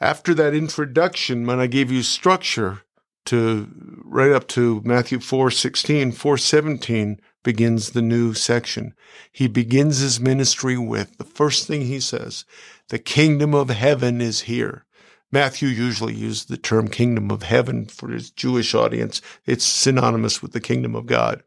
After 0.00 0.32
that 0.32 0.54
introduction, 0.54 1.46
when 1.46 1.60
I 1.60 1.66
gave 1.66 1.92
you 1.92 2.02
structure 2.02 2.84
to 3.26 3.68
right 4.04 4.32
up 4.32 4.48
to 4.48 4.80
Matthew 4.84 5.20
4 5.20 5.50
16, 5.50 6.12
4 6.12 6.38
17, 6.38 7.20
begins 7.42 7.90
the 7.90 8.02
new 8.02 8.34
section. 8.34 8.94
He 9.32 9.48
begins 9.48 9.98
his 9.98 10.20
ministry 10.20 10.76
with 10.76 11.16
the 11.18 11.24
first 11.24 11.66
thing 11.66 11.82
he 11.82 12.00
says, 12.00 12.44
the 12.88 12.98
kingdom 12.98 13.54
of 13.54 13.70
heaven 13.70 14.20
is 14.20 14.42
here. 14.42 14.84
Matthew 15.32 15.68
usually 15.68 16.14
used 16.14 16.48
the 16.48 16.56
term 16.56 16.88
kingdom 16.88 17.30
of 17.30 17.44
heaven 17.44 17.86
for 17.86 18.08
his 18.08 18.30
Jewish 18.30 18.74
audience. 18.74 19.22
It's 19.46 19.64
synonymous 19.64 20.42
with 20.42 20.52
the 20.52 20.60
kingdom 20.60 20.96
of 20.96 21.06
God. 21.06 21.42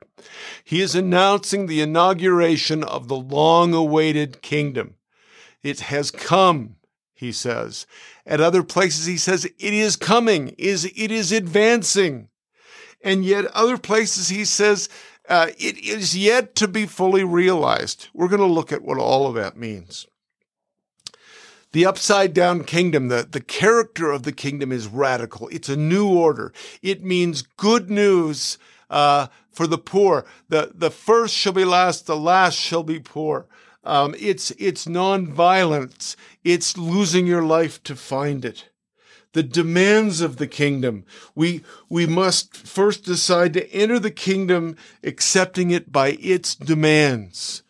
He 0.64 0.80
is 0.80 0.96
announcing 0.96 1.66
the 1.66 1.82
inauguration 1.82 2.84
of 2.84 3.10
the 3.10 3.18
long 3.18 3.74
awaited 3.74 4.42
kingdom. 4.42 4.96
It 5.64 5.82
has 5.82 6.12
come, 6.12 6.78
he 7.14 7.34
says. 7.34 7.86
At 8.26 8.40
other 8.40 8.64
places, 8.64 9.06
he 9.06 9.18
says 9.18 9.46
it 9.46 9.54
is 9.60 9.96
coming, 9.96 10.50
is 10.58 10.86
it 10.86 11.12
is 11.12 11.32
advancing. 11.32 12.30
And 13.04 13.26
yet, 13.26 13.46
other 13.48 13.78
places, 13.78 14.30
he 14.30 14.46
says 14.46 14.88
uh, 15.28 15.48
it 15.58 15.78
is 15.78 16.18
yet 16.18 16.56
to 16.56 16.68
be 16.68 16.86
fully 16.86 17.24
realized. 17.24 18.08
We're 18.14 18.30
going 18.30 18.40
to 18.40 18.46
look 18.46 18.72
at 18.72 18.82
what 18.82 18.98
all 18.98 19.28
of 19.28 19.36
that 19.36 19.58
means. 19.58 20.08
The 21.74 21.86
upside 21.86 22.34
down 22.34 22.64
kingdom, 22.64 23.08
the, 23.08 23.28
the 23.30 23.42
character 23.42 24.12
of 24.12 24.24
the 24.24 24.32
kingdom 24.32 24.72
is 24.72 24.88
radical. 24.88 25.50
It's 25.50 25.70
a 25.70 25.76
new 25.76 26.08
order. 26.08 26.54
It 26.82 27.04
means 27.04 27.42
good 27.42 27.90
news 27.90 28.60
uh, 28.90 29.28
for 29.52 29.66
the 29.66 29.80
poor. 29.80 30.26
The, 30.50 30.72
the 30.74 30.92
first 30.92 31.34
shall 31.34 31.54
be 31.54 31.66
last, 31.66 32.06
the 32.06 32.16
last 32.16 32.56
shall 32.58 32.84
be 32.84 33.00
poor. 33.00 33.48
Um, 33.84 34.16
it's, 34.18 34.52
it's 34.52 34.86
nonviolence. 34.86 36.16
It's 36.44 36.78
losing 36.78 37.28
your 37.28 37.44
life 37.44 37.84
to 37.84 37.96
find 37.96 38.46
it. 38.46 38.70
The 39.34 39.44
demands 39.44 40.22
of 40.22 40.38
the 40.38 40.48
kingdom. 40.48 41.06
We, 41.36 41.64
we 41.90 42.06
must 42.06 42.56
first 42.56 43.04
decide 43.04 43.54
to 43.54 43.70
enter 43.74 44.00
the 44.00 44.12
kingdom 44.12 44.78
accepting 45.04 45.72
it 45.72 45.92
by 45.92 46.18
its 46.22 46.56
demands. 46.56 47.64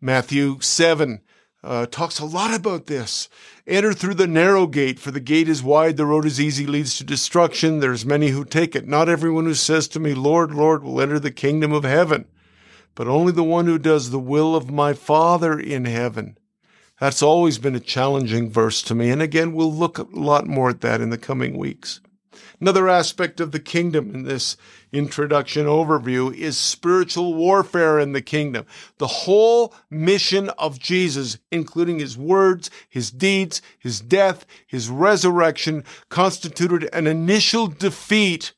Matthew 0.00 0.60
7 0.60 1.20
uh, 1.64 1.86
talks 1.86 2.18
a 2.18 2.24
lot 2.24 2.54
about 2.54 2.86
this. 2.86 3.28
Enter 3.66 3.92
through 3.92 4.14
the 4.14 4.26
narrow 4.26 4.66
gate, 4.66 4.98
for 4.98 5.10
the 5.10 5.20
gate 5.20 5.48
is 5.48 5.62
wide, 5.62 5.96
the 5.96 6.06
road 6.06 6.24
is 6.24 6.40
easy, 6.40 6.66
leads 6.66 6.98
to 6.98 7.04
destruction. 7.04 7.78
There's 7.78 8.04
many 8.04 8.28
who 8.28 8.44
take 8.44 8.74
it. 8.74 8.88
Not 8.88 9.08
everyone 9.08 9.44
who 9.44 9.54
says 9.54 9.86
to 9.88 10.00
me, 10.00 10.14
Lord, 10.14 10.52
Lord, 10.52 10.82
will 10.82 11.00
enter 11.00 11.20
the 11.20 11.30
kingdom 11.30 11.72
of 11.72 11.84
heaven, 11.84 12.26
but 12.94 13.08
only 13.08 13.32
the 13.32 13.44
one 13.44 13.66
who 13.66 13.78
does 13.78 14.10
the 14.10 14.18
will 14.18 14.54
of 14.54 14.70
my 14.70 14.92
Father 14.92 15.58
in 15.58 15.84
heaven. 15.84 16.36
That's 17.00 17.22
always 17.22 17.58
been 17.58 17.74
a 17.74 17.80
challenging 17.80 18.50
verse 18.50 18.82
to 18.82 18.94
me. 18.94 19.10
And 19.10 19.20
again, 19.20 19.52
we'll 19.52 19.72
look 19.72 19.98
a 19.98 20.06
lot 20.12 20.46
more 20.46 20.70
at 20.70 20.82
that 20.82 21.00
in 21.00 21.10
the 21.10 21.18
coming 21.18 21.58
weeks. 21.58 22.00
Another 22.60 22.88
aspect 22.88 23.40
of 23.40 23.50
the 23.50 23.58
kingdom 23.58 24.14
in 24.14 24.22
this 24.22 24.56
introduction 24.92 25.66
overview 25.66 26.32
is 26.32 26.56
spiritual 26.56 27.34
warfare 27.34 27.98
in 27.98 28.12
the 28.12 28.22
kingdom. 28.22 28.66
The 28.98 29.08
whole 29.08 29.74
mission 29.90 30.48
of 30.50 30.78
Jesus, 30.78 31.38
including 31.50 31.98
his 31.98 32.16
words, 32.16 32.70
his 32.88 33.10
deeds, 33.10 33.62
his 33.80 34.00
death, 34.00 34.46
his 34.64 34.88
resurrection, 34.88 35.82
constituted 36.08 36.88
an 36.92 37.08
initial 37.08 37.66
defeat 37.66 38.52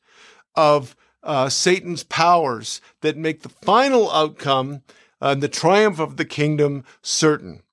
of 0.53 0.95
uh, 1.25 1.49
Satan's 1.49 2.03
powers 2.03 2.79
that 3.01 3.17
make 3.17 3.41
the 3.41 3.49
final 3.49 4.11
outcome 4.11 4.83
and 5.19 5.41
the 5.41 5.49
triumph 5.49 5.99
of 5.99 6.17
the 6.17 6.25
kingdom 6.25 6.83
certain. 7.01 7.63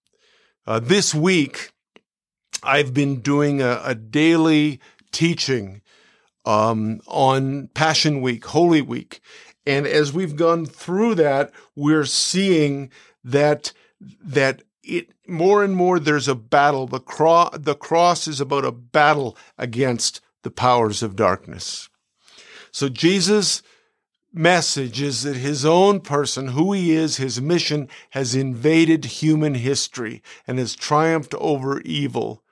Uh, 0.66 0.80
this 0.80 1.14
week, 1.14 1.70
I've 2.62 2.94
been 2.94 3.20
doing 3.20 3.60
a, 3.60 3.80
a 3.84 3.94
daily 3.94 4.80
teaching 5.10 5.82
um, 6.44 7.00
on 7.06 7.68
Passion 7.74 8.20
Week, 8.20 8.44
Holy 8.46 8.80
Week. 8.80 9.20
And 9.66 9.86
as 9.86 10.12
we've 10.12 10.36
gone 10.36 10.66
through 10.66 11.16
that, 11.16 11.52
we're 11.76 12.04
seeing 12.04 12.90
that 13.22 13.72
that 14.20 14.62
it 14.82 15.10
more 15.28 15.62
and 15.62 15.76
more 15.76 16.00
there's 16.00 16.26
a 16.26 16.34
battle. 16.34 16.86
The 16.86 16.98
cross 16.98 17.56
the 17.58 17.76
cross 17.76 18.26
is 18.26 18.40
about 18.40 18.64
a 18.64 18.72
battle 18.72 19.36
against 19.56 20.20
the 20.42 20.50
powers 20.50 21.02
of 21.02 21.14
darkness. 21.14 21.88
So 22.72 22.88
Jesus' 22.88 23.62
message 24.32 25.00
is 25.00 25.22
that 25.22 25.36
his 25.36 25.64
own 25.64 26.00
person, 26.00 26.48
who 26.48 26.72
he 26.72 26.92
is, 26.92 27.18
his 27.18 27.40
mission 27.40 27.88
has 28.10 28.34
invaded 28.34 29.04
human 29.04 29.54
history 29.54 30.22
and 30.46 30.58
has 30.58 30.74
triumphed 30.74 31.34
over 31.34 31.80
evil. 31.82 32.42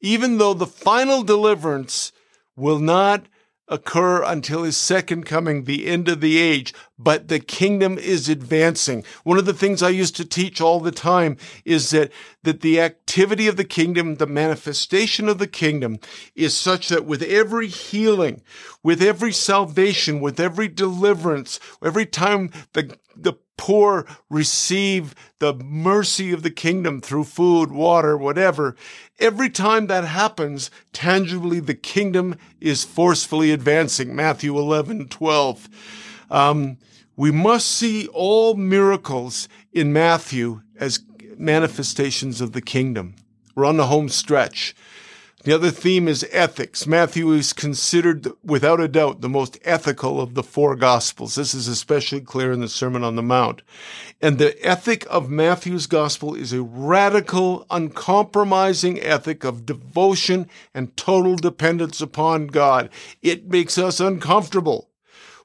Even 0.00 0.38
though 0.38 0.54
the 0.54 0.66
final 0.66 1.22
deliverance 1.22 2.12
will 2.56 2.78
not 2.78 3.26
occur 3.66 4.22
until 4.22 4.62
his 4.62 4.76
second 4.76 5.24
coming, 5.24 5.64
the 5.64 5.86
end 5.86 6.08
of 6.08 6.20
the 6.20 6.38
age, 6.38 6.72
but 6.98 7.28
the 7.28 7.40
kingdom 7.40 7.98
is 7.98 8.28
advancing. 8.28 9.04
One 9.24 9.38
of 9.38 9.46
the 9.46 9.54
things 9.54 9.82
I 9.82 9.88
used 9.88 10.16
to 10.16 10.24
teach 10.24 10.60
all 10.60 10.80
the 10.80 10.92
time 10.92 11.36
is 11.64 11.90
that, 11.90 12.12
that 12.42 12.60
the 12.60 12.80
activity 12.80 13.48
of 13.48 13.56
the 13.56 13.64
kingdom, 13.64 14.16
the 14.16 14.26
manifestation 14.26 15.28
of 15.28 15.38
the 15.38 15.48
kingdom 15.48 15.98
is 16.34 16.56
such 16.56 16.88
that 16.88 17.04
with 17.04 17.22
every 17.22 17.66
healing, 17.66 18.42
with 18.82 19.02
every 19.02 19.32
salvation, 19.32 20.20
with 20.20 20.38
every 20.38 20.68
deliverance, 20.68 21.58
every 21.82 22.06
time 22.06 22.50
the, 22.74 22.96
the 23.16 23.34
poor 23.56 24.06
receive 24.30 25.14
the 25.38 25.54
mercy 25.54 26.32
of 26.32 26.42
the 26.42 26.50
kingdom 26.50 27.00
through 27.00 27.24
food, 27.24 27.70
water, 27.70 28.16
whatever, 28.16 28.76
every 29.18 29.48
time 29.48 29.86
that 29.86 30.04
happens, 30.04 30.70
tangibly 30.92 31.60
the 31.60 31.74
kingdom 31.74 32.36
is 32.60 32.84
forcefully 32.84 33.52
advancing. 33.52 34.14
Matthew 34.14 34.58
11, 34.58 35.08
12. 35.08 35.68
Um, 36.30 36.78
we 37.16 37.30
must 37.30 37.70
see 37.70 38.08
all 38.08 38.54
miracles 38.54 39.48
in 39.72 39.92
Matthew 39.92 40.62
as 40.78 41.00
manifestations 41.36 42.40
of 42.40 42.52
the 42.52 42.62
kingdom. 42.62 43.14
We're 43.54 43.66
on 43.66 43.76
the 43.76 43.86
home 43.86 44.08
stretch. 44.08 44.74
The 45.44 45.54
other 45.54 45.70
theme 45.70 46.08
is 46.08 46.26
ethics. 46.32 46.86
Matthew 46.86 47.30
is 47.32 47.52
considered, 47.52 48.28
without 48.42 48.80
a 48.80 48.88
doubt, 48.88 49.20
the 49.20 49.28
most 49.28 49.58
ethical 49.62 50.18
of 50.18 50.32
the 50.32 50.42
four 50.42 50.74
gospels. 50.74 51.34
This 51.34 51.52
is 51.52 51.68
especially 51.68 52.22
clear 52.22 52.50
in 52.50 52.60
the 52.60 52.68
Sermon 52.68 53.04
on 53.04 53.14
the 53.14 53.22
Mount. 53.22 53.60
And 54.22 54.38
the 54.38 54.56
ethic 54.66 55.06
of 55.10 55.28
Matthew's 55.28 55.86
gospel 55.86 56.34
is 56.34 56.54
a 56.54 56.62
radical, 56.62 57.66
uncompromising 57.70 58.98
ethic 59.02 59.44
of 59.44 59.66
devotion 59.66 60.48
and 60.72 60.96
total 60.96 61.36
dependence 61.36 62.00
upon 62.00 62.46
God. 62.46 62.88
It 63.20 63.46
makes 63.46 63.76
us 63.76 64.00
uncomfortable. 64.00 64.88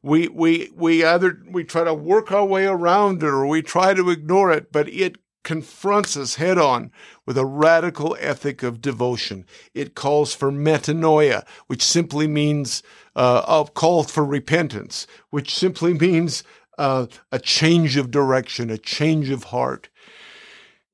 We, 0.01 0.27
we, 0.29 0.71
we 0.75 1.03
either, 1.03 1.41
we 1.49 1.63
try 1.63 1.83
to 1.83 1.93
work 1.93 2.31
our 2.31 2.45
way 2.45 2.65
around 2.65 3.21
it 3.21 3.27
or 3.27 3.45
we 3.45 3.61
try 3.61 3.93
to 3.93 4.09
ignore 4.09 4.51
it, 4.51 4.71
but 4.71 4.87
it 4.89 5.17
confronts 5.43 6.15
us 6.15 6.35
head 6.35 6.57
on 6.57 6.91
with 7.25 7.37
a 7.37 7.45
radical 7.45 8.15
ethic 8.19 8.63
of 8.63 8.81
devotion. 8.81 9.45
It 9.73 9.95
calls 9.95 10.33
for 10.33 10.51
metanoia, 10.51 11.45
which 11.67 11.83
simply 11.83 12.27
means 12.27 12.83
uh, 13.15 13.43
a 13.47 13.71
call 13.71 14.03
for 14.03 14.23
repentance, 14.23 15.07
which 15.29 15.55
simply 15.55 15.93
means 15.93 16.43
uh, 16.77 17.07
a 17.31 17.39
change 17.39 17.97
of 17.97 18.11
direction, 18.11 18.69
a 18.69 18.77
change 18.77 19.29
of 19.29 19.45
heart. 19.45 19.89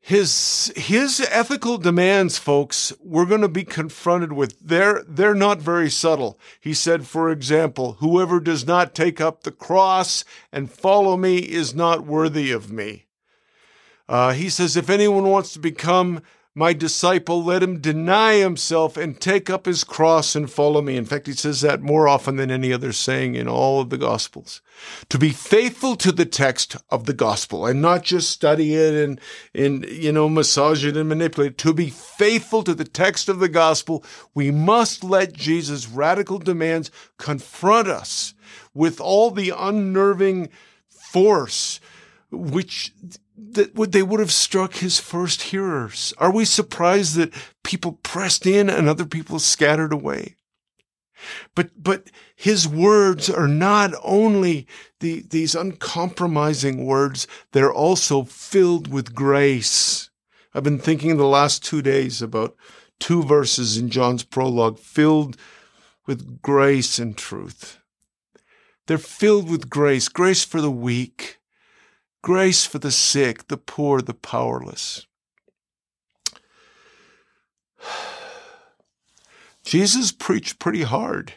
His 0.07 0.71
his 0.75 1.19
ethical 1.31 1.79
demands, 1.79 2.37
folks, 2.37 2.93
we're 3.03 3.25
going 3.25 3.41
to 3.41 3.47
be 3.47 3.63
confronted 3.63 4.33
with. 4.33 4.55
They're 4.59 5.03
they're 5.07 5.33
not 5.33 5.57
very 5.57 5.89
subtle. 5.89 6.39
He 6.61 6.75
said, 6.75 7.07
for 7.07 7.31
example, 7.31 7.93
whoever 7.93 8.39
does 8.39 8.67
not 8.67 8.93
take 8.93 9.19
up 9.19 9.41
the 9.41 9.51
cross 9.51 10.23
and 10.51 10.69
follow 10.69 11.17
me 11.17 11.39
is 11.39 11.73
not 11.73 12.05
worthy 12.05 12.51
of 12.51 12.71
me. 12.71 13.07
Uh, 14.07 14.33
he 14.33 14.47
says, 14.47 14.77
If 14.77 14.91
anyone 14.91 15.23
wants 15.23 15.53
to 15.53 15.59
become 15.59 16.21
my 16.57 16.71
disciple, 16.71 17.43
let 17.43 17.61
him 17.61 17.81
deny 17.81 18.35
himself 18.35 18.95
and 18.95 19.19
take 19.19 19.49
up 19.49 19.65
his 19.65 19.83
cross 19.83 20.35
and 20.35 20.49
follow 20.49 20.81
me. 20.81 20.95
In 20.95 21.03
fact, 21.03 21.27
he 21.27 21.33
says 21.33 21.59
that 21.61 21.81
more 21.81 22.07
often 22.07 22.37
than 22.37 22.49
any 22.49 22.71
other 22.71 22.93
saying 22.93 23.35
in 23.35 23.49
all 23.49 23.81
of 23.81 23.89
the 23.89 23.97
Gospels. 23.97 24.61
To 25.09 25.17
be 25.17 25.31
faithful 25.31 25.97
to 25.97 26.13
the 26.13 26.25
text 26.25 26.77
of 26.89 27.05
the 27.05 27.13
Gospel 27.13 27.65
and 27.65 27.81
not 27.81 28.03
just 28.03 28.29
study 28.29 28.73
it 28.73 28.93
and, 28.93 29.19
and, 29.53 29.85
you 29.85 30.13
know, 30.13 30.29
massage 30.29 30.85
it 30.85 30.95
and 30.95 31.09
manipulate 31.09 31.51
it. 31.51 31.57
To 31.59 31.73
be 31.73 31.89
faithful 31.89 32.63
to 32.63 32.73
the 32.73 32.85
text 32.85 33.27
of 33.27 33.39
the 33.39 33.49
Gospel, 33.49 34.05
we 34.33 34.49
must 34.49 35.03
let 35.03 35.33
Jesus' 35.33 35.89
radical 35.89 36.39
demands 36.39 36.89
confront 37.17 37.89
us 37.89 38.33
with 38.73 39.01
all 39.01 39.29
the 39.29 39.51
unnerving 39.55 40.47
force 40.87 41.81
which 42.31 42.93
that 43.37 43.75
would 43.75 43.91
they 43.91 44.03
would 44.03 44.19
have 44.19 44.31
struck 44.31 44.75
his 44.75 44.99
first 44.99 45.43
hearers? 45.43 46.13
Are 46.17 46.31
we 46.31 46.45
surprised 46.45 47.15
that 47.15 47.33
people 47.63 47.99
pressed 48.03 48.45
in 48.45 48.69
and 48.69 48.87
other 48.87 49.05
people 49.05 49.39
scattered 49.39 49.93
away? 49.93 50.35
But 51.55 51.71
but 51.81 52.11
his 52.35 52.67
words 52.67 53.29
are 53.29 53.47
not 53.47 53.93
only 54.03 54.67
the, 54.99 55.23
these 55.29 55.55
uncompromising 55.55 56.85
words, 56.85 57.27
they're 57.51 57.73
also 57.73 58.23
filled 58.23 58.87
with 58.91 59.15
grace. 59.15 60.09
I've 60.53 60.63
been 60.63 60.79
thinking 60.79 61.17
the 61.17 61.25
last 61.25 61.63
two 61.63 61.81
days 61.81 62.21
about 62.21 62.55
two 62.99 63.23
verses 63.23 63.77
in 63.77 63.89
John's 63.89 64.23
prologue 64.23 64.79
filled 64.79 65.37
with 66.05 66.41
grace 66.41 66.99
and 66.99 67.17
truth. 67.17 67.79
They're 68.87 68.97
filled 68.97 69.49
with 69.49 69.69
grace, 69.69 70.07
grace 70.07 70.45
for 70.45 70.61
the 70.61 70.71
weak, 70.71 71.39
grace 72.25 72.65
for 72.65 72.79
the 72.79 72.89
sick, 72.89 73.49
the 73.49 73.57
poor, 73.57 74.01
the 74.01 74.11
powerless. 74.11 75.05
Jesus 79.63 80.11
preached 80.11 80.57
pretty 80.57 80.81
hard 80.81 81.33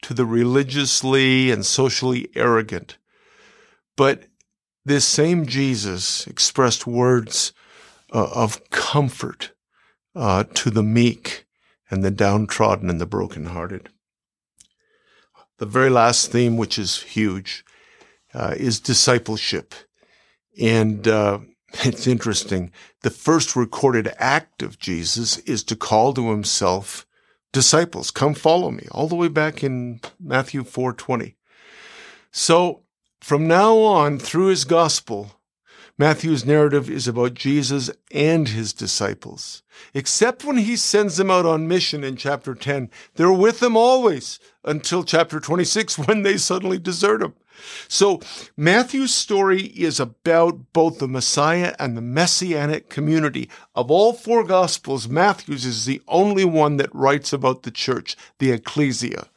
to 0.00 0.14
the 0.14 0.24
religiously 0.24 1.50
and 1.50 1.66
socially 1.66 2.30
arrogant. 2.34 2.96
But 3.98 4.28
this 4.82 5.04
same 5.04 5.44
Jesus 5.44 6.26
expressed 6.26 6.86
words 6.86 7.52
uh, 8.10 8.30
of 8.34 8.70
comfort 8.70 9.52
uh, 10.16 10.44
to 10.54 10.70
the 10.70 10.82
meek 10.82 11.44
and 11.90 12.02
the 12.02 12.10
downtrodden 12.10 12.88
and 12.88 12.98
the 12.98 13.04
brokenhearted. 13.04 13.90
The 15.58 15.66
very 15.66 15.90
last 15.90 16.32
theme, 16.32 16.56
which 16.56 16.78
is 16.78 17.02
huge, 17.02 17.62
uh, 18.32 18.54
is 18.56 18.80
discipleship. 18.80 19.74
And 20.60 21.08
uh, 21.08 21.40
it's 21.84 22.06
interesting. 22.06 22.70
The 23.02 23.10
first 23.10 23.56
recorded 23.56 24.12
act 24.18 24.62
of 24.62 24.78
Jesus 24.78 25.38
is 25.38 25.64
to 25.64 25.76
call 25.76 26.12
to 26.14 26.30
himself 26.30 27.06
disciples, 27.52 28.10
come 28.10 28.34
follow 28.34 28.70
me, 28.70 28.86
all 28.92 29.08
the 29.08 29.16
way 29.16 29.28
back 29.28 29.64
in 29.64 30.00
Matthew 30.20 30.62
4:20. 30.62 31.34
So 32.30 32.82
from 33.20 33.48
now 33.48 33.76
on, 33.78 34.18
through 34.18 34.46
his 34.46 34.64
gospel, 34.64 35.39
Matthew's 36.00 36.46
narrative 36.46 36.88
is 36.88 37.06
about 37.06 37.34
Jesus 37.34 37.90
and 38.10 38.48
his 38.48 38.72
disciples. 38.72 39.62
Except 39.92 40.46
when 40.46 40.56
he 40.56 40.74
sends 40.74 41.18
them 41.18 41.30
out 41.30 41.44
on 41.44 41.68
mission 41.68 42.04
in 42.04 42.16
chapter 42.16 42.54
10. 42.54 42.88
They're 43.16 43.30
with 43.30 43.62
him 43.62 43.76
always 43.76 44.40
until 44.64 45.04
chapter 45.04 45.40
26 45.40 45.98
when 46.06 46.22
they 46.22 46.38
suddenly 46.38 46.78
desert 46.78 47.22
him. 47.22 47.34
So 47.86 48.20
Matthew's 48.56 49.12
story 49.12 49.64
is 49.64 50.00
about 50.00 50.72
both 50.72 51.00
the 51.00 51.06
Messiah 51.06 51.74
and 51.78 51.94
the 51.98 52.00
messianic 52.00 52.88
community. 52.88 53.50
Of 53.74 53.90
all 53.90 54.14
four 54.14 54.42
gospels, 54.42 55.06
Matthew's 55.06 55.66
is 55.66 55.84
the 55.84 56.00
only 56.08 56.46
one 56.46 56.78
that 56.78 56.94
writes 56.94 57.34
about 57.34 57.64
the 57.64 57.70
church, 57.70 58.16
the 58.38 58.52
ecclesia. 58.52 59.28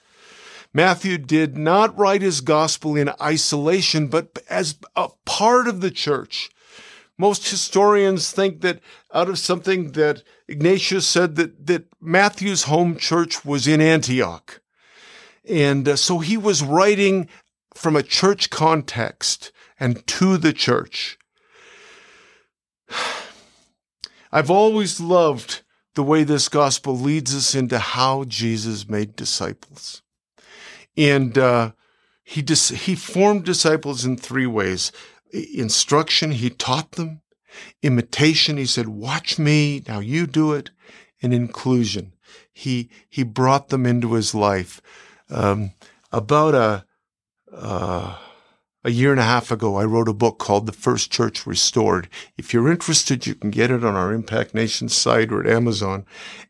Matthew 0.74 1.20
did 1.20 1.58
not 1.58 1.96
write 2.00 2.22
his 2.22 2.40
gospel 2.42 2.96
in 2.96 3.12
isolation, 3.22 4.08
but 4.08 4.40
as 4.50 4.76
a 4.96 5.10
part 5.26 5.68
of 5.68 5.82
the 5.82 5.92
church. 5.92 6.50
Most 7.18 7.50
historians 7.50 8.32
think 8.32 8.62
that 8.62 8.80
out 9.14 9.30
of 9.30 9.38
something 9.38 9.92
that 9.92 10.24
Ignatius 10.48 11.06
said 11.06 11.36
that, 11.36 11.68
that 11.68 11.86
Matthew's 12.02 12.64
home 12.64 12.98
church 12.98 13.46
was 13.46 13.68
in 13.68 13.82
Antioch. 13.82 14.62
And 15.48 15.88
uh, 15.88 15.96
so 15.96 16.20
he 16.20 16.38
was 16.38 16.64
writing 16.64 17.30
from 17.76 17.96
a 17.96 18.04
church 18.04 18.50
context 18.50 19.52
and 19.80 20.06
to 20.08 20.38
the 20.38 20.54
church. 20.54 21.20
I've 24.32 24.50
always 24.50 25.00
loved 25.00 25.62
the 25.96 26.04
way 26.04 26.24
this 26.24 26.50
gospel 26.50 26.98
leads 26.98 27.36
us 27.36 27.54
into 27.54 27.78
how 27.78 28.24
Jesus 28.24 28.90
made 28.90 29.16
disciples. 29.16 30.02
And 30.98 31.38
uh, 31.38 31.74
he 32.24 32.42
dis- 32.42 32.70
he 32.70 32.96
formed 32.96 33.44
disciples 33.46 34.06
in 34.06 34.18
three 34.18 34.48
ways: 34.48 34.92
instruction, 35.34 36.32
he 36.32 36.50
taught 36.50 36.92
them; 36.94 37.22
imitation, 37.82 38.58
he 38.58 38.66
said, 38.66 38.88
"Watch 38.88 39.40
me, 39.40 39.84
now 39.88 40.00
you 40.00 40.28
do 40.28 40.54
it," 40.54 40.72
and 41.22 41.34
inclusion, 41.34 42.14
he 42.52 42.90
he 43.10 43.24
brought 43.24 43.70
them 43.70 43.86
into 43.86 44.14
his 44.14 44.36
life. 44.36 44.82
Um, 45.30 45.72
about 46.12 46.56
a 46.56 46.86
uh, 47.52 48.18
a 48.86 48.92
year 48.92 49.12
and 49.12 49.20
a 49.20 49.24
half 49.24 49.50
ago, 49.50 49.78
I 49.78 49.86
wrote 49.86 50.10
a 50.10 50.14
book 50.14 50.40
called 50.40 50.66
The 50.66 50.74
First 50.74 51.10
Church 51.10 51.48
Restored. 51.48 52.10
If 52.38 52.54
you're 52.54 52.70
interested, 52.70 53.26
you 53.26 53.34
can 53.34 53.50
get 53.50 53.72
it 53.72 53.84
on 53.84 53.96
our 53.96 54.12
Impact 54.12 54.54
Nation 54.54 54.90
site 54.90 55.32
or 55.32 55.42
at 55.42 55.50
Amazon. 55.50 56.06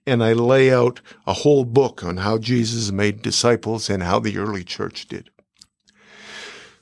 And 0.08 0.24
I 0.24 0.34
lay 0.34 0.74
out 0.74 1.00
a 1.28 1.34
whole 1.34 1.64
book 1.64 2.04
on 2.04 2.18
how 2.18 2.40
Jesus 2.40 2.92
made 2.92 3.22
disciples 3.22 3.88
and 3.90 4.02
how 4.02 4.20
the 4.20 4.40
early 4.40 4.64
church 4.64 5.08
did. 5.08 5.30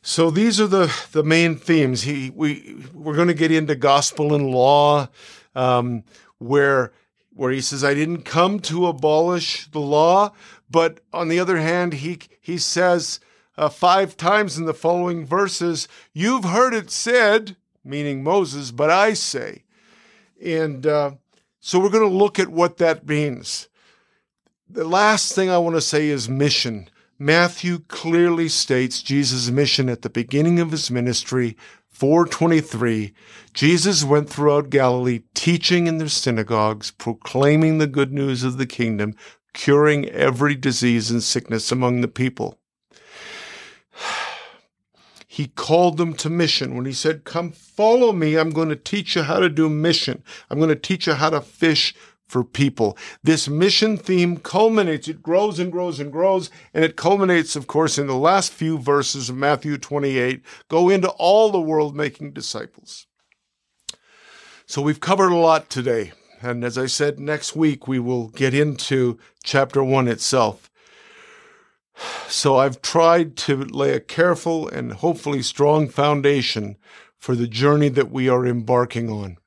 So 0.03 0.31
these 0.31 0.59
are 0.59 0.67
the, 0.67 0.93
the 1.11 1.23
main 1.23 1.55
themes. 1.55 2.03
He, 2.03 2.31
we, 2.31 2.83
we're 2.93 3.15
going 3.15 3.27
to 3.27 3.33
get 3.35 3.51
into 3.51 3.75
gospel 3.75 4.33
and 4.33 4.49
law, 4.49 5.09
um, 5.53 6.03
where, 6.39 6.91
where 7.33 7.51
he 7.51 7.61
says, 7.61 7.83
I 7.83 7.93
didn't 7.93 8.23
come 8.23 8.59
to 8.61 8.87
abolish 8.87 9.67
the 9.67 9.79
law. 9.79 10.33
But 10.69 11.01
on 11.13 11.27
the 11.27 11.39
other 11.39 11.57
hand, 11.57 11.93
he, 11.93 12.19
he 12.39 12.57
says, 12.57 13.19
uh, 13.57 13.69
five 13.69 14.17
times 14.17 14.57
in 14.57 14.65
the 14.65 14.73
following 14.73 15.25
verses, 15.25 15.87
You've 16.13 16.45
heard 16.45 16.73
it 16.73 16.89
said, 16.89 17.55
meaning 17.83 18.23
Moses, 18.23 18.71
but 18.71 18.89
I 18.89 19.13
say. 19.13 19.65
And 20.43 20.87
uh, 20.87 21.11
so 21.59 21.79
we're 21.79 21.89
going 21.89 22.09
to 22.09 22.15
look 22.15 22.39
at 22.39 22.47
what 22.47 22.77
that 22.77 23.07
means. 23.07 23.67
The 24.67 24.85
last 24.85 25.35
thing 25.35 25.51
I 25.51 25.59
want 25.59 25.75
to 25.75 25.81
say 25.81 26.07
is 26.07 26.27
mission. 26.27 26.89
Matthew 27.22 27.82
clearly 27.88 28.49
states 28.49 29.03
Jesus' 29.03 29.51
mission 29.51 29.89
at 29.89 30.01
the 30.01 30.09
beginning 30.09 30.59
of 30.59 30.72
his 30.72 30.89
ministry, 30.89 31.55
423. 31.91 33.13
Jesus 33.53 34.03
went 34.03 34.28
throughout 34.28 34.72
Galilee, 34.72 35.22
teaching 35.36 35.86
in 35.86 35.99
their 35.99 36.09
synagogues, 36.09 36.89
proclaiming 36.89 37.78
the 37.78 37.86
good 37.86 38.11
news 38.11 38.43
of 38.43 38.57
the 38.57 38.65
kingdom, 38.65 39.13
curing 39.53 40.09
every 40.09 40.55
disease 40.55 41.11
and 41.11 41.22
sickness 41.22 41.72
among 41.72 42.01
the 42.01 42.07
people. 42.07 42.57
He 45.28 45.47
called 45.47 45.95
them 45.95 46.13
to 46.15 46.30
mission 46.30 46.76
when 46.76 46.86
he 46.86 46.91
said, 46.91 47.24
Come 47.24 47.51
follow 47.53 48.11
me. 48.11 48.36
I'm 48.36 48.49
going 48.49 48.67
to 48.67 48.76
teach 48.76 49.15
you 49.15 49.22
how 49.24 49.39
to 49.39 49.47
do 49.47 49.69
mission. 49.69 50.24
I'm 50.49 50.57
going 50.57 50.67
to 50.67 50.76
teach 50.76 51.07
you 51.07 51.13
how 51.13 51.30
to 51.30 51.39
fish 51.39 51.95
for 52.32 52.45
people. 52.45 52.97
This 53.21 53.49
mission 53.49 53.97
theme 53.97 54.38
culminates, 54.38 55.09
it 55.09 55.21
grows 55.21 55.59
and 55.59 55.69
grows 55.69 55.99
and 55.99 56.11
grows, 56.11 56.49
and 56.73 56.86
it 56.86 56.95
culminates, 56.95 57.57
of 57.57 57.67
course, 57.67 57.97
in 57.97 58.07
the 58.07 58.15
last 58.15 58.53
few 58.53 58.77
verses 58.77 59.29
of 59.29 59.36
Matthew 59.36 59.77
28 59.77 60.41
go 60.69 60.89
into 60.89 61.09
all 61.09 61.51
the 61.51 61.59
world 61.59 61.93
making 61.93 62.32
disciples. 62.32 63.05
So 64.65 64.82
we've 64.82 65.01
covered 65.01 65.34
a 65.34 65.36
lot 65.36 65.69
today. 65.69 66.13
And 66.41 66.63
as 66.63 66.77
I 66.77 66.86
said, 66.86 67.19
next 67.19 67.53
week 67.55 67.88
we 67.88 67.99
will 67.99 68.29
get 68.29 68.53
into 68.53 69.19
chapter 69.43 69.84
one 69.84 70.07
itself. 70.07 70.71
So 72.29 72.57
I've 72.57 72.82
tried 72.82 73.36
to 73.38 73.57
lay 73.57 73.93
a 73.93 73.99
careful 73.99 74.69
and 74.69 74.93
hopefully 74.93 75.41
strong 75.41 75.89
foundation 75.89 76.77
for 77.17 77.36
the 77.36 77.47
journey 77.47 77.89
that 77.89 78.09
we 78.09 78.29
are 78.29 78.47
embarking 78.47 79.09
on. 79.09 79.38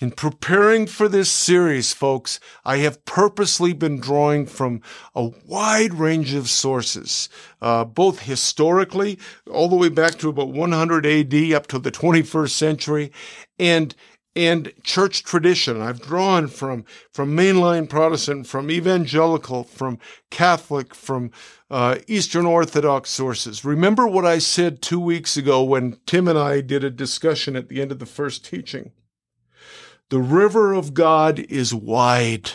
In 0.00 0.10
preparing 0.10 0.86
for 0.86 1.08
this 1.08 1.30
series, 1.30 1.92
folks, 1.92 2.40
I 2.64 2.78
have 2.78 3.04
purposely 3.04 3.72
been 3.72 4.00
drawing 4.00 4.46
from 4.46 4.80
a 5.14 5.30
wide 5.46 5.94
range 5.94 6.34
of 6.34 6.48
sources, 6.48 7.28
uh, 7.60 7.84
both 7.84 8.20
historically, 8.20 9.18
all 9.50 9.68
the 9.68 9.76
way 9.76 9.88
back 9.88 10.18
to 10.18 10.28
about 10.28 10.48
100 10.48 11.06
AD 11.06 11.52
up 11.52 11.66
to 11.68 11.78
the 11.78 11.90
21st 11.90 12.50
century, 12.50 13.12
and 13.58 13.94
and 14.38 14.72
church 14.84 15.24
tradition. 15.24 15.80
I've 15.80 16.00
drawn 16.00 16.46
from 16.46 16.84
from 17.12 17.36
mainline 17.36 17.88
Protestant, 17.88 18.46
from 18.46 18.70
evangelical, 18.70 19.64
from 19.64 19.98
Catholic, 20.30 20.94
from 20.94 21.32
uh, 21.70 21.96
Eastern 22.06 22.46
Orthodox 22.46 23.10
sources. 23.10 23.64
Remember 23.64 24.06
what 24.06 24.24
I 24.24 24.38
said 24.38 24.80
two 24.80 25.00
weeks 25.00 25.36
ago 25.36 25.64
when 25.64 25.98
Tim 26.06 26.28
and 26.28 26.38
I 26.38 26.60
did 26.60 26.84
a 26.84 26.90
discussion 26.90 27.56
at 27.56 27.68
the 27.68 27.82
end 27.82 27.90
of 27.90 27.98
the 27.98 28.06
first 28.06 28.44
teaching. 28.44 28.92
The 30.10 30.20
river 30.20 30.72
of 30.72 30.94
God 30.94 31.38
is 31.38 31.74
wide, 31.74 32.52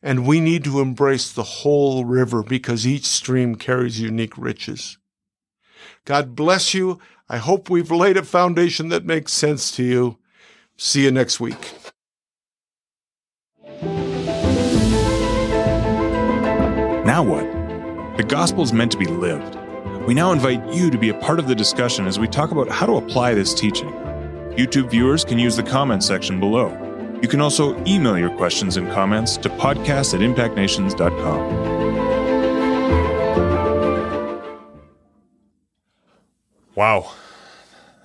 and 0.00 0.24
we 0.24 0.38
need 0.38 0.62
to 0.62 0.80
embrace 0.80 1.32
the 1.32 1.42
whole 1.42 2.04
river 2.04 2.44
because 2.44 2.86
each 2.86 3.04
stream 3.04 3.56
carries 3.56 4.00
unique 4.00 4.38
riches. 4.38 4.96
God 6.04 6.36
bless 6.36 6.72
you. 6.72 7.00
I 7.28 7.38
hope 7.38 7.68
we've 7.68 7.90
laid 7.90 8.16
a 8.16 8.22
foundation 8.22 8.90
that 8.90 9.04
makes 9.04 9.32
sense 9.32 9.74
to 9.74 9.82
you. 9.82 10.18
See 10.76 11.02
you 11.02 11.10
next 11.10 11.40
week. 11.40 11.72
Now 17.04 17.24
what? 17.24 18.16
The 18.18 18.24
gospel 18.28 18.62
is 18.62 18.72
meant 18.72 18.92
to 18.92 18.98
be 18.98 19.06
lived. 19.06 19.58
We 20.06 20.14
now 20.14 20.30
invite 20.30 20.72
you 20.72 20.92
to 20.92 20.98
be 20.98 21.08
a 21.08 21.14
part 21.14 21.40
of 21.40 21.48
the 21.48 21.56
discussion 21.56 22.06
as 22.06 22.20
we 22.20 22.28
talk 22.28 22.52
about 22.52 22.68
how 22.68 22.86
to 22.86 22.92
apply 22.92 23.34
this 23.34 23.52
teaching. 23.52 23.92
YouTube 24.56 24.90
viewers 24.90 25.22
can 25.22 25.38
use 25.38 25.54
the 25.54 25.62
comment 25.62 26.02
section 26.02 26.40
below. 26.40 26.70
You 27.20 27.28
can 27.28 27.42
also 27.42 27.78
email 27.84 28.16
your 28.16 28.30
questions 28.36 28.78
and 28.78 28.90
comments 28.90 29.36
to 29.38 29.50
podcast 29.50 30.14
at 30.14 30.20
impactnations.com. 30.20 31.76
Wow. 36.74 37.12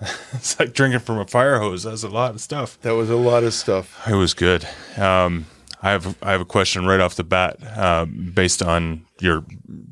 it's 0.32 0.58
like 0.60 0.74
drinking 0.74 1.00
from 1.00 1.18
a 1.18 1.26
fire 1.26 1.58
hose. 1.58 1.84
That's 1.84 2.02
a 2.02 2.08
lot 2.08 2.34
of 2.34 2.40
stuff. 2.42 2.78
That 2.82 2.92
was 2.92 3.08
a 3.08 3.16
lot 3.16 3.44
of 3.44 3.54
stuff. 3.54 4.06
It 4.06 4.14
was 4.14 4.34
good. 4.34 4.66
Um, 4.98 5.46
I 5.82 5.90
have 5.90 6.16
I 6.22 6.32
have 6.32 6.40
a 6.40 6.46
question 6.46 6.86
right 6.86 7.00
off 7.00 7.16
the 7.16 7.24
bat, 7.24 7.56
uh, 7.76 8.04
based 8.04 8.62
on 8.62 9.04
your 9.20 9.44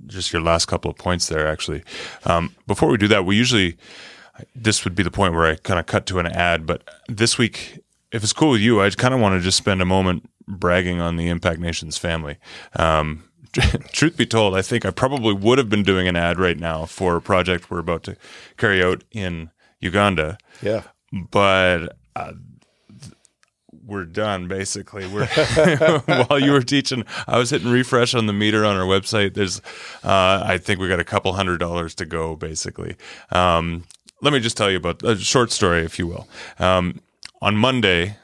just 0.06 0.32
your 0.32 0.42
last 0.42 0.66
couple 0.66 0.90
of 0.90 0.96
points 0.96 1.28
there. 1.28 1.46
Actually, 1.46 1.82
um, 2.24 2.54
before 2.66 2.88
we 2.88 2.96
do 2.96 3.08
that, 3.08 3.24
we 3.24 3.36
usually 3.36 3.76
this 4.54 4.84
would 4.84 4.94
be 4.94 5.02
the 5.02 5.10
point 5.10 5.34
where 5.34 5.46
I 5.46 5.56
kind 5.56 5.80
of 5.80 5.86
cut 5.86 6.06
to 6.06 6.18
an 6.18 6.26
ad. 6.26 6.66
But 6.66 6.82
this 7.08 7.38
week, 7.38 7.80
if 8.12 8.22
it's 8.22 8.32
cool 8.32 8.50
with 8.50 8.60
you, 8.60 8.80
I 8.80 8.90
kind 8.90 9.14
of 9.14 9.20
want 9.20 9.38
to 9.38 9.40
just 9.40 9.58
spend 9.58 9.82
a 9.82 9.86
moment 9.86 10.28
bragging 10.46 11.00
on 11.00 11.16
the 11.16 11.28
Impact 11.28 11.60
Nations 11.60 11.96
family. 11.96 12.38
Um, 12.76 13.24
truth 13.92 14.16
be 14.16 14.26
told, 14.26 14.54
I 14.54 14.62
think 14.62 14.84
I 14.84 14.90
probably 14.90 15.34
would 15.34 15.58
have 15.58 15.68
been 15.68 15.82
doing 15.82 16.06
an 16.08 16.16
ad 16.16 16.38
right 16.38 16.58
now 16.58 16.84
for 16.84 17.16
a 17.16 17.22
project 17.22 17.70
we're 17.70 17.78
about 17.78 18.02
to 18.04 18.16
carry 18.56 18.82
out 18.82 19.02
in 19.10 19.50
Uganda. 19.80 20.38
Yeah. 20.62 20.82
But 21.12 21.96
uh, 22.14 22.32
we're 23.84 24.04
done 24.04 24.46
basically. 24.46 25.06
We're 25.06 25.26
while 26.28 26.38
you 26.38 26.52
were 26.52 26.62
teaching, 26.62 27.04
I 27.26 27.38
was 27.38 27.50
hitting 27.50 27.70
refresh 27.70 28.14
on 28.14 28.26
the 28.26 28.32
meter 28.32 28.64
on 28.64 28.76
our 28.76 28.86
website. 28.86 29.34
There's, 29.34 29.58
uh, 30.04 30.42
I 30.44 30.58
think 30.58 30.78
we 30.78 30.88
got 30.88 31.00
a 31.00 31.04
couple 31.04 31.32
hundred 31.32 31.58
dollars 31.58 31.94
to 31.96 32.06
go 32.06 32.36
basically. 32.36 32.96
Um, 33.32 33.84
let 34.22 34.32
me 34.32 34.40
just 34.40 34.56
tell 34.56 34.70
you 34.70 34.76
about 34.76 35.02
a 35.02 35.16
short 35.16 35.50
story, 35.52 35.82
if 35.82 35.98
you 35.98 36.06
will. 36.06 36.28
Um, 36.58 37.00
on 37.40 37.56
Monday, 37.56 38.16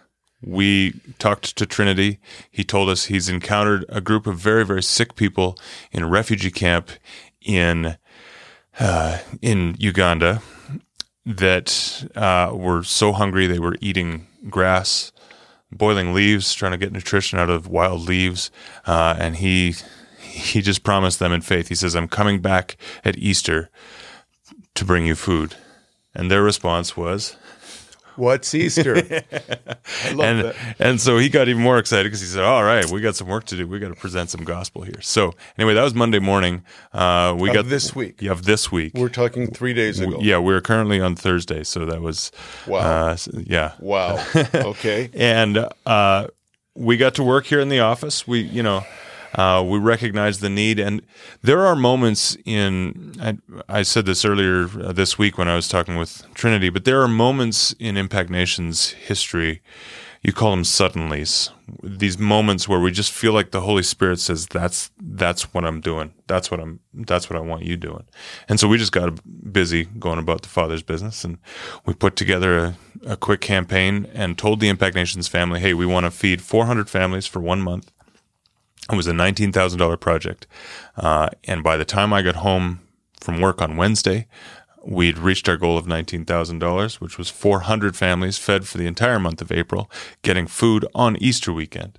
we 0.42 1.00
talked 1.18 1.56
to 1.56 1.66
Trinity. 1.66 2.18
He 2.50 2.64
told 2.64 2.88
us 2.88 3.06
he's 3.06 3.28
encountered 3.28 3.84
a 3.88 4.00
group 4.00 4.26
of 4.26 4.38
very, 4.38 4.64
very 4.64 4.82
sick 4.82 5.16
people 5.16 5.58
in 5.90 6.02
a 6.02 6.08
refugee 6.08 6.50
camp 6.50 6.90
in 7.40 7.96
uh, 8.78 9.18
in 9.40 9.74
Uganda 9.78 10.42
that 11.24 12.06
uh, 12.14 12.54
were 12.54 12.82
so 12.82 13.12
hungry 13.12 13.46
they 13.46 13.58
were 13.58 13.76
eating 13.80 14.26
grass, 14.50 15.12
boiling 15.72 16.12
leaves, 16.12 16.52
trying 16.54 16.72
to 16.72 16.78
get 16.78 16.92
nutrition 16.92 17.38
out 17.38 17.50
of 17.50 17.66
wild 17.66 18.02
leaves, 18.02 18.50
uh, 18.86 19.16
and 19.18 19.36
he 19.36 19.74
he 20.20 20.60
just 20.60 20.82
promised 20.82 21.18
them 21.18 21.32
in 21.32 21.40
faith. 21.40 21.68
He 21.68 21.74
says, 21.74 21.96
"I'm 21.96 22.08
coming 22.08 22.40
back 22.40 22.76
at 23.04 23.16
Easter 23.16 23.70
to 24.74 24.84
bring 24.84 25.06
you 25.06 25.14
food," 25.14 25.56
and 26.16 26.28
their 26.30 26.42
response 26.42 26.96
was. 26.96 27.36
What's 28.16 28.54
Easter? 28.54 28.96
I 28.96 30.10
love 30.12 30.20
and 30.20 30.40
that. 30.46 30.56
and 30.78 30.98
so 30.98 31.18
he 31.18 31.28
got 31.28 31.48
even 31.48 31.60
more 31.62 31.76
excited 31.78 32.04
because 32.04 32.22
he 32.22 32.26
said, 32.26 32.44
"All 32.44 32.64
right, 32.64 32.88
we 32.90 33.02
got 33.02 33.14
some 33.14 33.28
work 33.28 33.44
to 33.44 33.56
do. 33.58 33.68
We 33.68 33.78
got 33.78 33.88
to 33.90 33.94
present 33.94 34.30
some 34.30 34.42
gospel 34.42 34.80
here." 34.82 35.02
So 35.02 35.34
anyway, 35.58 35.74
that 35.74 35.82
was 35.82 35.94
Monday 35.94 36.18
morning. 36.18 36.64
Uh, 36.94 37.36
we 37.38 37.50
Of 37.50 37.54
got 37.56 37.64
this 37.66 37.94
week. 37.94 38.22
Yeah, 38.22 38.32
of 38.32 38.46
this 38.46 38.72
week. 38.72 38.92
We're 38.94 39.10
talking 39.10 39.48
three 39.48 39.74
days 39.74 40.00
ago. 40.00 40.16
yeah, 40.22 40.38
we're 40.38 40.62
currently 40.62 40.98
on 40.98 41.14
Thursday, 41.14 41.62
so 41.62 41.84
that 41.84 42.00
was 42.00 42.32
Wow. 42.66 42.78
Uh, 42.78 43.16
yeah, 43.34 43.72
Wow. 43.80 44.24
Okay. 44.54 45.10
and 45.12 45.68
uh, 45.84 46.28
we 46.74 46.96
got 46.96 47.16
to 47.16 47.22
work 47.22 47.44
here 47.44 47.60
in 47.60 47.68
the 47.68 47.80
office. 47.80 48.26
We, 48.26 48.40
you 48.40 48.62
know, 48.62 48.82
uh, 49.34 49.64
we 49.66 49.78
recognize 49.78 50.40
the 50.40 50.50
need, 50.50 50.78
and 50.78 51.02
there 51.42 51.66
are 51.66 51.76
moments 51.76 52.36
in. 52.44 53.14
I, 53.20 53.38
I 53.68 53.82
said 53.82 54.06
this 54.06 54.24
earlier 54.24 54.68
uh, 54.82 54.92
this 54.92 55.18
week 55.18 55.38
when 55.38 55.48
I 55.48 55.56
was 55.56 55.68
talking 55.68 55.96
with 55.96 56.22
Trinity, 56.34 56.68
but 56.68 56.84
there 56.84 57.02
are 57.02 57.08
moments 57.08 57.74
in 57.78 57.96
Impact 57.96 58.30
Nation's 58.30 58.90
history. 58.90 59.62
You 60.22 60.32
call 60.32 60.50
them 60.50 60.62
suddenlies. 60.62 61.50
These 61.82 62.18
moments 62.18 62.68
where 62.68 62.80
we 62.80 62.90
just 62.90 63.12
feel 63.12 63.32
like 63.32 63.52
the 63.52 63.60
Holy 63.60 63.82
Spirit 63.82 64.18
says, 64.18 64.46
"That's 64.46 64.90
that's 65.00 65.54
what 65.54 65.64
I'm 65.64 65.80
doing. 65.80 66.14
That's 66.26 66.50
what 66.50 66.58
I'm. 66.58 66.80
That's 66.94 67.30
what 67.30 67.36
I 67.36 67.40
want 67.40 67.64
you 67.64 67.76
doing." 67.76 68.04
And 68.48 68.58
so 68.58 68.66
we 68.66 68.78
just 68.78 68.92
got 68.92 69.20
busy 69.52 69.84
going 69.84 70.18
about 70.18 70.42
the 70.42 70.48
Father's 70.48 70.82
business, 70.82 71.24
and 71.24 71.38
we 71.84 71.94
put 71.94 72.16
together 72.16 72.58
a, 72.58 73.12
a 73.12 73.16
quick 73.16 73.40
campaign 73.40 74.08
and 74.14 74.38
told 74.38 74.60
the 74.60 74.68
Impact 74.68 74.96
Nations 74.96 75.28
family, 75.28 75.60
"Hey, 75.60 75.74
we 75.74 75.86
want 75.86 76.06
to 76.06 76.10
feed 76.10 76.42
400 76.42 76.88
families 76.88 77.26
for 77.26 77.40
one 77.40 77.60
month." 77.60 77.92
It 78.90 78.96
was 78.96 79.06
a 79.06 79.12
nineteen 79.12 79.52
thousand 79.52 79.78
dollar 79.78 79.96
project, 79.96 80.46
uh, 80.96 81.28
and 81.44 81.62
by 81.62 81.76
the 81.76 81.84
time 81.84 82.12
I 82.12 82.22
got 82.22 82.36
home 82.36 82.80
from 83.20 83.40
work 83.40 83.60
on 83.60 83.76
Wednesday, 83.76 84.28
we'd 84.84 85.18
reached 85.18 85.48
our 85.48 85.56
goal 85.56 85.76
of 85.76 85.86
nineteen 85.86 86.24
thousand 86.24 86.60
dollars, 86.60 87.00
which 87.00 87.18
was 87.18 87.28
four 87.28 87.60
hundred 87.60 87.96
families 87.96 88.38
fed 88.38 88.66
for 88.68 88.78
the 88.78 88.86
entire 88.86 89.18
month 89.18 89.42
of 89.42 89.50
April, 89.50 89.90
getting 90.22 90.46
food 90.46 90.86
on 90.94 91.16
Easter 91.16 91.52
weekend. 91.52 91.98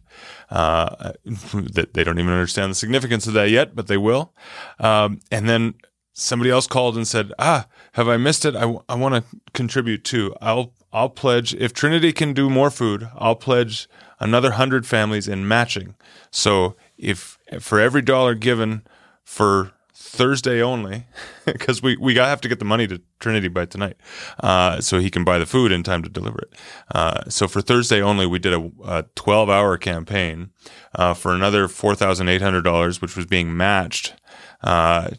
Uh, 0.49 1.11
they 1.25 2.03
don't 2.03 2.19
even 2.19 2.31
understand 2.31 2.71
the 2.71 2.75
significance 2.75 3.27
of 3.27 3.33
that 3.33 3.49
yet, 3.49 3.75
but 3.75 3.87
they 3.87 3.97
will. 3.97 4.33
Um, 4.79 5.19
and 5.29 5.49
then 5.49 5.73
somebody 6.13 6.49
else 6.49 6.67
called 6.67 6.95
and 6.95 7.07
said, 7.07 7.33
"Ah, 7.37 7.67
have 7.93 8.07
I 8.07 8.17
missed 8.17 8.45
it? 8.45 8.55
I, 8.55 8.65
want 8.65 9.15
to 9.15 9.23
contribute 9.53 10.03
too. 10.03 10.33
I'll 10.41 10.73
I'll 10.91 11.09
pledge 11.09 11.53
if 11.53 11.73
Trinity 11.73 12.13
can 12.13 12.33
do 12.33 12.49
more 12.49 12.71
food. 12.71 13.09
I'll 13.15 13.35
pledge 13.35 13.87
another 14.19 14.51
hundred 14.51 14.85
families 14.85 15.27
in 15.27 15.47
matching. 15.47 15.95
So 16.31 16.75
if 16.97 17.37
for 17.59 17.79
every 17.79 18.01
dollar 18.01 18.35
given 18.35 18.83
for 19.23 19.71
Thursday 19.93 20.61
only, 20.61 21.07
because 21.45 21.81
we 21.81 21.97
we 21.97 22.15
have 22.15 22.41
to 22.41 22.47
get 22.47 22.59
the 22.59 22.65
money 22.65 22.87
to 22.87 23.01
Trinity 23.19 23.47
by 23.47 23.65
tonight, 23.65 23.97
uh, 24.41 24.79
so 24.81 24.99
he 24.99 25.09
can 25.09 25.23
buy 25.23 25.37
the 25.37 25.45
food 25.45 25.71
in 25.71 25.83
time 25.83 26.03
to 26.03 26.09
deliver 26.09 26.39
it. 26.39 26.53
Uh, 26.93 27.29
so 27.29 27.47
for 27.47 27.61
Thursday 27.61 28.01
only, 28.01 28.25
we 28.25 28.39
did 28.39 28.53
a, 28.53 28.71
a 28.85 29.05
twelve 29.15 29.49
hour 29.49 29.77
campaign 29.77 30.51
uh, 30.95 31.13
for 31.13 31.33
another 31.33 31.67
four 31.67 31.95
thousand 31.95 32.29
eight 32.29 32.41
hundred 32.41 32.63
dollars, 32.63 33.01
which 33.01 33.15
was 33.15 33.25
being 33.25 33.55
matched 33.55 34.13
uh, 34.61 35.09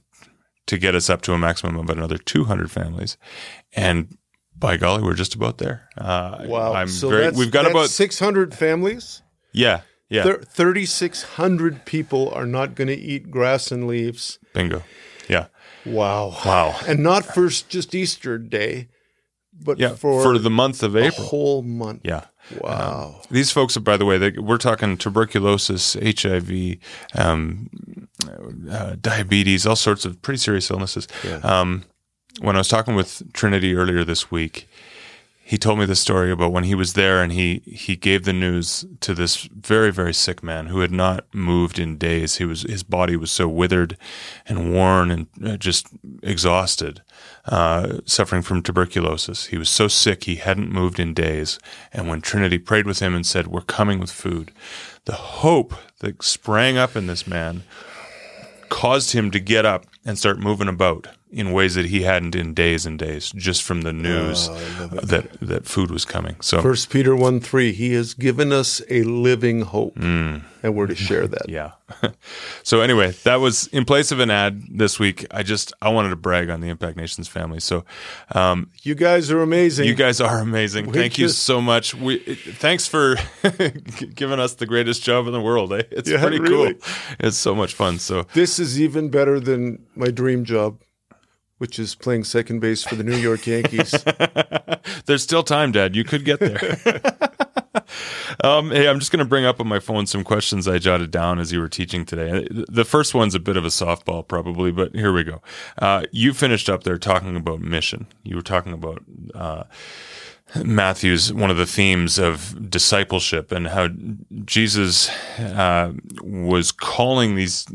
to 0.68 0.78
get 0.78 0.94
us 0.94 1.10
up 1.10 1.22
to 1.22 1.32
a 1.32 1.38
maximum 1.38 1.76
of 1.76 1.90
another 1.90 2.18
200 2.18 2.70
families. 2.70 3.16
And 3.72 4.16
by 4.58 4.76
golly, 4.76 5.02
we're 5.02 5.14
just 5.14 5.34
about 5.34 5.58
there. 5.58 5.88
Uh, 5.96 6.44
Wow. 6.46 6.72
I'm 6.74 6.88
so 6.88 7.08
very, 7.10 7.30
we've 7.30 7.50
got 7.50 7.70
about, 7.70 7.90
600 7.90 8.54
families. 8.54 9.22
yeah, 9.52 9.82
yeah, 10.08 10.22
Thir- 10.24 10.42
3,600 10.42 11.84
people 11.84 12.30
are 12.34 12.46
not 12.46 12.74
going 12.74 12.88
to 12.88 12.96
eat 12.96 13.30
grass 13.30 13.70
and 13.70 13.86
leaves. 13.86 14.38
bingo. 14.54 14.82
Yeah. 15.28 15.46
Wow. 15.84 16.34
Wow. 16.44 16.76
And 16.86 17.02
not 17.02 17.24
for 17.24 17.48
just 17.48 17.94
Easter 17.94 18.38
Day, 18.38 18.88
but 19.52 19.78
Yeah. 19.78 19.90
for, 19.94 20.22
For, 20.22 20.38
the 20.38 20.50
month 20.50 20.82
of 20.82 20.94
a 20.96 21.06
April. 21.06 21.26
whole 21.26 21.62
month. 21.62 22.00
Yeah. 22.04 22.24
Wow. 22.60 23.20
These 23.30 23.50
folks, 23.50 23.76
are, 23.76 23.80
by 23.80 23.96
the 23.98 24.06
way, 24.06 24.16
they, 24.18 24.30
we're 24.30 24.56
talking 24.58 24.96
tuberculosis, 24.96 25.94
HIV, 26.02 26.78
um, 27.14 27.68
uh, 28.70 28.96
diabetes, 29.00 29.66
all 29.66 29.76
sorts 29.76 30.04
of 30.06 30.20
pretty 30.22 30.38
serious 30.38 30.70
illnesses. 30.70 31.06
Yeah. 31.24 31.36
Um, 31.42 31.84
when 32.40 32.56
I 32.56 32.60
was 32.60 32.68
talking 32.68 32.94
with 32.94 33.32
Trinity 33.32 33.74
earlier 33.74 34.04
this 34.04 34.30
week, 34.30 34.68
he 35.48 35.56
told 35.56 35.78
me 35.78 35.86
the 35.86 35.96
story 35.96 36.30
about 36.30 36.52
when 36.52 36.64
he 36.64 36.74
was 36.74 36.92
there 36.92 37.22
and 37.22 37.32
he 37.32 37.62
he 37.64 37.96
gave 37.96 38.24
the 38.24 38.34
news 38.34 38.84
to 39.00 39.14
this 39.14 39.44
very 39.44 39.90
very 39.90 40.12
sick 40.12 40.42
man 40.42 40.66
who 40.66 40.80
had 40.80 40.92
not 40.92 41.24
moved 41.32 41.78
in 41.78 41.96
days. 41.96 42.36
He 42.36 42.44
was 42.44 42.64
his 42.64 42.82
body 42.82 43.16
was 43.16 43.30
so 43.30 43.48
withered 43.48 43.96
and 44.44 44.74
worn 44.74 45.10
and 45.10 45.26
uh, 45.42 45.56
just 45.56 45.88
exhausted, 46.22 47.00
uh, 47.46 48.00
suffering 48.04 48.42
from 48.42 48.62
tuberculosis. 48.62 49.46
He 49.46 49.56
was 49.56 49.70
so 49.70 49.88
sick 49.88 50.24
he 50.24 50.36
hadn't 50.36 50.70
moved 50.70 51.00
in 51.00 51.14
days. 51.14 51.58
And 51.94 52.08
when 52.08 52.20
Trinity 52.20 52.58
prayed 52.58 52.86
with 52.86 52.98
him 52.98 53.14
and 53.14 53.24
said, 53.24 53.46
"We're 53.46 53.62
coming 53.62 54.00
with 54.00 54.10
food," 54.10 54.52
the 55.06 55.14
hope 55.14 55.72
that 56.00 56.22
sprang 56.22 56.76
up 56.76 56.94
in 56.94 57.06
this 57.06 57.26
man 57.26 57.62
caused 58.68 59.12
him 59.12 59.30
to 59.30 59.40
get 59.40 59.64
up 59.64 59.86
and 60.04 60.18
start 60.18 60.38
moving 60.38 60.68
about 60.68 61.08
in 61.30 61.52
ways 61.52 61.74
that 61.74 61.86
he 61.86 62.02
hadn't 62.02 62.34
in 62.34 62.54
days 62.54 62.86
and 62.86 62.98
days, 62.98 63.30
just 63.32 63.62
from 63.62 63.82
the 63.82 63.92
news 63.92 64.48
that 65.02 65.28
that 65.40 65.66
food 65.66 65.90
was 65.90 66.04
coming. 66.04 66.36
So 66.40 66.62
First 66.62 66.90
Peter 66.90 67.14
1 67.14 67.40
3, 67.40 67.72
he 67.72 67.92
has 67.94 68.14
given 68.14 68.52
us 68.52 68.80
a 68.90 69.02
living 69.02 69.62
hope. 69.62 69.96
And 70.60 70.74
we're 70.74 70.88
to 70.88 70.94
share 70.96 71.28
that. 71.28 71.46
Mm. 71.46 71.50
yeah. 72.02 72.10
so 72.64 72.80
anyway, 72.80 73.12
that 73.22 73.36
was 73.36 73.68
in 73.68 73.84
place 73.84 74.10
of 74.10 74.18
an 74.20 74.28
ad 74.30 74.62
this 74.70 74.98
week. 74.98 75.24
I 75.30 75.42
just 75.44 75.72
I 75.80 75.88
wanted 75.90 76.10
to 76.10 76.16
brag 76.16 76.50
on 76.50 76.60
the 76.60 76.68
Impact 76.68 76.96
Nations 76.96 77.28
family. 77.28 77.60
So 77.60 77.84
um, 78.34 78.70
You 78.82 78.94
guys 78.96 79.30
are 79.30 79.40
amazing. 79.40 79.86
you 79.86 79.94
guys 79.94 80.20
are 80.20 80.38
amazing. 80.40 80.92
Thank 80.92 81.16
you 81.16 81.28
so 81.28 81.60
much. 81.60 81.94
We 81.94 82.18
thanks 82.18 82.86
for 82.88 83.16
giving 84.14 84.40
us 84.40 84.54
the 84.54 84.66
greatest 84.66 85.02
job 85.02 85.26
in 85.26 85.32
the 85.32 85.40
world. 85.40 85.72
Eh? 85.72 85.82
It's 85.90 86.10
Yeah, 86.10 86.20
pretty 86.20 86.40
really. 86.40 86.74
cool. 86.74 86.82
It's 87.20 87.36
so 87.36 87.54
much 87.54 87.74
fun. 87.74 87.98
So 87.98 88.24
this 88.34 88.58
is 88.58 88.80
even 88.80 89.10
better 89.10 89.38
than 89.40 89.86
my 89.94 90.10
dream 90.10 90.44
job, 90.44 90.80
which 91.58 91.78
is 91.78 91.94
playing 91.94 92.24
second 92.24 92.60
base 92.60 92.82
for 92.82 92.94
the 92.94 93.04
New 93.04 93.16
York 93.16 93.46
Yankees. 93.46 94.04
There's 95.06 95.22
still 95.22 95.42
time, 95.42 95.72
Dad. 95.72 95.94
You 95.94 96.04
could 96.04 96.24
get 96.24 96.40
there. 96.40 97.00
um, 98.44 98.70
hey, 98.70 98.88
I'm 98.88 98.98
just 98.98 99.12
going 99.12 99.18
to 99.18 99.28
bring 99.28 99.44
up 99.44 99.60
on 99.60 99.68
my 99.68 99.80
phone 99.80 100.06
some 100.06 100.24
questions 100.24 100.66
I 100.66 100.78
jotted 100.78 101.10
down 101.10 101.38
as 101.38 101.52
you 101.52 101.60
were 101.60 101.68
teaching 101.68 102.04
today. 102.04 102.46
The 102.50 102.84
first 102.84 103.14
one's 103.14 103.34
a 103.34 103.40
bit 103.40 103.56
of 103.56 103.64
a 103.64 103.68
softball, 103.68 104.26
probably, 104.26 104.70
but 104.70 104.94
here 104.94 105.12
we 105.12 105.24
go. 105.24 105.42
Uh, 105.78 106.04
you 106.12 106.32
finished 106.32 106.70
up 106.70 106.84
there 106.84 106.98
talking 106.98 107.36
about 107.36 107.60
mission. 107.60 108.06
You 108.22 108.36
were 108.36 108.42
talking 108.42 108.72
about. 108.72 109.02
Uh, 109.34 109.64
Matthew's 110.56 111.32
one 111.32 111.50
of 111.50 111.56
the 111.56 111.66
themes 111.66 112.18
of 112.18 112.70
discipleship 112.70 113.52
and 113.52 113.68
how 113.68 113.88
Jesus 114.44 115.10
uh, 115.38 115.92
was 116.22 116.72
calling 116.72 117.34
these 117.34 117.66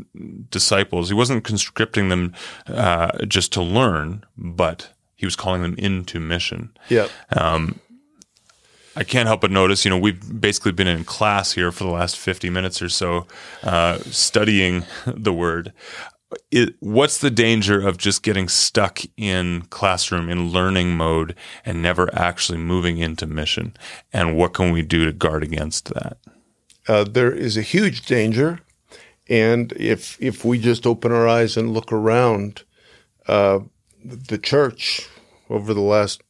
disciples. 0.50 1.08
He 1.08 1.14
wasn't 1.14 1.44
conscripting 1.44 2.08
them 2.08 2.34
uh, 2.66 3.24
just 3.26 3.52
to 3.52 3.62
learn, 3.62 4.24
but 4.36 4.90
he 5.14 5.26
was 5.26 5.36
calling 5.36 5.62
them 5.62 5.74
into 5.78 6.18
mission. 6.18 6.76
yeah. 6.88 7.08
I 8.96 9.02
can't 9.02 9.26
help 9.26 9.40
but 9.40 9.50
notice, 9.50 9.84
you 9.84 9.90
know, 9.90 9.98
we've 9.98 10.40
basically 10.40 10.72
been 10.72 10.86
in 10.86 11.04
class 11.04 11.52
here 11.52 11.72
for 11.72 11.84
the 11.84 11.90
last 11.90 12.16
50 12.16 12.48
minutes 12.50 12.80
or 12.80 12.88
so, 12.88 13.26
uh, 13.62 13.98
studying 13.98 14.84
the 15.06 15.32
word. 15.32 15.72
It, 16.50 16.74
what's 16.80 17.18
the 17.18 17.30
danger 17.30 17.86
of 17.86 17.96
just 17.96 18.22
getting 18.22 18.48
stuck 18.48 19.00
in 19.16 19.62
classroom 19.70 20.28
in 20.28 20.50
learning 20.50 20.96
mode 20.96 21.36
and 21.64 21.80
never 21.80 22.12
actually 22.14 22.58
moving 22.58 22.98
into 22.98 23.26
mission? 23.26 23.76
And 24.12 24.36
what 24.36 24.54
can 24.54 24.72
we 24.72 24.82
do 24.82 25.04
to 25.04 25.12
guard 25.12 25.44
against 25.44 25.92
that? 25.94 26.18
uh, 26.88 27.04
there 27.04 27.32
is 27.32 27.56
a 27.56 27.62
huge 27.62 28.04
danger, 28.06 28.60
and 29.28 29.72
if 29.72 30.20
if 30.20 30.44
we 30.44 30.58
just 30.58 30.86
open 30.86 31.12
our 31.12 31.26
eyes 31.26 31.56
and 31.56 31.72
look 31.72 31.92
around, 31.92 32.62
uh, 33.26 33.60
the 34.04 34.38
church 34.38 35.08
over 35.48 35.72
the 35.72 35.80
last 35.80 36.22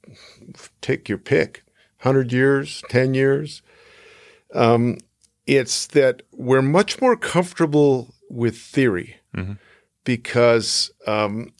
take 0.80 1.08
your 1.08 1.18
pick, 1.18 1.64
hundred 1.98 2.32
years, 2.32 2.82
ten 2.88 3.14
years, 3.14 3.62
um, 4.54 4.98
it's 5.46 5.86
that 5.88 6.22
we're 6.32 6.62
much 6.62 7.00
more 7.00 7.16
comfortable 7.16 8.14
with 8.30 8.56
theory 8.56 9.16
Mhm. 9.36 9.58
Because 10.04 10.90
um, 11.06 11.52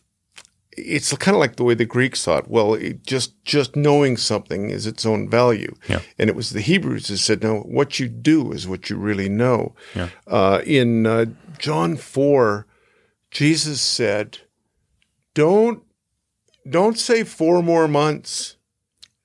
it's 0.73 1.15
kind 1.17 1.35
of 1.35 1.41
like 1.41 1.57
the 1.57 1.65
way 1.65 1.75
the 1.75 1.85
Greeks 1.85 2.25
thought. 2.25 2.49
Well, 2.49 2.75
it 2.75 3.05
just 3.07 3.43
just 3.45 3.77
knowing 3.77 4.17
something 4.17 4.71
is 4.71 4.87
its 4.87 5.05
own 5.07 5.29
value, 5.31 5.75
Yeah. 5.89 6.01
and 6.19 6.29
it 6.31 6.37
was 6.37 6.51
the 6.51 6.61
Hebrews 6.61 7.09
that 7.09 7.19
said, 7.19 7.43
"No, 7.43 7.61
what 7.61 7.99
you 8.01 8.09
do 8.09 8.53
is 8.53 8.67
what 8.69 8.91
you 8.91 8.97
really 8.97 9.29
know." 9.29 9.75
Yeah. 9.95 10.09
Uh, 10.27 10.61
in 10.67 11.07
uh, 11.07 11.27
John 11.59 11.97
four, 11.97 12.67
Jesus 13.31 13.81
said, 13.81 14.39
"Don't 15.35 15.83
don't 16.69 16.99
say 16.99 17.25
four 17.25 17.63
more 17.63 17.87
months, 17.89 18.57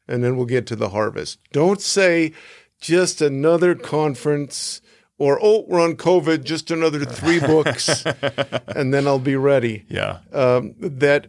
and 0.08 0.24
then 0.24 0.36
we'll 0.36 0.46
get 0.46 0.68
to 0.68 0.76
the 0.76 0.90
harvest. 0.90 1.40
Don't 1.52 1.82
say 1.82 2.34
just 2.80 3.22
another 3.22 3.76
conference." 3.76 4.82
Or 5.20 5.38
oh, 5.42 5.66
we're 5.68 5.82
on 5.82 5.96
COVID, 5.98 6.44
just 6.46 6.72
another 6.72 7.04
three 7.06 7.40
books, 7.40 8.06
and 8.76 8.94
then 8.94 9.06
I'll 9.06 9.20
be 9.20 9.36
ready 9.36 9.86
Yeah. 9.90 10.20
um, 10.32 10.74
that 10.80 11.28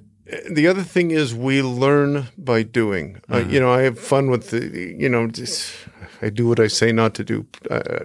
the 0.49 0.69
other 0.69 0.83
thing 0.85 1.11
is 1.11 1.35
we 1.35 1.61
learn 1.61 2.29
by 2.39 2.63
doing. 2.63 3.21
Uh, 3.29 3.39
you 3.39 3.59
know, 3.59 3.73
I 3.73 3.83
have 3.83 3.99
fun 3.99 4.31
with 4.31 4.51
the, 4.51 4.95
you 4.97 5.09
know, 5.09 5.27
just, 5.27 5.75
I 6.23 6.31
do 6.31 6.47
what 6.47 6.61
I 6.61 6.69
say 6.69 6.93
not 6.93 7.15
to 7.15 7.25
do. 7.25 7.47
Uh, 7.69 8.05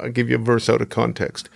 I'll 0.00 0.10
give 0.10 0.30
you 0.30 0.36
a 0.36 0.38
verse 0.42 0.70
out 0.70 0.80
of 0.80 0.88
context. 0.88 1.50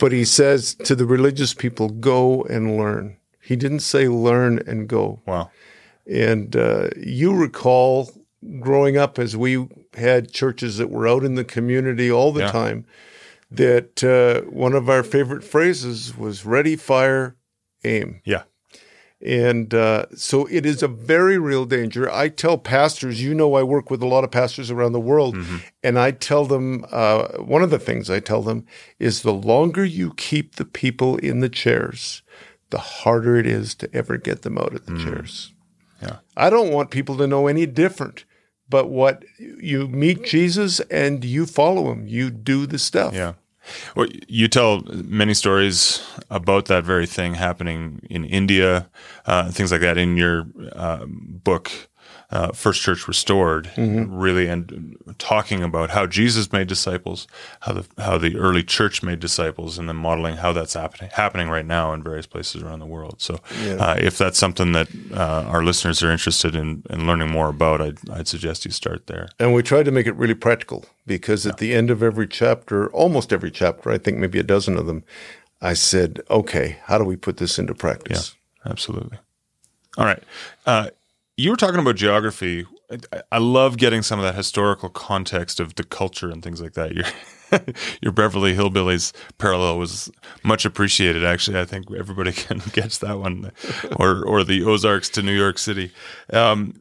But 0.00 0.10
he 0.10 0.24
says 0.24 0.74
to 0.82 0.96
the 0.96 1.06
religious 1.06 1.54
people, 1.54 1.88
go 1.90 2.42
and 2.50 2.76
learn. 2.76 3.16
He 3.40 3.54
didn't 3.54 3.80
say 3.80 4.08
learn 4.08 4.60
and 4.66 4.88
go. 4.88 5.20
Wow. 5.24 5.52
And 6.10 6.56
uh, 6.56 6.88
you 6.96 7.32
recall 7.32 8.10
growing 8.58 8.96
up 8.96 9.20
as 9.20 9.36
we 9.36 9.68
had 9.96 10.32
churches 10.32 10.76
that 10.78 10.90
were 10.90 11.06
out 11.08 11.24
in 11.24 11.34
the 11.34 11.44
community 11.44 12.10
all 12.10 12.32
the 12.32 12.40
Yeah. 12.42 12.50
time, 12.52 12.84
that 13.50 14.02
uh, 14.02 14.48
one 14.50 14.72
of 14.74 14.88
our 14.88 15.02
favorite 15.02 15.44
phrases 15.44 16.16
was 16.16 16.44
ready, 16.44 16.76
fire, 16.76 17.36
aim. 17.84 18.20
Yeah. 18.24 18.42
And 19.24 19.72
uh, 19.72 20.06
so 20.14 20.46
it 20.50 20.66
is 20.66 20.82
a 20.82 20.88
very 20.88 21.38
real 21.38 21.64
danger. 21.64 22.10
I 22.10 22.28
tell 22.28 22.58
pastors, 22.58 23.22
you 23.22 23.32
know, 23.34 23.54
I 23.54 23.62
work 23.62 23.90
with 23.90 24.02
a 24.02 24.06
lot 24.06 24.24
of 24.24 24.30
pastors 24.30 24.70
around 24.70 24.92
the 24.92 25.00
world, 25.00 25.36
and 25.82 25.98
I 25.98 26.10
tell 26.10 26.44
them 26.44 26.84
uh, 26.90 27.28
one 27.38 27.62
of 27.62 27.70
the 27.70 27.78
things 27.78 28.10
I 28.10 28.20
tell 28.20 28.42
them 28.42 28.66
is 28.98 29.22
the 29.22 29.32
longer 29.32 29.84
you 29.84 30.12
keep 30.14 30.56
the 30.56 30.66
people 30.66 31.16
in 31.18 31.40
the 31.40 31.48
chairs, 31.48 32.22
the 32.70 32.78
harder 32.78 33.36
it 33.36 33.46
is 33.46 33.74
to 33.76 33.88
ever 33.94 34.18
get 34.18 34.42
them 34.42 34.58
out 34.58 34.74
of 34.74 34.84
the 34.84 34.98
chairs. 34.98 35.52
Yeah. 36.02 36.16
I 36.36 36.50
don't 36.50 36.72
want 36.72 36.90
people 36.90 37.16
to 37.16 37.26
know 37.26 37.46
any 37.46 37.64
different, 37.64 38.24
but 38.68 38.88
what 38.88 39.24
you 39.38 39.88
meet 39.88 40.24
Jesus 40.24 40.80
and 40.80 41.24
you 41.24 41.46
follow 41.46 41.92
him, 41.92 42.06
you 42.06 42.30
do 42.30 42.66
the 42.66 42.78
stuff. 42.78 43.14
Yeah. 43.14 43.34
Well, 43.96 44.08
you 44.28 44.48
tell 44.48 44.82
many 44.92 45.34
stories 45.34 46.02
about 46.30 46.66
that 46.66 46.84
very 46.84 47.06
thing 47.06 47.34
happening 47.34 48.00
in 48.10 48.24
India, 48.24 48.88
uh, 49.26 49.50
things 49.50 49.72
like 49.72 49.80
that 49.80 49.96
in 49.96 50.16
your 50.16 50.46
uh, 50.72 51.06
book, 51.08 51.70
uh, 52.34 52.52
First 52.52 52.82
Church 52.82 53.06
Restored, 53.06 53.70
really, 53.76 54.48
and 54.48 54.96
talking 55.18 55.62
about 55.62 55.90
how 55.90 56.06
Jesus 56.06 56.52
made 56.52 56.66
disciples, 56.66 57.28
how 57.60 57.72
the 57.74 57.86
how 57.98 58.18
the 58.18 58.36
early 58.36 58.64
church 58.64 59.02
made 59.02 59.20
disciples, 59.20 59.78
and 59.78 59.88
then 59.88 59.96
modeling 59.96 60.36
how 60.36 60.52
that's 60.52 60.74
happening 60.74 61.10
happening 61.12 61.48
right 61.48 61.64
now 61.64 61.92
in 61.92 62.02
various 62.02 62.26
places 62.26 62.62
around 62.62 62.80
the 62.80 62.86
world. 62.86 63.22
So, 63.22 63.40
uh, 63.78 63.96
if 63.98 64.18
that's 64.18 64.38
something 64.38 64.72
that 64.72 64.88
uh, 65.12 65.44
our 65.48 65.62
listeners 65.62 66.02
are 66.02 66.10
interested 66.10 66.54
in, 66.56 66.82
in 66.90 67.06
learning 67.06 67.30
more 67.30 67.48
about, 67.48 67.80
I'd, 67.80 68.10
I'd 68.10 68.28
suggest 68.28 68.64
you 68.64 68.72
start 68.72 69.06
there. 69.06 69.28
And 69.38 69.54
we 69.54 69.62
tried 69.62 69.84
to 69.84 69.92
make 69.92 70.06
it 70.06 70.16
really 70.16 70.34
practical 70.34 70.84
because 71.06 71.46
at 71.46 71.58
the 71.58 71.72
end 71.72 71.90
of 71.90 72.02
every 72.02 72.26
chapter, 72.26 72.88
almost 72.90 73.32
every 73.32 73.50
chapter, 73.50 73.90
I 73.90 73.98
think 73.98 74.18
maybe 74.18 74.38
a 74.40 74.42
dozen 74.44 74.76
of 74.76 74.86
them, 74.86 75.04
I 75.62 75.74
said, 75.74 76.20
okay, 76.28 76.78
how 76.84 76.98
do 76.98 77.04
we 77.04 77.16
put 77.16 77.36
this 77.36 77.58
into 77.58 77.74
practice? 77.74 78.34
Absolutely. 78.66 79.18
All 79.96 80.04
right. 80.04 80.22
You 81.36 81.50
were 81.50 81.56
talking 81.56 81.80
about 81.80 81.96
geography. 81.96 82.64
I, 83.12 83.22
I 83.32 83.38
love 83.38 83.76
getting 83.76 84.02
some 84.02 84.20
of 84.20 84.24
that 84.24 84.36
historical 84.36 84.88
context 84.88 85.58
of 85.58 85.74
the 85.74 85.84
culture 85.84 86.30
and 86.30 86.42
things 86.42 86.60
like 86.60 86.74
that. 86.74 86.94
Your 86.94 87.06
your 88.02 88.12
Beverly 88.12 88.54
Hillbillies 88.54 89.12
parallel 89.38 89.78
was 89.78 90.10
much 90.44 90.64
appreciated. 90.64 91.24
Actually, 91.24 91.58
I 91.60 91.64
think 91.64 91.86
everybody 91.92 92.32
can 92.32 92.60
catch 92.60 93.00
that 93.00 93.18
one, 93.18 93.50
or 93.96 94.24
or 94.24 94.44
the 94.44 94.62
Ozarks 94.64 95.08
to 95.10 95.22
New 95.22 95.36
York 95.36 95.58
City. 95.58 95.90
Um, 96.32 96.74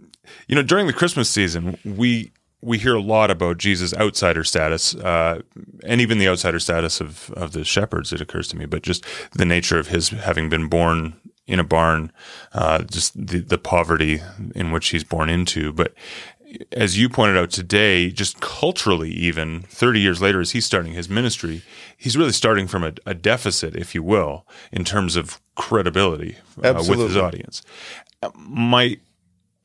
you 0.48 0.56
know, 0.56 0.64
during 0.64 0.88
the 0.88 0.94
Christmas 0.94 1.30
season, 1.30 1.78
we 1.84 2.32
we 2.62 2.78
hear 2.78 2.96
a 2.96 3.02
lot 3.02 3.32
about 3.32 3.58
Jesus' 3.58 3.94
outsider 3.96 4.44
status, 4.44 4.96
uh, 4.96 5.42
and 5.84 6.00
even 6.00 6.20
the 6.20 6.28
outsider 6.28 6.60
status 6.60 7.02
of 7.02 7.32
of 7.32 7.54
the 7.54 7.64
shepherds. 7.64 8.14
It 8.14 8.22
occurs 8.22 8.48
to 8.50 8.58
me, 8.58 8.66
but 8.66 8.84
just 8.84 9.04
the 9.32 9.46
nature 9.46 9.80
of 9.80 9.88
his 9.88 10.10
having 10.10 10.50
been 10.50 10.68
born 10.68 11.16
in 11.46 11.60
a 11.60 11.64
barn, 11.64 12.12
uh, 12.54 12.84
just 12.84 13.14
the 13.16 13.40
the 13.40 13.58
poverty 13.58 14.22
in 14.56 14.72
which 14.72 14.90
he's 14.90 15.04
born 15.04 15.30
into. 15.30 15.74
But 15.74 15.94
as 16.72 16.98
you 16.98 17.10
pointed 17.10 17.38
out 17.38 17.50
today, 17.50 18.10
just 18.10 18.40
culturally, 18.40 19.12
even 19.12 19.62
30 19.64 20.00
years 20.00 20.22
later, 20.22 20.40
as 20.40 20.52
he's 20.52 20.66
starting 20.66 20.94
his 20.94 21.10
ministry, 21.10 21.64
he's 21.98 22.16
really 22.16 22.32
starting 22.32 22.68
from 22.68 22.84
a, 22.84 22.94
a 23.06 23.14
deficit, 23.14 23.76
if 23.76 23.96
you 23.96 24.04
will, 24.04 24.46
in 24.72 24.84
terms 24.84 25.16
of 25.16 25.42
credibility 25.56 26.38
uh, 26.64 26.84
with 26.88 27.00
his 27.00 27.18
audience. 27.18 27.62
My 28.36 28.98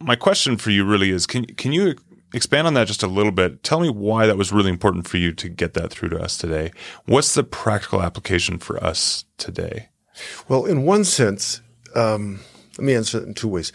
my 0.00 0.16
question 0.16 0.56
for 0.56 0.70
you 0.70 0.84
really 0.84 1.10
is: 1.10 1.26
Can 1.26 1.46
can 1.46 1.72
you 1.72 1.96
expand 2.34 2.66
on 2.66 2.74
that 2.74 2.86
just 2.86 3.02
a 3.02 3.08
little 3.08 3.32
bit? 3.32 3.62
Tell 3.62 3.80
me 3.80 3.90
why 3.90 4.26
that 4.26 4.36
was 4.36 4.52
really 4.52 4.70
important 4.70 5.06
for 5.06 5.16
you 5.16 5.32
to 5.32 5.48
get 5.48 5.74
that 5.74 5.90
through 5.90 6.10
to 6.10 6.18
us 6.18 6.36
today. 6.36 6.72
What's 7.06 7.34
the 7.34 7.44
practical 7.44 8.02
application 8.02 8.58
for 8.58 8.82
us 8.82 9.24
today? 9.36 9.88
Well, 10.48 10.64
in 10.64 10.82
one 10.82 11.04
sense, 11.04 11.60
um, 11.94 12.40
let 12.78 12.84
me 12.84 12.94
answer 12.94 13.18
it 13.18 13.24
in 13.24 13.34
two 13.34 13.48
ways. 13.48 13.72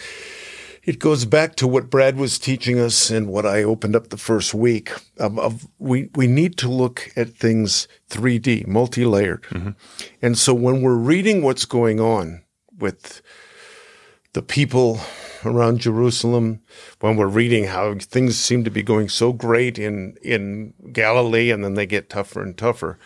It 0.83 0.99
goes 0.99 1.23
back 1.23 1.55
to 1.55 1.67
what 1.67 1.89
Brad 1.89 2.17
was 2.17 2.37
teaching 2.37 2.77
us 2.77 3.09
and 3.09 3.27
what 3.27 3.45
I 3.45 3.63
opened 3.63 3.95
up 3.95 4.09
the 4.09 4.17
first 4.17 4.53
week. 4.53 4.91
Of, 5.17 5.39
of 5.39 5.67
we 5.79 6.09
we 6.15 6.27
need 6.27 6.57
to 6.57 6.69
look 6.69 7.09
at 7.15 7.29
things 7.29 7.87
3D, 8.09 8.67
multi-layered, 8.67 9.45
and 10.21 10.37
so 10.37 10.53
when 10.53 10.81
we're 10.81 10.95
reading 10.95 11.41
what's 11.41 11.65
going 11.65 12.01
on 12.01 12.43
with 12.77 13.21
the 14.33 14.41
people 14.41 14.99
around 15.45 15.79
Jerusalem, 15.79 16.61
when 16.99 17.15
we're 17.15 17.27
reading 17.27 17.65
how 17.65 17.95
things 17.95 18.37
seem 18.37 18.63
to 18.65 18.71
be 18.71 18.83
going 18.83 19.07
so 19.07 19.31
great 19.31 19.79
in 19.79 20.17
in 20.21 20.73
Galilee, 20.91 21.49
and 21.49 21.63
then 21.63 21.75
they 21.75 21.85
get 21.85 22.09
tougher 22.09 22.41
and 22.41 22.57
tougher 22.57 22.99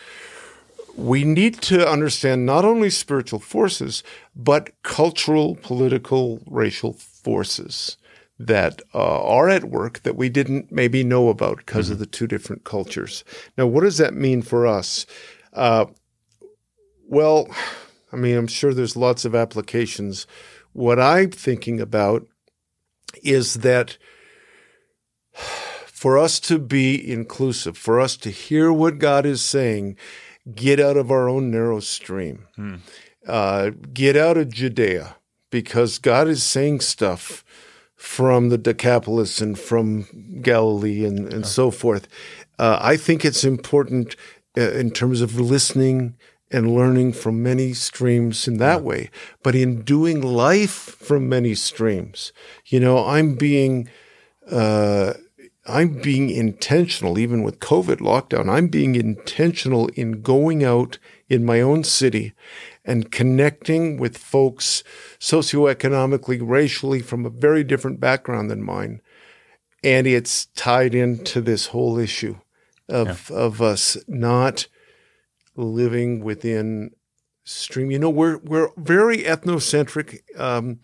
we 0.97 1.23
need 1.23 1.61
to 1.61 1.87
understand 1.87 2.45
not 2.45 2.65
only 2.65 2.89
spiritual 2.89 3.39
forces, 3.39 4.03
but 4.35 4.71
cultural, 4.81 5.55
political, 5.61 6.41
racial 6.47 6.93
forces 6.93 7.97
that 8.39 8.81
uh, 8.93 9.23
are 9.23 9.47
at 9.47 9.65
work 9.65 10.01
that 10.03 10.15
we 10.15 10.27
didn't 10.27 10.71
maybe 10.71 11.03
know 11.03 11.29
about 11.29 11.57
because 11.57 11.89
of 11.89 11.99
the 11.99 12.05
two 12.05 12.27
different 12.27 12.63
cultures. 12.63 13.23
Now, 13.57 13.67
what 13.67 13.81
does 13.81 13.97
that 13.97 14.15
mean 14.15 14.41
for 14.41 14.65
us? 14.65 15.05
Uh, 15.53 15.85
well, 17.07 17.47
I 18.11 18.15
mean, 18.15 18.35
I'm 18.35 18.47
sure 18.47 18.73
there's 18.73 18.97
lots 18.97 19.23
of 19.23 19.35
applications. 19.35 20.25
What 20.73 20.99
I'm 20.99 21.29
thinking 21.29 21.79
about 21.79 22.27
is 23.23 23.55
that 23.55 23.97
for 25.85 26.17
us 26.17 26.39
to 26.41 26.57
be 26.57 27.11
inclusive, 27.11 27.77
for 27.77 27.99
us 27.99 28.17
to 28.17 28.29
hear 28.31 28.71
what 28.71 28.99
God 28.99 29.25
is 29.25 29.43
saying, 29.43 29.95
get 30.55 30.79
out 30.79 30.97
of 30.97 31.11
our 31.11 31.27
own 31.27 31.51
narrow 31.51 31.79
stream, 31.79 32.47
uh, 33.27 33.71
get 33.93 34.15
out 34.15 34.37
of 34.37 34.53
Judea, 34.53 35.15
because 35.51 35.99
God 35.99 36.27
is 36.27 36.43
saying 36.43 36.81
stuff 36.81 37.43
from 37.95 38.49
the 38.49 38.57
Decapolis 38.57 39.41
and 39.41 39.57
from 39.57 40.39
Galilee 40.41 41.03
and, 41.03 41.33
and 41.33 41.45
so 41.45 41.71
forth. 41.71 42.07
Uh, 42.59 42.77
I 42.79 42.95
think 42.97 43.25
it's 43.25 43.43
important 43.43 44.15
uh, 44.57 44.71
in 44.71 44.91
terms 44.91 45.21
of 45.21 45.39
listening 45.39 46.15
and 46.49 46.73
learning 46.73 47.13
from 47.13 47.43
many 47.43 47.73
streams 47.73 48.47
in 48.47 48.57
that 48.57 48.81
way, 48.83 49.09
but 49.43 49.55
in 49.55 49.81
doing 49.81 50.21
life 50.21 50.71
from 50.71 51.27
many 51.27 51.55
streams. 51.55 52.31
You 52.65 52.79
know, 52.79 53.05
I'm 53.05 53.35
being. 53.35 53.89
Uh, 54.49 55.13
I'm 55.68 56.01
being 56.01 56.30
intentional, 56.30 57.20
even 57.20 57.43
with 57.43 57.59
COVID 57.59 57.97
lockdown. 57.97 58.49
I'm 58.49 58.68
being 58.68 58.95
intentional 58.95 59.88
in 59.89 60.22
going 60.22 60.63
out 60.63 60.97
in 61.28 61.45
my 61.45 61.59
own 61.61 61.84
city 61.84 62.34
and 62.86 63.11
connecting 63.11 63.97
with 63.97 64.18
folks 64.18 64.84
socioeconomically, 65.20 66.39
racially 66.41 67.01
from 67.01 67.26
a 67.26 67.30
very 67.30 67.63
different 67.63 67.99
background 67.99 68.49
than 68.49 68.63
mine. 68.63 69.01
And 69.84 70.07
it's 70.07 70.45
tied 70.55 70.95
into 70.95 71.41
this 71.41 71.68
whole 71.68 71.97
issue. 71.99 72.38
of 72.89 73.30
of 73.32 73.61
us 73.61 73.97
not 74.07 74.68
living 75.57 76.24
within 76.24 76.91
stream. 77.43 77.91
You 77.91 77.99
know, 77.99 78.09
we're 78.09 78.38
we're 78.38 78.70
very 78.78 79.24
ethnocentric. 79.24 80.20
Um, 80.39 80.80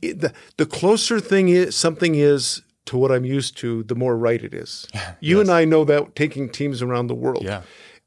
it- 0.00 0.20
the 0.20 0.32
the 0.56 0.64
closer 0.64 1.20
thing 1.20 1.50
is 1.50 1.76
something 1.76 2.14
is 2.14 2.62
to 2.86 2.96
what 2.96 3.12
I'm 3.12 3.24
used 3.24 3.56
to, 3.58 3.82
the 3.84 3.94
more 3.94 4.16
right 4.16 4.42
it 4.42 4.54
is. 4.54 4.86
You 5.20 5.40
and 5.40 5.50
I 5.50 5.64
know 5.64 5.84
that 5.84 6.16
taking 6.16 6.48
teams 6.50 6.82
around 6.82 7.06
the 7.06 7.14
world. 7.14 7.44
Yeah. 7.44 7.62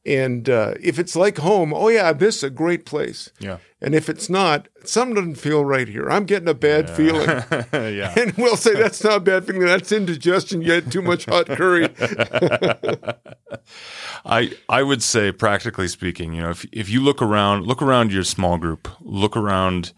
And 0.06 0.50
uh, 0.50 0.76
if 0.82 1.00
it's 1.00 1.16
like 1.16 1.38
home, 1.38 1.74
oh 1.74 1.88
yeah, 1.88 2.14
this 2.14 2.38
is 2.38 2.44
a 2.44 2.50
great 2.50 2.86
place. 2.86 3.32
Yeah. 3.40 3.58
And 3.82 3.96
if 3.96 4.08
it's 4.10 4.30
not, 4.30 4.68
something 4.84 5.16
doesn't 5.16 5.36
feel 5.36 5.66
right 5.66 5.88
here. 5.88 6.10
I'm 6.10 6.26
getting 6.26 6.48
a 6.48 6.54
bad 6.54 6.90
feeling. 6.90 7.28
yeah. 7.74 8.14
And 8.18 8.34
we'll 8.38 8.58
say 8.58 8.74
that's 8.74 9.04
not 9.04 9.18
a 9.18 9.20
bad 9.20 9.46
feeling. 9.46 9.62
That's 9.62 9.92
indigestion. 9.92 10.62
You 10.62 10.74
had 10.74 10.92
too 10.92 11.02
much 11.02 11.26
hot 11.26 11.48
curry. 11.48 11.90
I 14.26 14.52
I 14.70 14.84
would 14.84 15.02
say, 15.02 15.32
practically 15.32 15.88
speaking, 15.88 16.34
you 16.34 16.42
know, 16.42 16.50
if 16.52 16.66
if 16.72 16.90
you 16.90 17.02
look 17.02 17.22
around, 17.22 17.66
look 17.66 17.82
around 17.82 18.12
your 18.12 18.24
small 18.24 18.58
group, 18.58 18.88
look 19.02 19.36
around 19.36 19.94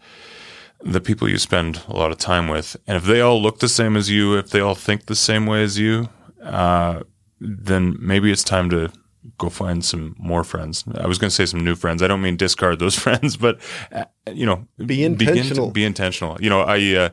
the 0.82 1.00
people 1.00 1.28
you 1.28 1.38
spend 1.38 1.82
a 1.88 1.96
lot 1.96 2.10
of 2.12 2.18
time 2.18 2.48
with, 2.48 2.76
and 2.86 2.96
if 2.96 3.04
they 3.04 3.20
all 3.20 3.40
look 3.42 3.58
the 3.58 3.68
same 3.68 3.96
as 3.96 4.08
you, 4.10 4.36
if 4.38 4.50
they 4.50 4.60
all 4.60 4.74
think 4.74 5.06
the 5.06 5.16
same 5.16 5.46
way 5.46 5.62
as 5.62 5.78
you, 5.78 6.08
uh, 6.42 7.00
then 7.40 7.96
maybe 8.00 8.30
it's 8.30 8.44
time 8.44 8.70
to 8.70 8.88
go 9.36 9.48
find 9.48 9.84
some 9.84 10.14
more 10.18 10.44
friends. 10.44 10.84
I 10.96 11.06
was 11.06 11.18
going 11.18 11.28
to 11.28 11.34
say 11.34 11.46
some 11.46 11.60
new 11.60 11.74
friends. 11.74 12.02
I 12.02 12.06
don't 12.06 12.22
mean 12.22 12.36
discard 12.36 12.78
those 12.78 12.94
friends, 13.04 13.36
but 13.36 13.58
uh, 13.92 14.04
you 14.32 14.46
know, 14.46 14.66
Be 14.78 14.84
begin 14.86 15.16
to 15.18 15.24
intentional. 15.30 15.70
be 15.70 15.84
intentional. 15.84 16.40
You 16.40 16.50
know, 16.50 16.60
I, 16.60 16.94
uh, 16.94 17.08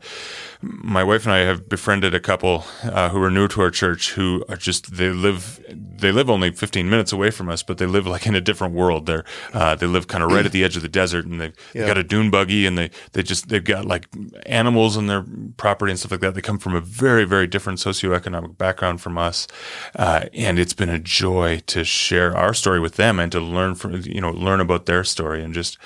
my 0.62 1.04
wife 1.04 1.26
and 1.26 1.34
I 1.34 1.40
have 1.40 1.68
befriended 1.70 2.14
a 2.14 2.20
couple 2.20 2.66
uh, 2.84 3.10
who 3.10 3.22
are 3.22 3.32
new 3.32 3.48
to 3.50 3.62
our 3.62 3.72
church 3.72 4.14
who 4.14 4.44
are 4.50 4.56
just 4.56 4.96
they 4.98 5.10
live 5.10 5.64
they 5.70 6.12
live 6.12 6.30
only 6.30 6.52
15 6.52 6.90
minutes 6.90 7.12
away 7.12 7.32
from 7.32 7.50
us, 7.50 7.64
but 7.64 7.78
they 7.78 7.86
live 7.86 8.06
like 8.06 8.26
in 8.26 8.36
a 8.36 8.42
different 8.42 8.74
world. 8.74 9.06
They're 9.06 9.24
uh, 9.54 9.76
they 9.76 9.88
live 9.88 10.08
kind 10.08 10.24
of 10.24 10.32
right 10.32 10.46
at 10.46 10.52
the 10.52 10.64
edge 10.64 10.76
of 10.76 10.82
the 10.82 10.90
desert, 10.90 11.26
and 11.26 11.40
they've, 11.40 11.54
they've 11.74 11.88
got 11.88 11.98
a 11.98 12.04
dune 12.04 12.30
buggy, 12.30 12.66
and 12.66 12.78
they 12.78 12.92
they 13.14 13.24
just 13.24 13.50
they've 13.50 13.64
got 13.64 13.86
like 13.86 14.08
animals 14.46 14.98
on 14.98 15.08
their 15.08 15.26
property 15.58 15.92
and 15.92 16.00
stuff 16.00 16.12
like 16.12 16.22
that. 16.22 16.36
They 16.36 16.42
come 16.42 16.60
from 16.60 16.76
a 16.76 16.82
very 16.82 17.26
very 17.26 17.48
different 17.48 17.80
socioeconomic 17.80 18.58
background 18.58 19.02
from 19.02 19.18
us, 19.18 19.48
uh, 19.96 20.26
and 20.34 20.60
it's 20.60 20.74
been 20.74 20.90
a 20.90 21.00
joy 21.00 21.62
to 21.68 21.84
share 21.84 22.36
our 22.36 22.54
story 22.54 22.80
with 22.80 22.96
them 22.96 23.20
and 23.20 23.32
to 23.32 23.40
learn 23.40 23.76
from 23.76 24.02
you 24.02 24.22
know 24.22 24.32
learn 24.32 24.60
about 24.60 24.86
their 24.86 25.04
story 25.04 25.44
and 25.44 25.54
just 25.54 25.78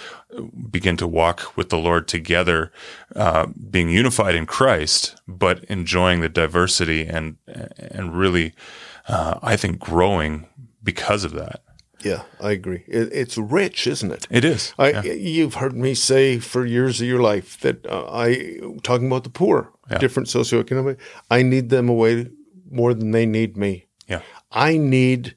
begin 0.69 0.95
to 0.97 1.07
walk 1.07 1.55
with 1.57 1.69
the 1.69 1.77
Lord 1.77 2.07
together, 2.07 2.71
uh, 3.15 3.47
being 3.69 3.89
unified 3.89 4.35
in 4.35 4.45
Christ, 4.45 5.19
but 5.27 5.63
enjoying 5.65 6.21
the 6.21 6.29
diversity 6.29 7.05
and 7.05 7.37
and 7.47 8.15
really, 8.17 8.53
uh, 9.07 9.39
I 9.41 9.57
think, 9.57 9.79
growing 9.79 10.47
because 10.83 11.23
of 11.25 11.31
that. 11.33 11.61
yeah, 12.01 12.21
I 12.39 12.51
agree. 12.51 12.83
It, 12.87 13.09
it's 13.11 13.37
rich, 13.37 13.85
isn't 13.87 14.11
it? 14.11 14.25
It 14.29 14.45
is. 14.45 14.73
I, 14.79 14.91
Yeah. 14.91 15.01
You've 15.13 15.55
heard 15.55 15.75
me 15.75 15.93
say 15.95 16.39
for 16.39 16.65
years 16.65 17.01
of 17.01 17.07
your 17.07 17.19
life 17.21 17.59
that 17.59 17.85
uh, 17.85 18.05
I, 18.09 18.59
talking 18.83 19.07
about 19.07 19.23
the 19.25 19.29
poor, 19.29 19.71
Yeah. 19.91 19.97
different 19.97 20.29
socioeconomic, 20.29 20.97
I 21.29 21.43
need 21.43 21.69
them 21.69 21.89
away 21.89 22.27
more 22.71 22.93
than 22.93 23.11
they 23.11 23.25
need 23.25 23.57
me. 23.57 23.87
Yeah. 24.07 24.21
I 24.51 24.77
need 24.77 25.35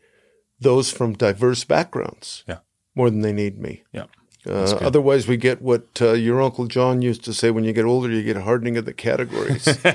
those 0.60 0.92
from 0.92 1.14
diverse 1.14 1.64
backgrounds 1.64 2.44
Yeah. 2.46 2.58
more 2.94 3.10
than 3.10 3.22
they 3.22 3.32
need 3.32 3.58
me. 3.58 3.82
Yeah. 3.92 4.06
Uh, 4.46 4.76
otherwise, 4.80 5.28
we 5.28 5.36
get 5.36 5.62
what 5.62 5.86
uh, 6.00 6.12
your 6.12 6.42
Uncle 6.42 6.66
John 6.66 7.00
used 7.00 7.24
to 7.24 7.32
say 7.34 7.50
when 7.50 7.64
you 7.64 7.72
get 7.72 7.84
older, 7.84 8.10
you 8.10 8.22
get 8.22 8.36
a 8.36 8.42
hardening 8.42 8.76
of 8.76 8.84
the 8.84 8.92
categories. 8.94 9.68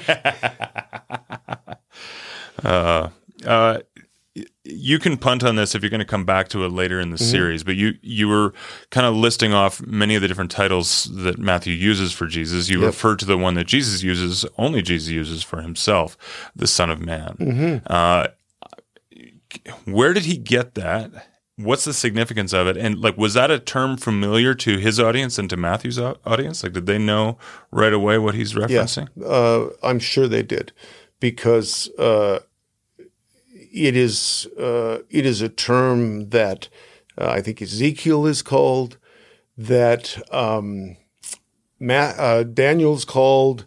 Uh, 2.64 3.10
uh, 3.45 3.80
you 4.64 4.98
can 5.00 5.16
punt 5.16 5.43
on 5.43 5.56
this 5.56 5.76
if 5.76 5.82
you're 5.82 5.91
going 5.91 6.00
to 6.00 6.06
come 6.06 6.26
back 6.26 6.48
to 6.50 6.64
it 6.66 6.70
later 6.70 7.00
in 7.00 7.12
the 7.12 7.18
series, 7.18 7.64
but 7.64 7.76
you 7.76 7.93
you 8.02 8.28
were 8.28 8.54
kind 8.89 9.06
of 9.06 9.16
listing 9.16 9.54
off 9.54 9.80
many 9.86 10.16
of 10.16 10.22
the 10.22 10.28
different 10.28 10.52
titles 10.52 11.06
that 11.14 11.38
Matthew 11.38 11.74
uses 11.74 12.14
for 12.14 12.26
Jesus. 12.28 12.68
You 12.70 12.80
referred 12.88 13.20
to 13.20 13.26
the 13.26 13.38
one 13.38 13.54
that 13.56 13.66
Jesus 13.68 14.02
uses, 14.04 14.45
only 14.58 14.82
Jesus 14.82 15.10
uses 15.10 15.43
for 15.43 15.62
himself, 15.62 16.18
the 16.56 16.68
Son 16.68 16.89
of 16.89 17.00
Man. 17.00 17.82
Uh, 17.88 18.28
where 19.86 20.14
did 20.14 20.26
he 20.26 20.38
get 20.38 20.76
that? 20.76 21.12
What's 21.58 21.86
the 21.86 21.93
significance 21.93 22.53
of 22.53 22.68
it? 22.68 22.78
And 22.78 22.99
like, 22.99 23.18
was 23.18 23.34
that 23.34 23.49
a 23.49 23.58
term 23.58 23.97
familiar 23.97 24.53
to 24.53 24.78
his 24.78 24.99
audience 24.99 25.39
and 25.39 25.49
to 25.49 25.58
Matthew's 25.58 25.97
audience? 25.97 26.62
Like, 26.64 26.74
did 26.74 26.86
they 26.86 26.99
know 26.99 27.39
right 27.72 27.93
away 27.93 28.20
what 28.20 28.36
he's 28.36 28.53
referencing? 28.53 29.10
uh, 29.26 29.70
I'm 29.82 29.97
sure 29.97 30.28
they 30.28 30.43
did, 30.43 30.72
because 31.20 31.89
uh, 31.97 32.39
it 33.74 33.95
is 33.95 34.47
uh, 34.60 34.99
it 35.10 35.26
is 35.26 35.41
a 35.41 35.49
term 35.49 36.30
that 36.30 36.70
uh, 37.18 37.30
I 37.30 37.41
think 37.41 37.60
Ezekiel 37.62 38.28
is 38.28 38.43
called, 38.43 38.97
that 39.58 40.22
um, 40.32 40.97
Ma- 41.80 42.13
uh, 42.17 42.43
Daniel's 42.43 43.05
called, 43.05 43.65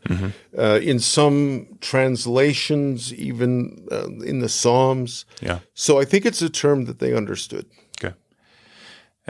uh, 0.59 0.81
in 0.83 0.99
some 0.99 1.79
translations, 1.81 3.15
even 3.15 3.87
uh, 3.93 4.09
in 4.25 4.41
the 4.41 4.49
Psalms. 4.49 5.25
Yeah. 5.41 5.61
So 5.75 6.01
I 6.01 6.05
think 6.05 6.27
it's 6.27 6.43
a 6.43 6.51
term 6.51 6.87
that 6.87 6.99
they 6.99 7.15
understood. 7.15 7.67
Okay. 8.03 8.15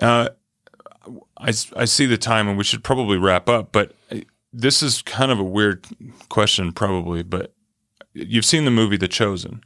Uh, 0.01 0.31
I, 1.37 1.53
I 1.77 1.85
see 1.85 2.07
the 2.07 2.19
time 2.19 2.49
and 2.49 2.57
we 2.57 2.65
should 2.65 2.83
probably 2.83 3.19
wrap 3.19 3.49
up, 3.49 3.73
but 3.73 3.93
uh, 4.11 4.21
this 4.53 4.83
is 4.83 5.03
kind 5.03 5.31
of 5.31 5.39
a 5.39 5.45
weird 5.45 5.87
question, 6.29 6.73
probably. 6.73 7.23
But 7.23 7.55
you've 8.15 8.45
seen 8.45 8.65
the 8.65 8.71
movie 8.71 8.97
The 8.97 9.09
Chosen. 9.09 9.63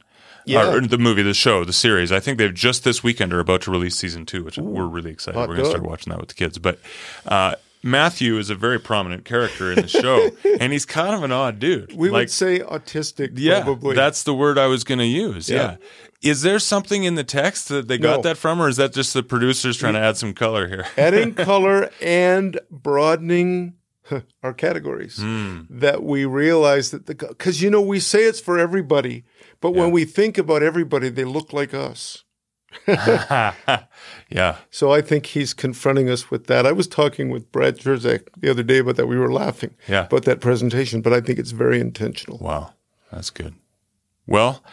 Yeah. 0.47 0.75
Or 0.75 0.81
the 0.81 0.99
movie, 0.99 1.23
the 1.23 1.33
show, 1.33 1.65
the 1.65 1.73
series. 1.73 2.11
I 2.11 2.19
think 2.19 2.37
they've 2.37 2.53
just 2.53 2.83
this 2.83 3.03
weekend 3.03 3.33
are 3.33 3.39
about 3.39 3.61
to 3.63 3.71
release 3.71 3.95
season 3.95 4.27
two, 4.27 4.43
which 4.43 4.59
we're 4.59 4.85
really 4.85 5.09
excited. 5.09 5.39
We're 5.39 5.47
going 5.47 5.63
to 5.63 5.65
start 5.65 5.81
watching 5.81 6.11
that 6.11 6.19
with 6.19 6.29
the 6.29 6.35
kids. 6.35 6.59
But 6.59 6.77
uh, 7.25 7.55
Matthew 7.85 8.37
is 8.39 8.49
a 8.49 8.55
very 8.55 8.79
prominent 8.79 9.25
character 9.25 9.71
in 9.71 9.81
the 9.83 9.87
show, 9.87 10.31
and 10.59 10.73
he's 10.73 10.85
kind 10.85 11.13
of 11.15 11.23
an 11.23 11.31
odd 11.31 11.59
dude. 11.59 11.93
We 11.95 12.09
like, 12.09 12.21
would 12.23 12.31
say 12.31 12.59
autistic, 12.59 13.33
yeah, 13.35 13.61
probably. 13.63 13.95
that's 13.95 14.23
the 14.23 14.33
word 14.33 14.57
I 14.57 14.65
was 14.65 14.83
going 14.83 14.97
to 14.99 15.05
use. 15.05 15.47
Yeah. 15.49 15.77
Yeah. 16.23 16.31
Is 16.31 16.41
there 16.41 16.57
something 16.57 17.03
in 17.03 17.13
the 17.13 17.23
text 17.23 17.69
that 17.69 17.87
they 17.87 17.99
got 17.99 18.17
No. 18.17 18.21
that 18.23 18.37
from, 18.37 18.59
or 18.59 18.67
is 18.67 18.77
that 18.77 18.91
just 18.93 19.13
the 19.13 19.21
producers 19.21 19.77
trying 19.77 19.93
to 19.93 19.99
add 19.99 20.17
some 20.17 20.33
color 20.33 20.67
here? 20.67 20.85
adding 20.97 21.33
color 21.51 21.91
and 22.01 22.59
broadening 22.71 23.75
our 24.43 24.53
categories 24.53 25.17
Hmm. 25.17 25.61
that 25.69 26.01
we 26.01 26.25
realize 26.25 26.89
that 26.91 27.05
the 27.05 27.13
because 27.13 27.61
you 27.61 27.69
know 27.69 27.81
we 27.81 27.99
say 27.99 28.23
it's 28.23 28.39
for 28.39 28.57
everybody 28.59 29.23
but 29.61 29.71
when 29.71 29.91
we 29.91 30.05
think 30.05 30.37
about 30.37 30.61
everybody 30.63 31.09
they 31.09 31.23
look 31.25 31.53
like 31.53 31.73
us 31.73 32.23
yeah. 34.29 34.57
so 34.69 34.91
i 34.93 35.01
think 35.01 35.27
he's 35.27 35.53
confronting 35.53 36.09
us 36.09 36.29
with 36.31 36.47
that 36.47 36.65
i 36.65 36.71
was 36.71 36.87
talking 36.87 37.29
with 37.29 37.51
brad 37.51 37.77
Jersak 37.77 38.27
the 38.37 38.49
other 38.49 38.63
day 38.63 38.79
about 38.79 38.95
that 38.97 39.07
we 39.07 39.17
were 39.17 39.31
laughing 39.31 39.75
Yeah. 39.87 40.05
about 40.05 40.23
that 40.25 40.41
presentation 40.41 41.01
but 41.01 41.13
i 41.13 41.21
think 41.21 41.39
it's 41.39 41.51
very 41.51 41.79
intentional 41.79 42.37
Wow. 42.39 42.73
That's 43.11 43.29
good. 43.29 43.53
Well, 44.27 44.63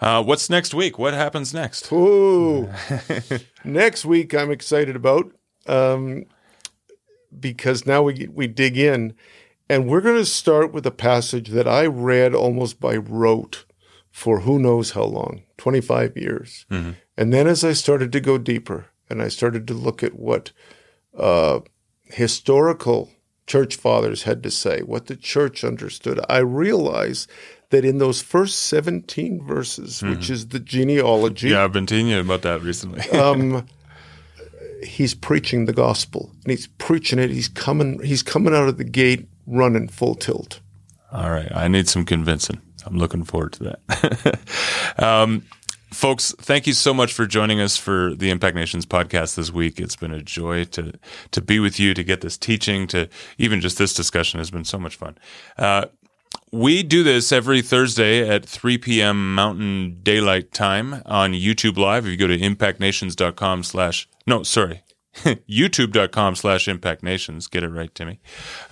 uh, 0.00 0.22
what's 0.24 0.48
next 0.50 0.72
week? 0.74 0.98
What 0.98 1.12
happens 1.14 1.52
next? 1.54 1.92
Ooh. 1.92 2.70
Next 3.64 4.04
week, 4.06 4.34
I'm 4.34 4.50
excited 4.50 4.96
about 4.96 5.30
um, 5.66 6.24
because 7.38 7.86
now 7.86 8.02
we 8.02 8.28
we 8.32 8.46
dig 8.48 8.76
in, 8.76 9.14
and 9.68 9.86
we're 9.86 10.00
going 10.00 10.16
to 10.16 10.24
start 10.24 10.72
with 10.72 10.86
a 10.86 10.90
passage 10.90 11.50
that 11.50 11.68
I 11.68 11.86
read 11.86 12.34
almost 12.34 12.80
by 12.80 12.96
rote 12.96 13.64
for 14.10 14.40
who 14.40 14.58
knows 14.58 14.92
how 14.92 15.04
long 15.04 15.42
25 15.58 16.16
years. 16.16 16.66
And 16.70 17.32
then 17.32 17.46
as 17.46 17.64
I 17.64 17.72
started 17.72 18.12
to 18.12 18.20
go 18.20 18.38
deeper 18.38 18.86
and 19.08 19.22
I 19.22 19.28
started 19.28 19.66
to 19.68 19.74
look 19.74 20.02
at 20.02 20.18
what 20.18 20.52
uh, 21.16 21.60
historical 22.04 23.10
church 23.46 23.76
fathers 23.76 24.22
had 24.22 24.42
to 24.42 24.50
say, 24.50 24.80
what 24.80 25.06
the 25.06 25.16
church 25.16 25.64
understood, 25.64 26.18
I 26.28 26.38
realized 26.38 27.30
that 27.70 27.84
in 27.84 27.98
those 27.98 28.22
first 28.22 28.60
17 28.62 29.44
verses, 29.44 30.02
which 30.02 30.30
is 30.30 30.48
the 30.48 30.60
genealogy, 30.60 31.48
Yeah, 31.50 31.64
I've 31.64 31.72
been 31.72 31.86
telling 31.86 32.08
you 32.08 32.20
about 32.20 32.42
that 32.42 32.62
recently. 32.62 33.00
um, 33.10 33.66
he's 34.82 35.14
preaching 35.14 35.64
the 35.64 35.72
gospel 35.72 36.30
and 36.44 36.50
he's 36.50 36.66
preaching 36.66 37.18
it. 37.18 37.30
He's 37.30 37.48
coming. 37.48 38.02
He's 38.02 38.22
coming 38.22 38.54
out 38.54 38.68
of 38.68 38.78
the 38.78 38.84
gate 38.84 39.28
running 39.46 39.88
full 39.88 40.14
tilt. 40.14 40.60
All 41.12 41.30
right. 41.30 41.50
I 41.54 41.68
need 41.68 41.88
some 41.88 42.04
convincing. 42.04 42.60
I'm 42.84 42.98
looking 42.98 43.24
forward 43.24 43.52
to 43.54 43.76
that. 43.88 44.38
um, 45.02 45.44
folks, 45.92 46.34
thank 46.38 46.66
you 46.66 46.72
so 46.72 46.92
much 46.92 47.12
for 47.12 47.26
joining 47.26 47.60
us 47.60 47.76
for 47.76 48.14
the 48.14 48.30
Impact 48.30 48.56
Nations 48.56 48.84
podcast 48.86 49.36
this 49.36 49.50
week. 49.50 49.80
It's 49.80 49.96
been 49.96 50.12
a 50.12 50.22
joy 50.22 50.64
to 50.66 50.92
to 51.30 51.40
be 51.40 51.60
with 51.60 51.80
you, 51.80 51.94
to 51.94 52.04
get 52.04 52.20
this 52.20 52.36
teaching, 52.36 52.86
to 52.88 53.08
even 53.38 53.60
just 53.60 53.78
this 53.78 53.94
discussion 53.94 54.38
has 54.38 54.50
been 54.50 54.64
so 54.64 54.78
much 54.78 54.96
fun. 54.96 55.16
Uh, 55.56 55.86
we 56.50 56.82
do 56.82 57.02
this 57.02 57.32
every 57.32 57.62
Thursday 57.62 58.28
at 58.28 58.44
3 58.44 58.78
p.m. 58.78 59.34
Mountain 59.34 60.00
Daylight 60.02 60.52
Time 60.52 61.02
on 61.06 61.32
YouTube 61.32 61.76
Live. 61.76 62.06
If 62.06 62.12
you 62.12 62.16
go 62.16 62.26
to 62.26 62.38
impactnations.com 62.38 63.62
slash, 63.62 64.08
no, 64.26 64.42
sorry, 64.42 64.82
youtube.com 65.48 66.34
slash 66.34 66.66
impactnations. 66.66 67.50
Get 67.50 67.62
it 67.62 67.68
right, 67.68 67.94
Timmy. 67.94 68.20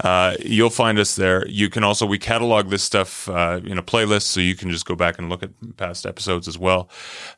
Uh, 0.03 0.36
you'll 0.40 0.70
find 0.70 0.99
us 0.99 1.16
there. 1.16 1.47
You 1.49 1.70
can 1.70 1.84
also, 1.84 2.07
we 2.07 2.18
catalog 2.18 2.70
this 2.70 2.82
stuff 2.82 3.28
uh, 3.28 3.61
in 3.64 3.78
a 3.78 3.82
playlist, 3.82 4.22
so 4.22 4.40
you 4.40 4.55
can 4.55 4.70
just 4.70 4.86
go 4.86 4.95
back 4.95 5.18
and 5.18 5.28
look 5.28 5.43
at 5.43 5.51
past 5.76 6.07
episodes 6.07 6.49
as 6.49 6.59
well. 6.59 6.88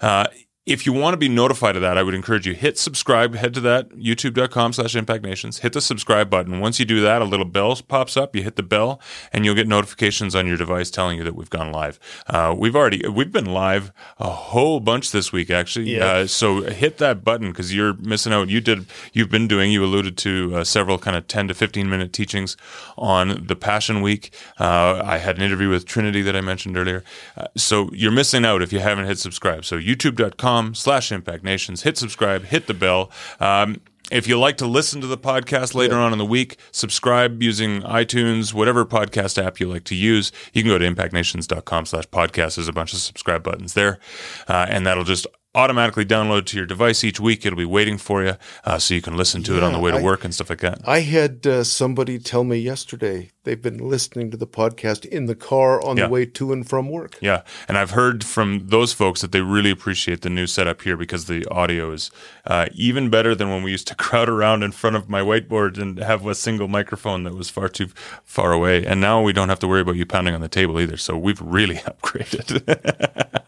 Uh, 0.01 0.27
if 0.67 0.87
you 0.87 0.95
want 0.95 1.12
to 1.12 1.19
be 1.19 1.29
notified 1.29 1.77
of 1.77 1.83
that, 1.83 1.99
I 1.99 2.03
would 2.03 2.15
encourage 2.15 2.47
you 2.47 2.55
hit 2.55 2.79
subscribe, 2.79 3.35
head 3.35 3.53
to 3.53 3.61
that 3.61 3.91
youtube.com 3.91 4.73
slash 4.73 4.97
impact 4.97 5.23
nations, 5.23 5.59
hit 5.59 5.75
the 5.75 5.81
subscribe 5.83 6.31
button. 6.31 6.59
Once 6.59 6.81
you 6.81 6.87
do 6.87 7.03
that, 7.03 7.21
a 7.21 7.27
little 7.27 7.45
bell 7.45 7.77
pops 7.87 8.17
up. 8.17 8.35
You 8.35 8.43
hit 8.43 8.57
the 8.57 8.62
bell 8.62 8.99
and 9.31 9.45
you'll 9.45 9.55
get 9.55 9.69
notifications 9.69 10.35
on 10.35 10.47
your 10.47 10.57
device 10.57 10.91
telling 10.91 11.19
you 11.19 11.25
that 11.25 11.35
we've 11.35 11.51
gone 11.51 11.71
live. 11.71 12.01
Uh, 12.29 12.55
we've 12.57 12.75
already, 12.75 13.07
we've 13.07 13.31
been 13.31 13.53
live 13.53 13.93
a 14.19 14.31
whole 14.31 14.81
bunch 14.81 15.11
this 15.11 15.33
week, 15.33 15.51
actually. 15.51 15.97
Yeah. 15.97 16.07
Uh, 16.07 16.27
so 16.27 16.62
hit 16.62 16.97
that 16.97 17.25
button 17.25 17.51
because 17.51 17.75
you're 17.75 17.95
missing 17.95 18.33
out. 18.33 18.49
You 18.49 18.62
did, 18.62 18.87
you've 19.12 19.31
been 19.31 19.47
doing, 19.47 19.71
you 19.71 19.85
alluded 19.85 20.17
to 20.19 20.57
uh, 20.57 20.65
several 20.65 20.97
kind 20.97 21.17
of 21.17 21.29
10 21.29 21.49
to 21.49 21.55
15 21.55 21.91
minute 21.91 22.15
teachings 22.15 22.57
on 22.97 23.47
the 23.47 23.57
Passion 23.57 24.01
Week. 24.01 24.35
Uh, 24.59 25.03
I 25.05 25.19
had 25.19 25.37
an 25.37 25.43
interview 25.43 25.69
with 25.69 25.85
Trinity 25.85 26.23
that 26.23 26.35
I 26.35 26.41
mentioned 26.41 26.79
earlier. 26.79 27.05
Uh, 27.37 27.49
so 27.55 27.91
you're 27.93 28.11
missing 28.11 28.47
out 28.47 28.62
if 28.62 28.73
you 28.73 28.79
haven't 28.79 29.05
hit 29.05 29.19
subscribe. 29.19 29.67
So 29.67 29.77
youtube.com 29.77 30.54
slash 30.75 31.11
impact 31.11 31.45
nations. 31.45 31.83
Hit 31.83 31.99
subscribe, 31.99 32.45
hit 32.45 32.67
the 32.67 32.75
bell. 32.75 33.11
Um, 33.41 33.81
if 34.11 34.29
you 34.29 34.39
like 34.39 34.59
to 34.59 34.67
listen 34.67 35.01
to 35.01 35.07
the 35.07 35.17
podcast 35.17 35.75
later 35.75 35.97
on 35.97 36.13
in 36.13 36.19
the 36.19 36.27
week, 36.27 36.59
subscribe 36.73 37.43
using 37.43 37.81
iTunes, 37.83 38.53
whatever 38.53 38.85
podcast 38.85 39.43
app 39.43 39.59
you 39.59 39.67
like 39.67 39.85
to 39.85 39.95
use. 39.95 40.31
You 40.53 40.63
can 40.63 40.71
go 40.71 40.79
to 40.79 40.87
impactnations.com 40.87 41.87
slash 41.87 42.05
podcast. 42.09 42.57
There's 42.57 42.69
a 42.69 42.73
bunch 42.73 42.93
of 42.93 42.99
subscribe 42.99 43.43
buttons 43.43 43.75
there. 43.75 43.99
Uh, 44.47 44.67
and 44.69 44.87
that'll 44.87 45.05
just 45.05 45.27
automatically 45.55 46.05
download 46.05 46.47
to 46.47 46.57
your 46.57 46.67
device 46.67 47.05
each 47.05 47.21
week. 47.21 47.45
It'll 47.47 47.57
be 47.57 47.65
waiting 47.65 47.99
for 47.99 48.25
you 48.25 48.35
uh, 48.65 48.79
so 48.79 48.95
you 48.95 49.01
can 49.03 49.17
listen 49.17 49.43
to 49.45 49.57
it 49.57 49.63
on 49.63 49.73
the 49.73 49.79
way 49.79 49.91
to 49.93 49.99
I- 49.99 50.03
work 50.03 50.25
and 50.25 50.35
stuff 50.35 50.51
like 50.51 50.61
that. 50.61 50.81
I 50.87 51.01
had 51.01 51.47
uh, 51.47 51.65
somebody 51.65 52.19
tell 52.19 52.45
me 52.45 52.59
yesterday 52.59 53.31
they've 53.45 53.61
been 53.61 53.77
listening 53.79 54.31
to 54.31 54.37
the 54.37 54.47
podcast 54.47 55.05
in 55.05 55.27
the 55.27 55.35
car 55.35 55.81
on 55.85 55.97
Yeah. 55.97 56.07
the 56.07 56.13
way 56.13 56.27
to 56.27 56.53
and 56.53 56.67
from 56.69 56.89
work. 56.89 57.17
Yeah, 57.21 57.43
and 57.69 57.77
I've 57.79 57.91
heard 57.91 58.25
from 58.25 58.69
those 58.69 58.93
folks 58.93 59.21
that 59.21 59.33
they 59.33 59.43
really 59.43 59.71
appreciate 59.71 60.23
the 60.23 60.31
new 60.31 60.47
setup 60.47 60.83
here 60.83 60.97
because 60.97 61.27
the 61.27 61.47
audio 61.51 61.93
is 61.93 62.11
uh, 62.47 62.67
even 62.75 63.11
better 63.11 63.35
than 63.35 63.51
when 63.51 63.63
we 63.63 63.71
used 63.71 63.87
to 63.89 63.95
crowd 64.05 64.29
around 64.29 64.63
in 64.63 64.73
front 64.73 64.97
of 64.97 65.09
my 65.09 65.21
whiteboard 65.21 65.79
and 65.79 65.99
have 65.99 66.27
a 66.27 66.35
single 66.35 66.69
microphone 66.69 67.25
that 67.25 67.35
was 67.35 67.51
far 67.51 67.69
too 67.69 67.89
far 68.25 68.53
away. 68.53 68.85
And 68.85 69.01
now 69.01 69.23
we 69.23 69.33
don't 69.33 69.51
have 69.51 69.59
to 69.61 69.69
worry 69.69 69.83
about 69.83 69.97
you 69.97 70.07
pounding 70.07 70.35
on 70.35 70.41
the 70.41 70.49
table 70.49 70.81
either. 70.81 70.97
So 70.97 71.17
we've 71.17 71.41
really 71.41 71.77
upgraded. 71.91 72.63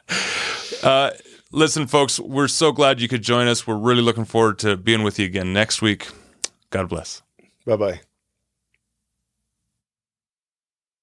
uh, 0.85 1.11
listen, 1.53 1.87
folks, 1.87 2.19
we're 2.21 2.49
so 2.49 2.73
glad 2.73 3.01
you 3.01 3.09
could 3.09 3.23
join 3.23 3.49
us. 3.49 3.67
We're 3.67 3.77
really 3.77 4.03
looking 4.03 4.25
forward 4.25 4.59
to 4.61 4.77
being 4.77 5.03
with 5.03 5.19
you 5.19 5.27
again 5.27 5.53
next 5.53 5.83
week. 5.83 6.09
God 6.71 6.89
bless. 6.89 7.23
Bye 7.67 7.77
bye. 7.77 8.01